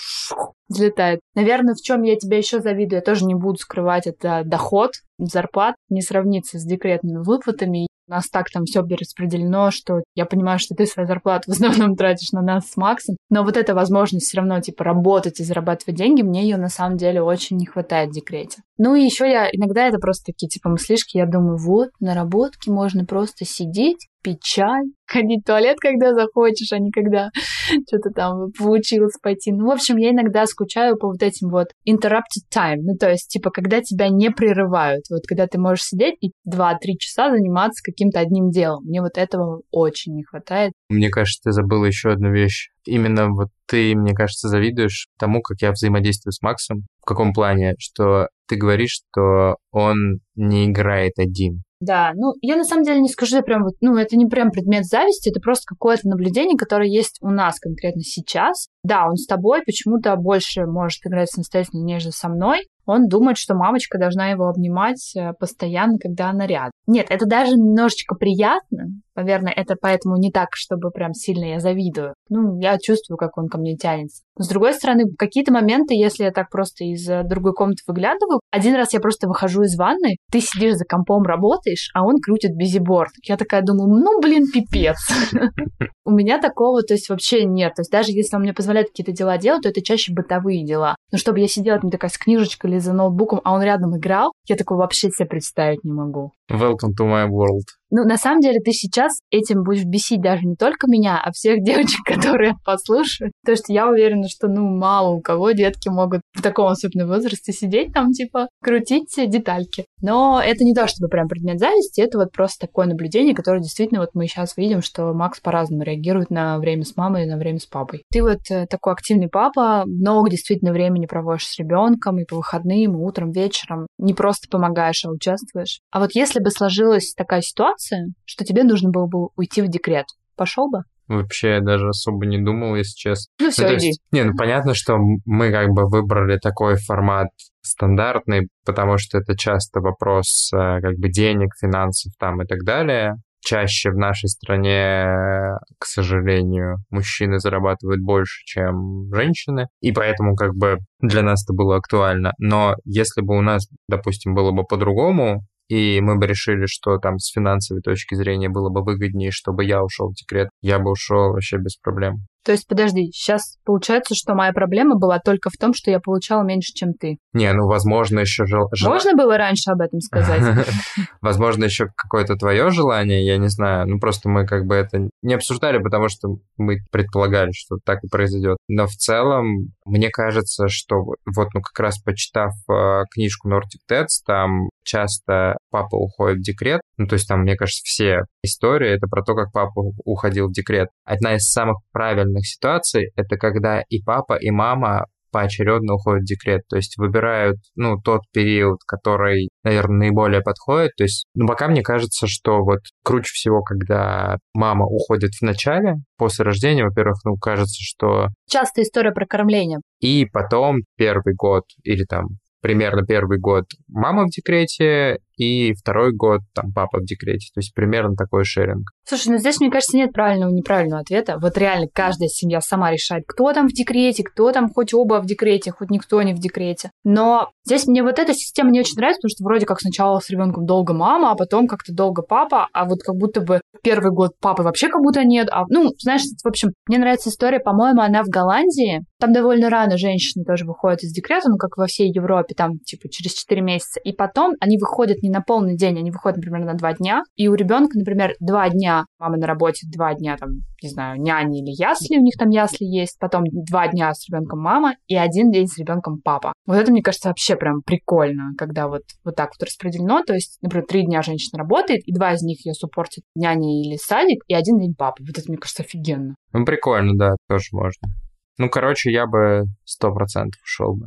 взлетает. 0.68 1.22
Наверное, 1.36 1.74
в 1.74 1.82
чем 1.82 2.04
я 2.04 2.16
тебя 2.16 2.38
еще 2.38 2.60
завидую, 2.60 2.98
я 2.98 3.02
тоже 3.02 3.26
не 3.26 3.36
буду 3.36 3.58
скрывать, 3.58 4.08
это 4.08 4.44
доход, 4.46 4.92
зарплат 5.18 5.76
не 5.90 6.02
сравнится 6.02 6.60
с 6.60 6.66
декретными 6.66 7.24
выплатами. 7.24 7.88
У 8.10 8.12
нас 8.12 8.28
так 8.28 8.50
там 8.50 8.66
все 8.66 8.82
распределено, 8.82 9.70
что 9.70 10.02
я 10.16 10.26
понимаю, 10.26 10.58
что 10.58 10.74
ты 10.74 10.88
свою 10.88 11.06
зарплату 11.06 11.52
в 11.52 11.54
основном 11.54 11.96
тратишь 11.96 12.32
на 12.32 12.42
нас 12.42 12.72
с 12.72 12.76
Максом, 12.76 13.18
но 13.30 13.44
вот 13.44 13.56
эта 13.56 13.76
возможность 13.76 14.26
все 14.26 14.38
равно, 14.38 14.60
типа, 14.62 14.84
работать 14.84 15.40
и 15.40 15.44
зарабатывать 15.44 15.96
деньги, 15.96 16.24
мне 16.24 16.42
ее 16.42 16.58
на 16.58 16.70
самом 16.70 16.98
деле 16.98 17.22
очень 17.22 17.58
не 17.58 17.68
хватает 17.68 18.10
в 18.10 18.14
декрете. 18.14 18.64
Ну 18.80 18.96
и 18.96 19.04
еще 19.04 19.30
я, 19.30 19.48
иногда 19.52 19.86
это 19.86 20.00
просто 20.00 20.32
такие, 20.32 20.48
типа, 20.48 20.70
мыслишки, 20.70 21.18
я 21.18 21.28
думаю, 21.28 21.58
вот, 21.58 21.90
на 22.00 22.16
работке 22.16 22.72
можно 22.72 23.06
просто 23.06 23.46
сидеть, 23.46 24.08
пить 24.22 24.42
чай, 24.42 24.84
ходить 25.06 25.42
в 25.44 25.48
туалет, 25.48 25.78
когда 25.80 26.14
захочешь, 26.14 26.72
а 26.72 26.80
не 26.80 26.92
когда 26.92 27.30
что-то 27.88 28.12
там 28.12 28.52
получилось 28.58 29.18
пойти. 29.22 29.52
Ну, 29.52 29.68
в 29.68 29.72
общем, 29.72 29.98
я 29.98 30.12
иногда 30.12 30.46
скучаю 30.46 30.98
по 30.98 31.08
вот 31.08 31.22
этим 31.22 31.50
вот 31.50 31.68
interrupted 31.88 32.46
time, 32.54 32.82
ну, 32.82 32.96
то 32.98 33.10
есть, 33.10 33.30
типа, 33.30 33.50
когда 33.50 33.82
тебя 33.82 34.10
не 34.10 34.30
прерывают, 34.32 35.06
вот 35.10 35.24
когда 35.28 35.48
ты 35.48 35.60
можешь 35.60 35.84
сидеть 35.84 36.16
и 36.22 36.32
2-3 36.50 36.78
часа 37.00 37.30
заниматься 37.32 37.84
каким-то 37.84 38.20
одним 38.20 38.50
делом. 38.50 38.84
Мне 38.86 39.02
вот 39.02 39.18
этого 39.18 39.62
очень 39.72 40.16
не 40.16 40.24
хватает. 40.24 40.74
Мне 40.90 41.10
кажется, 41.10 41.42
ты 41.44 41.52
забыла 41.52 41.86
еще 41.86 42.12
одну 42.12 42.32
вещь. 42.32 42.70
Именно 42.86 43.30
вот 43.30 43.50
ты, 43.68 43.96
мне 43.96 44.14
кажется, 44.14 44.48
завидуешь 44.48 45.08
тому, 45.18 45.42
как 45.42 45.62
я 45.62 45.72
взаимодействую 45.72 46.34
с 46.34 46.42
Максом. 46.42 46.86
В 47.02 47.06
каком 47.06 47.34
плане? 47.34 47.76
Что 47.78 48.30
ты 48.50 48.58
говоришь, 48.58 49.02
что 49.12 49.58
он 49.72 50.20
не 50.36 50.66
играет 50.66 51.14
один. 51.18 51.64
Да, 51.80 52.12
ну, 52.14 52.34
я 52.42 52.58
на 52.58 52.66
самом 52.66 52.84
деле 52.84 53.00
не 53.00 53.08
скажу, 53.08 53.42
прям 53.42 53.64
вот, 53.64 53.76
ну, 53.80 53.96
это 53.96 54.18
не 54.18 54.26
прям 54.26 54.52
предмет 54.52 54.84
зависти, 54.84 55.30
это 55.30 55.40
просто 55.40 55.64
какое-то 55.66 56.10
наблюдение, 56.10 56.58
которое 56.58 56.90
есть 56.90 57.20
у 57.22 57.30
нас 57.30 57.58
конкретно 57.58 58.02
сейчас. 58.02 58.68
Да, 58.84 59.08
он 59.08 59.16
с 59.16 59.26
тобой 59.26 59.62
почему-то 59.66 60.14
больше 60.18 60.66
может 60.66 61.00
играть 61.06 61.30
самостоятельно, 61.30 61.84
нежели 61.84 62.12
со 62.12 62.28
мной, 62.28 62.66
он 62.90 63.08
думает, 63.08 63.38
что 63.38 63.56
мамочка 63.56 63.98
должна 63.98 64.30
его 64.30 64.48
обнимать 64.48 65.16
э, 65.16 65.34
постоянно, 65.40 65.98
когда 66.00 66.30
она 66.30 66.48
рядом. 66.48 66.72
Нет, 66.88 67.08
это 67.10 67.26
даже 67.26 67.52
немножечко 67.52 68.16
приятно. 68.16 68.88
Наверное, 69.16 69.52
это 69.52 69.76
поэтому 69.80 70.16
не 70.18 70.32
так, 70.32 70.50
чтобы 70.54 70.92
прям 70.92 71.14
сильно 71.14 71.46
я 71.46 71.60
завидую. 71.60 72.14
Ну, 72.30 72.60
я 72.60 72.78
чувствую, 72.78 73.18
как 73.18 73.38
он 73.38 73.48
ко 73.48 73.58
мне 73.58 73.76
тянется. 73.76 74.24
Но, 74.38 74.46
с 74.46 74.48
другой 74.48 74.74
стороны, 74.74 75.04
какие-то 75.18 75.52
моменты, 75.52 75.94
если 75.94 76.24
я 76.24 76.32
так 76.32 76.50
просто 76.50 76.86
из 76.86 77.06
другой 77.28 77.54
комнаты 77.54 77.84
выглядываю, 77.86 78.40
один 78.50 78.76
раз 78.76 78.94
я 78.94 79.02
просто 79.02 79.28
выхожу 79.28 79.64
из 79.64 79.78
ванны, 79.78 80.16
ты 80.32 80.40
сидишь 80.40 80.76
за 80.76 80.86
компом, 80.86 81.24
работаешь, 81.24 81.92
а 81.94 82.06
он 82.06 82.22
крутит 82.22 82.56
бизиборд. 82.56 83.12
Я 83.24 83.36
такая 83.36 83.62
думаю, 83.62 83.90
ну, 83.90 84.22
блин, 84.22 84.46
пипец. 84.52 84.98
У 86.06 86.12
меня 86.12 86.40
такого, 86.40 86.82
то 86.82 86.94
есть, 86.94 87.10
вообще 87.10 87.44
нет. 87.44 87.76
То 87.76 87.82
есть, 87.82 87.92
даже 87.92 88.12
если 88.12 88.38
он 88.38 88.44
мне 88.44 88.54
позволяет 88.54 88.88
какие-то 88.88 89.12
дела 89.12 89.38
делать, 89.38 89.64
то 89.64 89.70
это 89.70 89.82
чаще 89.82 90.14
бытовые 90.14 90.66
дела. 90.66 90.96
Но 91.12 91.18
чтобы 91.18 91.40
я 91.40 91.48
сидела 91.48 91.80
там 91.80 91.92
такая 91.92 92.10
с 92.10 92.18
книжечкой 92.18 92.72
или 92.72 92.79
за 92.80 92.94
ноутбуком, 92.94 93.42
а 93.44 93.54
он 93.54 93.62
рядом 93.62 93.98
играл, 93.98 94.34
я 94.48 94.56
такого 94.56 94.80
вообще 94.80 95.10
себе 95.10 95.28
представить 95.28 95.84
не 95.84 95.92
могу. 95.92 96.34
Welcome 96.50 96.96
to 96.98 97.06
my 97.06 97.28
world. 97.28 97.66
Ну, 97.92 98.04
на 98.04 98.18
самом 98.18 98.42
деле, 98.42 98.60
ты 98.60 98.72
сейчас 98.72 99.20
этим 99.32 99.64
будешь 99.64 99.84
бесить 99.84 100.22
даже 100.22 100.46
не 100.46 100.56
только 100.56 100.88
меня, 100.88 101.20
а 101.24 101.32
всех 101.32 101.60
девочек, 101.64 102.04
которые 102.06 102.56
послушают. 102.66 103.34
То 103.46 103.56
что 103.56 103.74
я 103.74 103.88
уверена, 103.88 104.28
что, 104.28 104.48
ну, 104.48 104.68
мало 104.68 105.14
у 105.14 105.22
кого 105.22 105.52
детки 105.52 105.90
могут 105.90 106.22
в 106.34 106.42
таком 106.42 106.68
особенном 106.68 107.08
возрасте 107.08 107.52
сидеть 107.52 107.94
там, 107.94 108.12
типа, 108.12 108.48
крутить 108.64 109.14
детальки. 109.16 109.86
Но 110.02 110.42
это 110.44 110.64
не 110.64 110.74
то, 110.74 110.88
чтобы 110.88 111.10
прям 111.10 111.28
предмет 111.28 111.60
зависти, 111.60 112.02
это 112.02 112.18
вот 112.18 112.32
просто 112.32 112.68
такое 112.68 112.88
наблюдение, 112.88 113.36
которое 113.36 113.62
действительно 113.62 114.02
вот 114.02 114.10
мы 114.14 114.28
сейчас 114.28 114.58
видим, 114.58 114.82
что 114.82 115.14
Макс 115.14 115.40
по-разному 115.40 115.84
реагирует 115.84 116.30
на 116.30 116.58
время 116.60 116.86
с 116.86 116.96
мамой 116.96 117.24
и 117.24 117.30
на 117.30 117.38
время 117.38 117.60
с 117.60 117.66
папой. 117.66 118.04
Ты 118.12 118.22
вот 118.24 118.40
э, 118.50 118.66
такой 118.68 118.94
активный 118.94 119.30
папа, 119.30 119.84
много 119.86 120.30
действительно 120.30 120.72
времени 120.72 121.06
проводишь 121.06 121.48
с 121.48 121.60
ребенком 121.60 122.20
и 122.20 122.26
по 122.26 122.36
выходным, 122.36 122.94
и 122.94 123.04
утром, 123.04 123.32
вечером. 123.32 123.88
Не 124.00 124.14
просто 124.14 124.48
помогаешь, 124.50 125.04
а 125.06 125.10
участвуешь. 125.10 125.82
А 125.92 126.00
вот 126.00 126.16
если 126.16 126.40
бы 126.40 126.50
сложилась 126.50 127.14
такая 127.14 127.42
ситуация, 127.42 128.08
что 128.26 128.46
тебе 128.46 128.64
нужно 128.64 128.90
было 128.90 129.06
бы 129.06 129.28
уйти 129.36 129.62
в 129.62 129.68
декрет, 129.68 130.06
пошел 130.36 130.70
бы? 130.70 130.84
Вообще 131.10 131.56
я 131.56 131.62
даже 131.62 131.90
особо 131.90 132.26
не 132.26 132.38
думал, 132.38 132.76
если 132.76 132.96
честно. 132.96 133.26
Ну 133.40 133.50
все, 133.50 133.68
ну, 133.68 133.76
иди. 133.76 133.88
Есть, 133.88 134.02
не, 134.12 134.24
ну 134.24 134.36
понятно, 134.38 134.74
что 134.74 134.98
мы 135.26 135.52
как 135.52 135.70
бы 135.70 135.88
выбрали 135.90 136.38
такой 136.38 136.78
формат 136.78 137.30
стандартный, 137.62 138.48
потому 138.64 138.98
что 138.98 139.18
это 139.18 139.36
часто 139.36 139.82
вопрос 139.82 140.52
э, 140.54 140.80
как 140.82 140.98
бы 140.98 141.10
денег, 141.10 141.50
финансов 141.60 142.14
там 142.20 142.42
и 142.42 142.46
так 142.46 142.60
далее. 142.64 143.16
Чаще 143.42 143.92
в 143.92 143.98
нашей 143.98 144.28
стране, 144.28 145.58
к 145.80 145.86
сожалению, 145.86 146.78
мужчины 146.90 147.40
зарабатывают 147.40 148.02
больше, 148.02 148.44
чем 148.46 149.10
женщины, 149.14 149.68
и 149.82 149.92
поэтому 149.92 150.36
как 150.36 150.56
бы 150.56 150.80
для 151.00 151.24
нас 151.24 151.44
это 151.46 151.54
было 151.54 151.78
актуально. 151.78 152.34
Но 152.38 152.76
если 152.84 153.22
бы 153.22 153.38
у 153.38 153.42
нас, 153.42 153.68
допустим, 153.88 154.36
было 154.36 154.52
бы 154.52 154.64
по-другому, 154.64 155.46
и 155.70 156.02
мы 156.02 156.18
бы 156.18 156.26
решили, 156.26 156.66
что 156.66 156.98
там 156.98 157.20
с 157.20 157.32
финансовой 157.32 157.82
точки 157.82 158.16
зрения 158.16 158.50
было 158.50 158.70
бы 158.70 158.84
выгоднее, 158.84 159.32
чтобы 159.32 159.64
я 159.64 159.84
ушел 159.84 160.10
в 160.10 160.16
декрет, 160.16 160.50
я 160.62 160.80
бы 160.80 160.92
ушел 160.92 161.32
вообще 161.32 161.58
без 161.58 161.78
проблем. 161.78 162.26
То 162.46 162.54
есть, 162.54 162.68
подожди, 162.68 163.12
сейчас 163.12 163.58
получается, 163.66 164.16
что 164.16 164.34
моя 164.34 164.54
проблема 164.54 164.96
была 164.96 165.20
только 165.20 165.50
в 165.50 165.58
том, 165.58 165.74
что 165.74 165.92
я 165.92 166.00
получала 166.00 166.44
меньше, 166.44 166.74
чем 166.74 166.94
ты. 166.94 167.18
Не, 167.34 167.52
ну, 167.54 167.68
возможно, 167.68 168.20
еще 168.20 168.46
жел... 168.46 168.70
Можно 168.84 169.14
было 169.14 169.38
раньше 169.38 169.72
об 169.72 169.82
этом 169.82 170.00
сказать? 170.00 170.42
Возможно, 171.22 171.66
еще 171.66 171.88
какое-то 171.96 172.36
твое 172.36 172.70
желание, 172.70 173.26
я 173.26 173.38
не 173.38 173.50
знаю. 173.50 173.88
Ну, 173.88 174.00
просто 174.00 174.30
мы 174.30 174.46
как 174.46 174.66
бы 174.66 174.76
это 174.76 175.10
не 175.22 175.34
обсуждали, 175.34 175.80
потому 175.80 176.08
что 176.08 176.38
мы 176.58 176.78
предполагали, 176.92 177.52
что 177.52 177.78
так 177.84 178.04
и 178.04 178.08
произойдет. 178.08 178.58
Но 178.68 178.88
в 178.88 178.94
целом, 178.94 179.74
мне 179.86 180.10
кажется, 180.10 180.70
что 180.70 180.96
вот, 181.04 181.48
ну, 181.54 181.62
как 181.62 181.78
раз 181.80 182.00
почитав 182.00 182.54
э, 182.72 183.04
книжку 183.14 183.50
Nordic 183.50 183.84
Tets, 183.90 184.24
там 184.26 184.70
часто 184.84 185.58
папа 185.70 185.96
уходит 185.96 186.40
в 186.40 186.42
декрет. 186.42 186.82
Ну, 186.98 187.06
то 187.06 187.14
есть 187.14 187.28
там, 187.28 187.42
мне 187.42 187.56
кажется, 187.56 187.82
все 187.84 188.22
истории— 188.44 188.90
это 188.96 189.08
про 189.08 189.24
то, 189.24 189.36
как 189.36 189.52
папа 189.52 189.92
уходил 190.04 190.48
в 190.48 190.52
декрет. 190.52 190.90
Одна 191.06 191.36
из 191.36 191.50
самых 191.50 191.78
правильных 191.92 192.29
ситуаций— 192.38 193.12
это 193.16 193.38
когда 193.38 193.82
и 193.90 194.02
папа, 194.02 194.38
и 194.40 194.50
мама 194.52 195.06
поочередно 195.32 195.96
уходят 195.96 196.24
в 196.24 196.26
декрет, 196.26 196.62
то 196.68 196.76
есть 196.76 196.98
выбирают, 196.98 197.58
ну, 197.76 197.98
тот 197.98 198.22
период, 198.34 198.80
который, 198.88 199.50
наверное, 199.64 200.08
наиболее 200.08 200.42
подходит, 200.42 200.92
то 200.98 201.04
есть, 201.04 201.28
ну, 201.36 201.48
пока 201.48 201.68
мне 201.68 201.82
кажется, 201.82 202.28
что 202.28 202.64
вот 202.64 202.80
круче 203.04 203.32
всего, 203.34 203.62
когда 203.62 204.38
мама 204.54 204.86
уходит 204.86 205.32
в 205.40 205.44
начале, 205.44 205.96
после 206.18 206.46
рождения, 206.46 206.84
во-первых, 206.84 207.20
ну, 207.26 207.36
кажется, 207.36 207.78
что... 207.80 208.28
Часто 208.50 208.82
история 208.82 209.12
про 209.12 209.26
кормление. 209.26 209.80
И 210.00 210.26
потом 210.26 210.78
первый 210.98 211.36
год 211.36 211.64
или 211.84 212.04
там 212.06 212.26
примерно 212.62 213.06
первый 213.06 213.40
год 213.40 213.66
мама 213.88 214.26
в 214.26 214.30
декрете, 214.30 215.20
и 215.40 215.74
второй 215.74 216.14
год 216.14 216.42
там 216.54 216.72
папа 216.74 217.00
в 217.00 217.06
декрете. 217.06 217.50
То 217.54 217.60
есть 217.60 217.74
примерно 217.74 218.16
такой 218.16 218.44
шеринг. 218.44 218.90
Слушай, 219.06 219.30
ну 219.30 219.38
здесь, 219.38 219.60
мне 219.60 219.72
кажется, 219.72 219.98
нет 219.98 220.12
правильного 220.12 220.52
и 220.52 220.54
неправильного 220.54 221.02
ответа. 221.02 221.40
Вот 221.42 221.58
реально 221.58 221.88
каждая 221.92 222.28
семья 222.28 222.62
сама 222.62 222.92
решает, 222.92 223.24
кто 223.26 223.54
там 223.54 223.68
в 223.68 223.72
декрете, 223.72 224.24
кто 224.24 224.52
там 224.52 224.70
хоть 224.70 224.94
оба 224.94 225.22
в 225.22 225.26
декрете, 225.26 225.72
хоть 225.72 225.90
никто 225.90 226.22
не 226.22 226.34
в 226.34 226.40
декрете. 226.40 226.92
Но 227.04 227.50
здесь 227.66 227.88
мне 227.88 228.04
вот 228.04 228.20
эта 228.20 228.34
система 228.34 228.70
не 228.70 228.82
очень 228.82 228.98
нравится, 228.98 229.20
потому 229.22 229.30
что 229.30 229.44
вроде 229.46 229.66
как 229.66 229.80
сначала 229.80 230.20
с 230.20 230.30
ребенком 230.30 230.66
долго 230.66 230.94
мама, 230.94 231.32
а 231.32 231.36
потом 231.36 231.68
как-то 231.68 231.94
долго 231.94 232.22
папа, 232.22 232.68
а 232.74 232.86
вот 232.86 233.00
как 233.02 233.16
будто 233.16 233.42
бы 233.42 233.62
первый 233.82 234.12
год 234.12 234.34
папы 234.40 234.64
вообще 234.64 234.90
как 234.90 235.02
будто 235.02 235.24
нет. 235.24 235.48
А, 235.52 235.64
ну, 235.70 235.90
знаешь, 236.00 236.22
в 236.22 236.48
общем, 236.48 236.70
мне 236.88 237.00
нравится 237.00 237.30
история, 237.30 237.60
по-моему, 237.60 238.02
она 238.02 238.24
в 238.24 238.28
Голландии. 238.28 239.02
Там 239.20 239.34
довольно 239.34 239.70
рано 239.70 239.98
женщины 239.98 240.44
тоже 240.44 240.66
выходят 240.66 241.02
из 241.02 241.12
декрета, 241.12 241.50
ну, 241.50 241.58
как 241.58 241.78
во 241.78 241.88
всей 241.88 242.12
Европе, 242.12 242.54
там, 242.56 242.80
типа, 242.80 243.10
через 243.10 243.34
4 243.34 243.62
месяца. 243.62 244.00
И 244.02 244.14
потом 244.14 244.54
они 244.60 244.78
выходят 244.78 245.22
не 245.24 245.29
на 245.30 245.42
полный 245.42 245.76
день, 245.76 245.98
они 245.98 246.12
выходят, 246.12 246.38
например, 246.38 246.66
на 246.66 246.74
2 246.74 246.94
дня. 246.94 247.24
И 247.36 247.48
у 247.48 247.56
ребенка, 247.56 247.98
например, 247.98 248.34
2 248.40 248.70
дня 248.70 249.06
мама 249.20 249.38
на 249.38 249.48
работе, 249.48 249.88
2 249.88 250.16
дня 250.16 250.38
там, 250.38 250.62
не 250.82 250.90
знаю, 250.90 251.22
няни 251.22 251.62
или 251.62 251.72
ясли, 251.72 252.18
у 252.18 252.22
них 252.22 252.36
там 252.38 252.50
ясли 252.50 252.86
есть, 252.86 253.18
потом 253.20 253.44
2 253.46 253.88
дня 253.90 254.14
с 254.14 254.28
ребенком 254.30 254.60
мама 254.60 254.96
и 255.08 255.16
один 255.16 255.52
день 255.52 255.68
с 255.68 255.78
ребенком 255.78 256.22
папа. 256.24 256.54
Вот 256.66 256.76
это, 256.76 256.92
мне 256.92 257.02
кажется, 257.02 257.30
вообще 257.30 257.56
прям 257.56 257.82
прикольно, 257.82 258.52
когда 258.58 258.88
вот, 258.88 259.04
вот 259.24 259.36
так 259.36 259.52
вот 259.58 259.66
распределено. 259.66 260.24
То 260.24 260.34
есть, 260.34 260.58
например, 260.62 260.86
3 260.88 261.06
дня 261.06 261.22
женщина 261.22 261.60
работает, 261.60 262.02
и 262.06 262.14
2 262.14 262.34
из 262.34 262.42
них 262.44 262.66
ее 262.66 262.74
суппортит 262.74 263.24
няня 263.36 263.82
или 263.82 263.98
садик, 263.98 264.44
и 264.48 264.54
один 264.54 264.80
день 264.80 264.96
папа. 264.98 265.18
Вот 265.20 265.38
это, 265.38 265.46
мне 265.48 265.58
кажется, 265.58 265.84
офигенно. 265.84 266.36
Ну, 266.54 266.66
прикольно, 266.66 267.14
да, 267.16 267.36
тоже 267.48 267.68
можно. 267.72 268.10
Ну, 268.58 268.70
короче, 268.70 269.12
я 269.12 269.26
бы 269.26 269.64
сто 269.86 270.14
процентов 270.14 270.62
ушел 270.64 270.96
бы. 270.96 271.06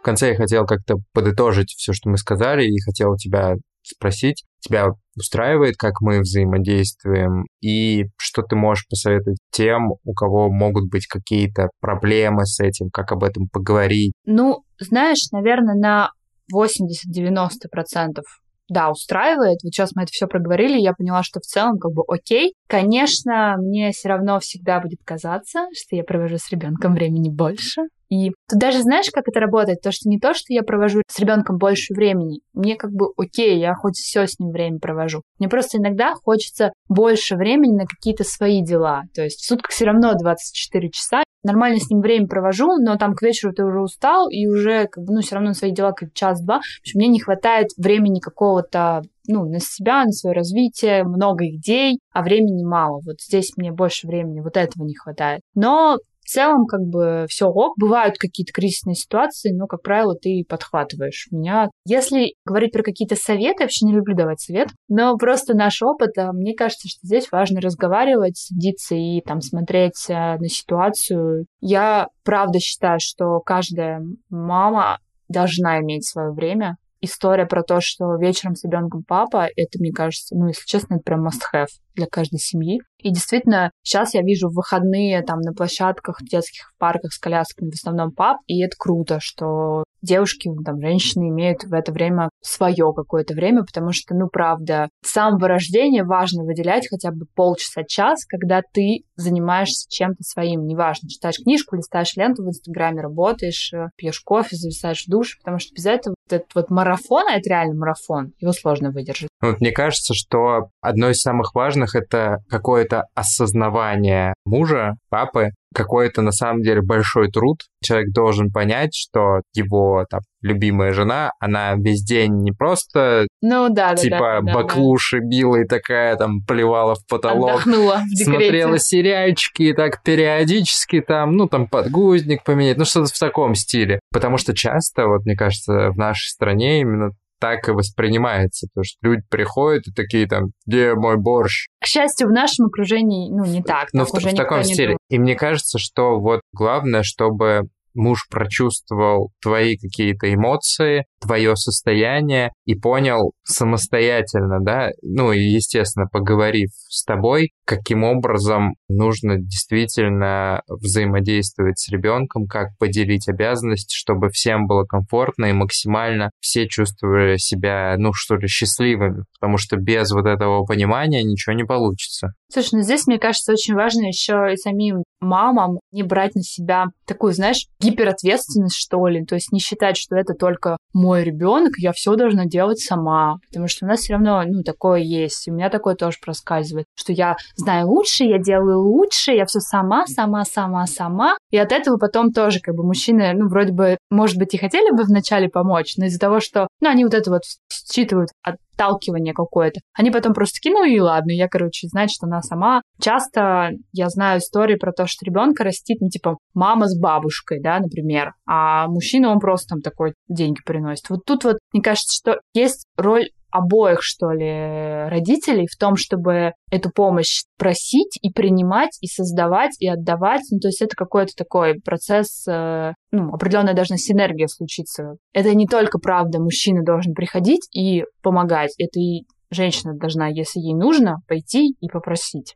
В 0.00 0.02
конце 0.02 0.30
я 0.30 0.36
хотел 0.36 0.64
как-то 0.64 0.96
подытожить 1.12 1.70
все, 1.76 1.92
что 1.92 2.08
мы 2.08 2.18
сказали, 2.18 2.64
и 2.64 2.80
хотел 2.80 3.16
тебя 3.16 3.54
спросить, 3.82 4.44
тебя 4.60 4.88
устраивает, 5.16 5.76
как 5.76 6.00
мы 6.00 6.20
взаимодействуем, 6.20 7.46
и 7.60 8.04
что 8.16 8.42
ты 8.42 8.56
можешь 8.56 8.86
посоветовать 8.88 9.38
тем, 9.50 9.92
у 10.04 10.12
кого 10.14 10.50
могут 10.50 10.90
быть 10.90 11.06
какие-то 11.06 11.70
проблемы 11.80 12.44
с 12.44 12.60
этим, 12.60 12.90
как 12.90 13.12
об 13.12 13.24
этом 13.24 13.48
поговорить? 13.48 14.12
Ну, 14.24 14.62
знаешь, 14.78 15.30
наверное, 15.32 15.74
на 15.74 16.10
80-90% 16.54 18.20
да, 18.68 18.90
устраивает. 18.90 19.58
Вот 19.62 19.72
сейчас 19.72 19.92
мы 19.94 20.02
это 20.02 20.12
все 20.12 20.26
проговорили, 20.26 20.78
я 20.78 20.92
поняла, 20.92 21.22
что 21.22 21.40
в 21.40 21.44
целом 21.44 21.78
как 21.78 21.92
бы 21.92 22.02
окей. 22.06 22.54
Конечно, 22.68 23.56
мне 23.58 23.90
все 23.92 24.08
равно 24.08 24.38
всегда 24.40 24.80
будет 24.80 25.00
казаться, 25.04 25.66
что 25.72 25.96
я 25.96 26.04
провожу 26.04 26.36
с 26.38 26.50
ребенком 26.50 26.94
времени 26.94 27.30
больше. 27.30 27.82
И 28.10 28.30
тут 28.48 28.58
даже 28.58 28.80
знаешь, 28.80 29.10
как 29.12 29.28
это 29.28 29.38
работает? 29.38 29.82
То, 29.82 29.92
что 29.92 30.08
не 30.08 30.18
то, 30.18 30.32
что 30.32 30.52
я 30.52 30.62
провожу 30.62 31.02
с 31.06 31.18
ребенком 31.18 31.58
больше 31.58 31.92
времени. 31.92 32.40
Мне 32.54 32.76
как 32.76 32.90
бы 32.90 33.08
окей, 33.16 33.58
я 33.58 33.74
хоть 33.74 33.96
все 33.96 34.26
с 34.26 34.38
ним 34.38 34.50
время 34.50 34.78
провожу. 34.78 35.22
Мне 35.38 35.48
просто 35.48 35.78
иногда 35.78 36.14
хочется 36.14 36.72
больше 36.88 37.36
времени 37.36 37.76
на 37.76 37.86
какие-то 37.86 38.24
свои 38.24 38.62
дела. 38.62 39.02
То 39.14 39.22
есть 39.22 39.40
в 39.40 39.46
сутках 39.46 39.72
все 39.72 39.84
равно 39.84 40.14
24 40.14 40.90
часа. 40.90 41.22
Нормально 41.48 41.78
с 41.80 41.88
ним 41.88 42.02
время 42.02 42.26
провожу, 42.26 42.76
но 42.76 42.96
там 42.96 43.14
к 43.14 43.22
вечеру 43.22 43.54
ты 43.54 43.64
уже 43.64 43.80
устал, 43.80 44.28
и 44.28 44.46
уже 44.46 44.86
как 44.86 45.02
бы, 45.02 45.14
ну, 45.14 45.22
все 45.22 45.36
равно 45.36 45.48
на 45.48 45.54
свои 45.54 45.72
дела 45.72 45.92
как 45.92 46.12
час-два. 46.12 46.56
В 46.56 46.80
общем, 46.82 46.98
мне 46.98 47.08
не 47.08 47.20
хватает 47.20 47.68
времени 47.78 48.20
какого-то 48.20 49.00
ну, 49.26 49.48
на 49.48 49.58
себя, 49.58 50.04
на 50.04 50.12
свое 50.12 50.34
развитие, 50.34 51.04
много 51.04 51.46
идей, 51.46 52.00
а 52.12 52.22
времени 52.22 52.64
мало. 52.64 53.00
Вот 53.04 53.20
здесь 53.20 53.52
мне 53.56 53.72
больше 53.72 54.06
времени, 54.06 54.40
вот 54.40 54.58
этого 54.58 54.84
не 54.84 54.94
хватает. 54.94 55.40
Но 55.54 55.96
в 56.28 56.30
целом, 56.30 56.66
как 56.66 56.82
бы, 56.82 57.24
все 57.30 57.46
ок. 57.46 57.72
Бывают 57.78 58.18
какие-то 58.18 58.52
кризисные 58.52 58.94
ситуации, 58.94 59.50
но, 59.50 59.66
как 59.66 59.80
правило, 59.80 60.14
ты 60.14 60.44
подхватываешь 60.46 61.28
меня. 61.30 61.70
Если 61.86 62.34
говорить 62.44 62.72
про 62.72 62.82
какие-то 62.82 63.16
советы, 63.16 63.62
я 63.62 63.64
вообще 63.64 63.86
не 63.86 63.94
люблю 63.94 64.14
давать 64.14 64.38
совет, 64.38 64.68
но 64.88 65.16
просто 65.16 65.54
наш 65.54 65.82
опыт, 65.82 66.18
а, 66.18 66.32
мне 66.32 66.54
кажется, 66.54 66.86
что 66.86 66.98
здесь 67.02 67.32
важно 67.32 67.62
разговаривать, 67.62 68.36
садиться 68.36 68.94
и 68.94 69.22
там 69.22 69.40
смотреть 69.40 70.04
а, 70.10 70.36
на 70.36 70.50
ситуацию. 70.50 71.46
Я 71.62 72.08
правда 72.24 72.58
считаю, 72.58 72.98
что 73.00 73.40
каждая 73.40 74.02
мама 74.28 74.98
должна 75.30 75.80
иметь 75.80 76.06
свое 76.06 76.30
время, 76.30 76.76
история 77.00 77.46
про 77.46 77.62
то, 77.62 77.80
что 77.80 78.16
вечером 78.16 78.54
с 78.54 78.64
ребенком 78.64 79.04
папа, 79.06 79.48
это, 79.56 79.78
мне 79.78 79.92
кажется, 79.92 80.36
ну, 80.36 80.48
если 80.48 80.64
честно, 80.66 80.94
это 80.94 81.04
прям 81.04 81.26
must-have 81.26 81.68
для 81.94 82.06
каждой 82.06 82.38
семьи. 82.38 82.80
И 82.98 83.10
действительно, 83.10 83.70
сейчас 83.82 84.14
я 84.14 84.22
вижу 84.22 84.48
выходные 84.48 85.22
там 85.22 85.40
на 85.40 85.52
площадках, 85.52 86.22
детских 86.22 86.72
парках 86.78 87.12
с 87.12 87.18
колясками 87.18 87.70
в 87.70 87.74
основном 87.74 88.12
пап, 88.12 88.38
и 88.46 88.60
это 88.62 88.74
круто, 88.78 89.18
что 89.20 89.84
девушки, 90.02 90.50
там, 90.64 90.80
женщины 90.80 91.28
имеют 91.28 91.64
в 91.64 91.72
это 91.72 91.92
время 91.92 92.30
свое 92.40 92.92
какое-то 92.94 93.34
время, 93.34 93.64
потому 93.64 93.92
что, 93.92 94.14
ну, 94.14 94.28
правда, 94.28 94.88
с 95.04 95.12
самого 95.12 95.48
рождения 95.48 96.04
важно 96.04 96.44
выделять 96.44 96.88
хотя 96.88 97.10
бы 97.10 97.26
полчаса-час, 97.34 98.24
когда 98.26 98.62
ты 98.72 99.04
занимаешься 99.16 99.86
чем-то 99.90 100.22
своим, 100.22 100.66
неважно, 100.66 101.08
читаешь 101.08 101.38
книжку, 101.42 101.76
листаешь 101.76 102.14
ленту 102.16 102.44
в 102.44 102.48
Инстаграме, 102.48 103.02
работаешь, 103.02 103.72
э, 103.72 103.88
пьешь 103.96 104.20
кофе, 104.20 104.56
зависаешь 104.56 105.04
в 105.04 105.10
душ, 105.10 105.38
потому 105.38 105.58
что 105.58 105.74
без 105.74 105.86
этого 105.86 106.14
этот 106.30 106.54
вот 106.54 106.70
марафон, 106.70 107.26
а 107.28 107.36
это 107.36 107.48
реально 107.48 107.74
марафон, 107.74 108.32
его 108.38 108.52
сложно 108.52 108.90
выдержать. 108.90 109.28
Вот 109.40 109.60
мне 109.60 109.72
кажется, 109.72 110.14
что 110.14 110.68
одно 110.80 111.10
из 111.10 111.20
самых 111.20 111.54
важных— 111.54 111.94
это 111.96 112.38
какое-то 112.48 113.04
осознавание 113.14 114.34
мужа, 114.44 114.94
папы, 115.08 115.50
какой-то 115.74 116.22
на 116.22 116.32
самом 116.32 116.62
деле 116.62 116.82
большой 116.82 117.30
труд. 117.30 117.60
Человек 117.82 118.12
должен 118.12 118.50
понять, 118.50 118.94
что 118.94 119.42
его 119.54 120.04
там, 120.10 120.20
любимая 120.42 120.92
жена, 120.92 121.32
она 121.40 121.74
весь 121.76 122.02
день 122.02 122.42
не 122.42 122.52
просто 122.52 123.26
ну, 123.42 123.68
да, 123.68 123.94
типа 123.94 124.40
да, 124.42 124.52
баклуши 124.54 125.20
да. 125.20 125.26
била 125.26 125.56
и 125.56 125.66
такая 125.66 126.16
там 126.16 126.40
плевала 126.46 126.94
в 126.94 127.06
потолок, 127.06 127.50
Отдохнула 127.50 128.02
в 128.04 128.24
смотрела 128.24 128.78
сериальчики 128.78 129.62
и 129.62 129.72
так 129.72 130.02
периодически 130.02 131.00
там, 131.00 131.36
ну 131.36 131.48
там 131.48 131.66
подгузник 131.66 132.44
поменять, 132.44 132.78
ну 132.78 132.84
что-то 132.84 133.12
в 133.12 133.18
таком 133.18 133.54
стиле. 133.54 134.00
Потому 134.12 134.38
что 134.38 134.54
часто, 134.54 135.06
вот 135.06 135.24
мне 135.24 135.36
кажется, 135.36 135.90
в 135.90 135.96
нашей 135.96 136.28
стране 136.28 136.80
именно 136.80 137.12
так 137.40 137.68
и 137.68 137.72
воспринимается, 137.72 138.68
потому 138.68 138.84
что 138.84 138.96
люди 139.02 139.22
приходят 139.30 139.86
и 139.86 139.92
такие 139.92 140.26
там, 140.26 140.52
где 140.66 140.94
мой 140.94 141.16
борщ? 141.16 141.68
К 141.80 141.86
счастью, 141.86 142.28
в 142.28 142.32
нашем 142.32 142.66
окружении, 142.66 143.30
ну, 143.30 143.44
не 143.44 143.62
так. 143.62 143.88
Ну, 143.92 144.04
в, 144.04 144.12
в 144.12 144.34
таком 144.34 144.62
стиле. 144.64 144.96
И 145.08 145.18
мне 145.18 145.34
кажется, 145.34 145.78
что 145.78 146.18
вот 146.18 146.40
главное, 146.52 147.02
чтобы 147.02 147.68
муж 147.94 148.26
прочувствовал 148.30 149.32
твои 149.42 149.76
какие-то 149.76 150.32
эмоции, 150.32 151.04
твое 151.20 151.56
состояние 151.56 152.52
и 152.64 152.74
понял 152.74 153.32
самостоятельно, 153.48 154.60
да, 154.60 154.90
ну 155.02 155.32
и, 155.32 155.40
естественно, 155.40 156.06
поговорив 156.06 156.70
с 156.88 157.02
тобой, 157.04 157.52
каким 157.64 158.04
образом 158.04 158.74
нужно 158.88 159.38
действительно 159.38 160.60
взаимодействовать 160.68 161.78
с 161.78 161.90
ребенком, 161.90 162.46
как 162.46 162.76
поделить 162.78 163.28
обязанности, 163.28 163.94
чтобы 163.94 164.28
всем 164.28 164.66
было 164.66 164.84
комфортно 164.84 165.46
и 165.46 165.52
максимально 165.52 166.30
все 166.40 166.68
чувствовали 166.68 167.38
себя, 167.38 167.94
ну 167.96 168.12
что 168.12 168.36
ли, 168.36 168.46
счастливыми, 168.48 169.24
потому 169.40 169.56
что 169.56 169.76
без 169.76 170.12
вот 170.12 170.26
этого 170.26 170.64
понимания 170.64 171.22
ничего 171.22 171.54
не 171.54 171.64
получится. 171.64 172.32
Слушай, 172.52 172.76
ну 172.76 172.82
здесь, 172.82 173.06
мне 173.06 173.18
кажется, 173.18 173.52
очень 173.52 173.74
важно 173.74 174.06
еще 174.06 174.50
и 174.52 174.56
самим 174.56 175.02
мамам 175.20 175.80
не 175.92 176.02
брать 176.02 176.34
на 176.34 176.42
себя 176.42 176.86
такую, 177.06 177.32
знаешь, 177.32 177.66
гиперответственность, 177.80 178.76
что 178.76 179.06
ли. 179.08 179.24
То 179.24 179.34
есть 179.34 179.52
не 179.52 179.58
считать, 179.58 179.96
что 179.96 180.16
это 180.16 180.34
только 180.34 180.76
мой 180.92 181.24
ребенок, 181.24 181.72
я 181.78 181.92
все 181.92 182.14
должна 182.14 182.46
делать 182.46 182.78
сама. 182.78 183.37
Потому 183.46 183.68
что 183.68 183.84
у 183.84 183.88
нас 183.88 184.00
все 184.00 184.14
равно, 184.14 184.42
ну, 184.46 184.62
такое 184.62 185.00
есть. 185.00 185.48
У 185.48 185.52
меня 185.52 185.70
такое 185.70 185.94
тоже 185.94 186.18
проскальзывает, 186.22 186.86
что 186.94 187.12
я 187.12 187.36
знаю 187.56 187.88
лучше, 187.88 188.24
я 188.24 188.38
делаю 188.38 188.80
лучше, 188.80 189.32
я 189.32 189.46
все 189.46 189.60
сама, 189.60 190.06
сама, 190.06 190.44
сама, 190.44 190.86
сама. 190.86 191.36
И 191.50 191.56
от 191.56 191.72
этого 191.72 191.96
потом 191.96 192.32
тоже, 192.32 192.60
как 192.60 192.74
бы, 192.74 192.84
мужчины, 192.84 193.32
ну, 193.34 193.48
вроде 193.48 193.72
бы, 193.72 193.98
может 194.10 194.36
быть, 194.36 194.54
и 194.54 194.58
хотели 194.58 194.90
бы 194.90 195.04
вначале 195.04 195.48
помочь, 195.48 195.96
но 195.96 196.06
из-за 196.06 196.18
того, 196.18 196.40
что, 196.40 196.68
ну, 196.80 196.88
они 196.88 197.04
вот 197.04 197.14
это 197.14 197.30
вот 197.30 197.42
считывают 197.70 198.30
от 198.42 198.56
отталкивание 198.78 199.34
какое-то. 199.34 199.80
Они 199.94 200.10
потом 200.10 200.34
просто 200.34 200.58
ну 200.70 200.84
и 200.84 200.98
ладно, 201.00 201.30
я, 201.30 201.48
короче, 201.48 201.88
знаю, 201.88 202.08
что 202.10 202.26
она 202.26 202.42
сама. 202.42 202.82
Часто 203.00 203.70
я 203.92 204.08
знаю 204.08 204.40
истории 204.40 204.76
про 204.76 204.92
то, 204.92 205.06
что 205.06 205.24
ребенка 205.24 205.64
растит, 205.64 205.98
ну, 206.00 206.08
типа, 206.08 206.38
мама 206.54 206.86
с 206.88 206.98
бабушкой, 206.98 207.60
да, 207.60 207.78
например, 207.78 208.32
а 208.46 208.86
мужчина, 208.88 209.30
он 209.30 209.38
просто 209.38 209.68
там 209.74 209.80
такой 209.80 210.14
деньги 210.28 210.60
приносит. 210.64 211.08
Вот 211.10 211.24
тут 211.24 211.44
вот, 211.44 211.58
мне 211.72 211.82
кажется, 211.82 212.14
что 212.14 212.40
есть 212.54 212.84
роль 212.96 213.28
обоих, 213.50 213.98
что 214.02 214.30
ли, 214.30 215.08
родителей 215.08 215.66
в 215.66 215.76
том, 215.78 215.96
чтобы 215.96 216.52
эту 216.70 216.90
помощь 216.90 217.44
просить 217.58 218.18
и 218.20 218.30
принимать, 218.30 218.96
и 219.00 219.06
создавать, 219.06 219.76
и 219.80 219.88
отдавать. 219.88 220.42
Ну, 220.50 220.58
то 220.58 220.68
есть 220.68 220.82
это 220.82 220.94
какой-то 220.96 221.32
такой 221.36 221.80
процесс, 221.80 222.46
э, 222.48 222.92
ну, 223.10 223.32
определенная 223.32 223.74
должна 223.74 223.96
синергия 223.96 224.46
случиться. 224.46 225.16
Это 225.32 225.54
не 225.54 225.66
только, 225.66 225.98
правда, 225.98 226.40
мужчина 226.40 226.82
должен 226.82 227.14
приходить 227.14 227.68
и 227.74 228.04
помогать, 228.22 228.74
это 228.78 229.00
и 229.00 229.24
женщина 229.50 229.94
должна, 229.94 230.28
если 230.28 230.60
ей 230.60 230.74
нужно, 230.74 231.16
пойти 231.26 231.74
и 231.80 231.88
попросить. 231.88 232.54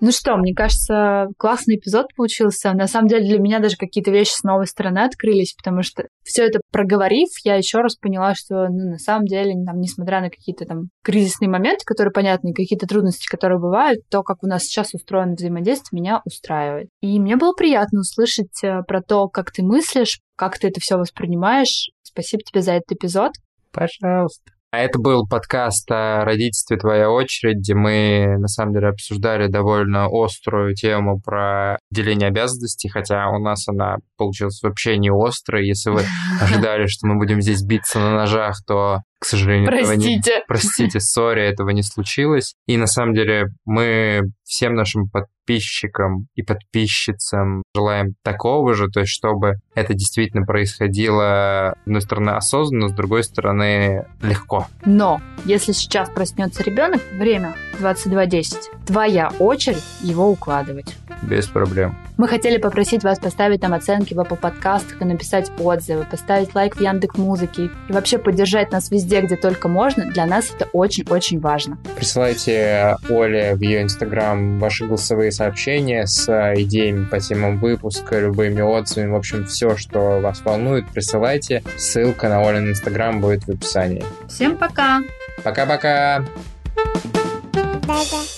Ну 0.00 0.10
что, 0.12 0.36
мне 0.36 0.52
кажется, 0.54 1.26
классный 1.38 1.76
эпизод 1.76 2.06
получился. 2.14 2.72
На 2.72 2.86
самом 2.86 3.08
деле 3.08 3.26
для 3.26 3.38
меня 3.38 3.60
даже 3.60 3.76
какие-то 3.76 4.10
вещи 4.10 4.32
с 4.32 4.42
новой 4.42 4.66
стороны 4.66 4.98
открылись, 4.98 5.54
потому 5.54 5.82
что 5.82 6.04
все 6.22 6.44
это 6.44 6.60
проговорив, 6.70 7.28
я 7.44 7.56
еще 7.56 7.78
раз 7.78 7.96
поняла, 7.96 8.34
что 8.34 8.68
ну, 8.68 8.90
на 8.90 8.98
самом 8.98 9.24
деле, 9.24 9.54
там, 9.64 9.78
несмотря 9.78 10.20
на 10.20 10.28
какие-то 10.28 10.66
там 10.66 10.88
кризисные 11.02 11.48
моменты, 11.48 11.84
которые 11.86 12.12
понятны, 12.12 12.52
какие-то 12.52 12.86
трудности, 12.86 13.26
которые 13.26 13.58
бывают, 13.58 14.00
то, 14.10 14.22
как 14.22 14.42
у 14.42 14.46
нас 14.46 14.64
сейчас 14.64 14.92
устроено 14.92 15.32
взаимодействие, 15.32 16.00
меня 16.00 16.20
устраивает. 16.24 16.88
И 17.00 17.18
мне 17.18 17.36
было 17.36 17.52
приятно 17.54 18.00
услышать 18.00 18.62
э, 18.62 18.82
про 18.86 19.00
то, 19.00 19.28
как 19.28 19.50
ты 19.50 19.62
мыслишь, 19.62 20.20
как 20.36 20.58
ты 20.58 20.68
это 20.68 20.80
все 20.80 20.96
воспринимаешь. 20.96 21.90
Спасибо 22.02 22.42
тебе 22.42 22.60
за 22.60 22.72
этот 22.72 22.92
эпизод. 22.92 23.32
Пожалуйста. 23.72 24.55
А 24.72 24.78
это 24.78 24.98
был 24.98 25.26
подкаст 25.26 25.90
о 25.90 26.24
родительстве 26.24 26.76
«Твоя 26.76 27.10
очередь», 27.10 27.58
где 27.58 27.74
мы, 27.74 28.36
на 28.38 28.48
самом 28.48 28.74
деле, 28.74 28.88
обсуждали 28.88 29.46
довольно 29.46 30.08
острую 30.10 30.74
тему 30.74 31.20
про 31.20 31.78
деление 31.90 32.28
обязанностей, 32.28 32.88
хотя 32.88 33.28
у 33.30 33.38
нас 33.38 33.68
она 33.68 33.96
получилась 34.18 34.60
вообще 34.62 34.98
не 34.98 35.10
острая. 35.10 35.62
Если 35.62 35.90
вы 35.90 36.02
ожидали, 36.40 36.86
что 36.86 37.06
мы 37.06 37.16
будем 37.16 37.40
здесь 37.40 37.62
биться 37.62 38.00
на 38.00 38.14
ножах, 38.16 38.56
то 38.66 39.00
к 39.18 39.24
сожалению, 39.24 39.68
Простите. 39.68 40.30
Этого 40.30 40.38
не... 40.38 40.44
Простите, 40.48 41.00
сори, 41.00 41.42
этого 41.42 41.70
не 41.70 41.82
случилось. 41.82 42.54
И 42.66 42.76
на 42.76 42.86
самом 42.86 43.14
деле 43.14 43.46
мы 43.64 44.22
всем 44.44 44.74
нашим 44.74 45.08
подписчикам 45.08 46.26
и 46.34 46.42
подписчицам 46.42 47.62
желаем 47.74 48.14
такого 48.22 48.74
же, 48.74 48.88
то 48.88 49.00
есть 49.00 49.12
чтобы 49.12 49.56
это 49.74 49.94
действительно 49.94 50.44
происходило, 50.44 51.74
с 51.76 51.86
одной 51.86 52.02
стороны, 52.02 52.30
осознанно, 52.30 52.88
с 52.88 52.92
другой 52.92 53.24
стороны, 53.24 54.06
легко. 54.22 54.66
Но 54.84 55.20
если 55.44 55.72
сейчас 55.72 56.10
проснется 56.10 56.62
ребенок, 56.62 57.00
время 57.12 57.56
22.10, 57.80 58.86
твоя 58.86 59.30
очередь 59.38 59.84
его 60.00 60.30
укладывать. 60.30 60.96
Без 61.22 61.46
проблем. 61.46 61.96
Мы 62.16 62.28
хотели 62.28 62.56
попросить 62.56 63.04
вас 63.04 63.18
поставить 63.18 63.62
нам 63.62 63.74
оценки 63.74 64.14
в 64.14 64.18
Apple 64.18 64.38
подкастах 64.38 65.02
и 65.02 65.04
написать 65.04 65.50
отзывы, 65.58 66.06
поставить 66.10 66.54
лайк 66.54 66.76
в 66.76 66.80
Яндекс 66.80 67.18
Музыке 67.18 67.70
и 67.88 67.92
вообще 67.92 68.18
поддержать 68.18 68.72
нас 68.72 68.90
везде, 68.90 69.05
где 69.06 69.36
только 69.36 69.68
можно. 69.68 70.04
Для 70.06 70.26
нас 70.26 70.52
это 70.54 70.68
очень-очень 70.72 71.40
важно. 71.40 71.78
Присылайте 71.96 72.96
Оле 73.08 73.54
в 73.54 73.60
ее 73.60 73.82
инстаграм 73.82 74.58
ваши 74.58 74.86
голосовые 74.86 75.32
сообщения 75.32 76.06
с 76.06 76.26
идеями 76.56 77.04
по 77.04 77.20
темам 77.20 77.58
выпуска, 77.58 78.20
любыми 78.20 78.60
отзывами, 78.60 79.10
в 79.10 79.16
общем, 79.16 79.46
все, 79.46 79.76
что 79.76 80.20
вас 80.20 80.42
волнует, 80.44 80.88
присылайте. 80.88 81.62
Ссылка 81.76 82.28
на 82.28 82.40
Олин 82.40 82.70
инстаграм 82.70 83.20
будет 83.20 83.44
в 83.44 83.50
описании. 83.50 84.04
Всем 84.28 84.56
пока! 84.56 85.00
Пока-пока! 85.42 86.24
Да-да. 87.86 88.35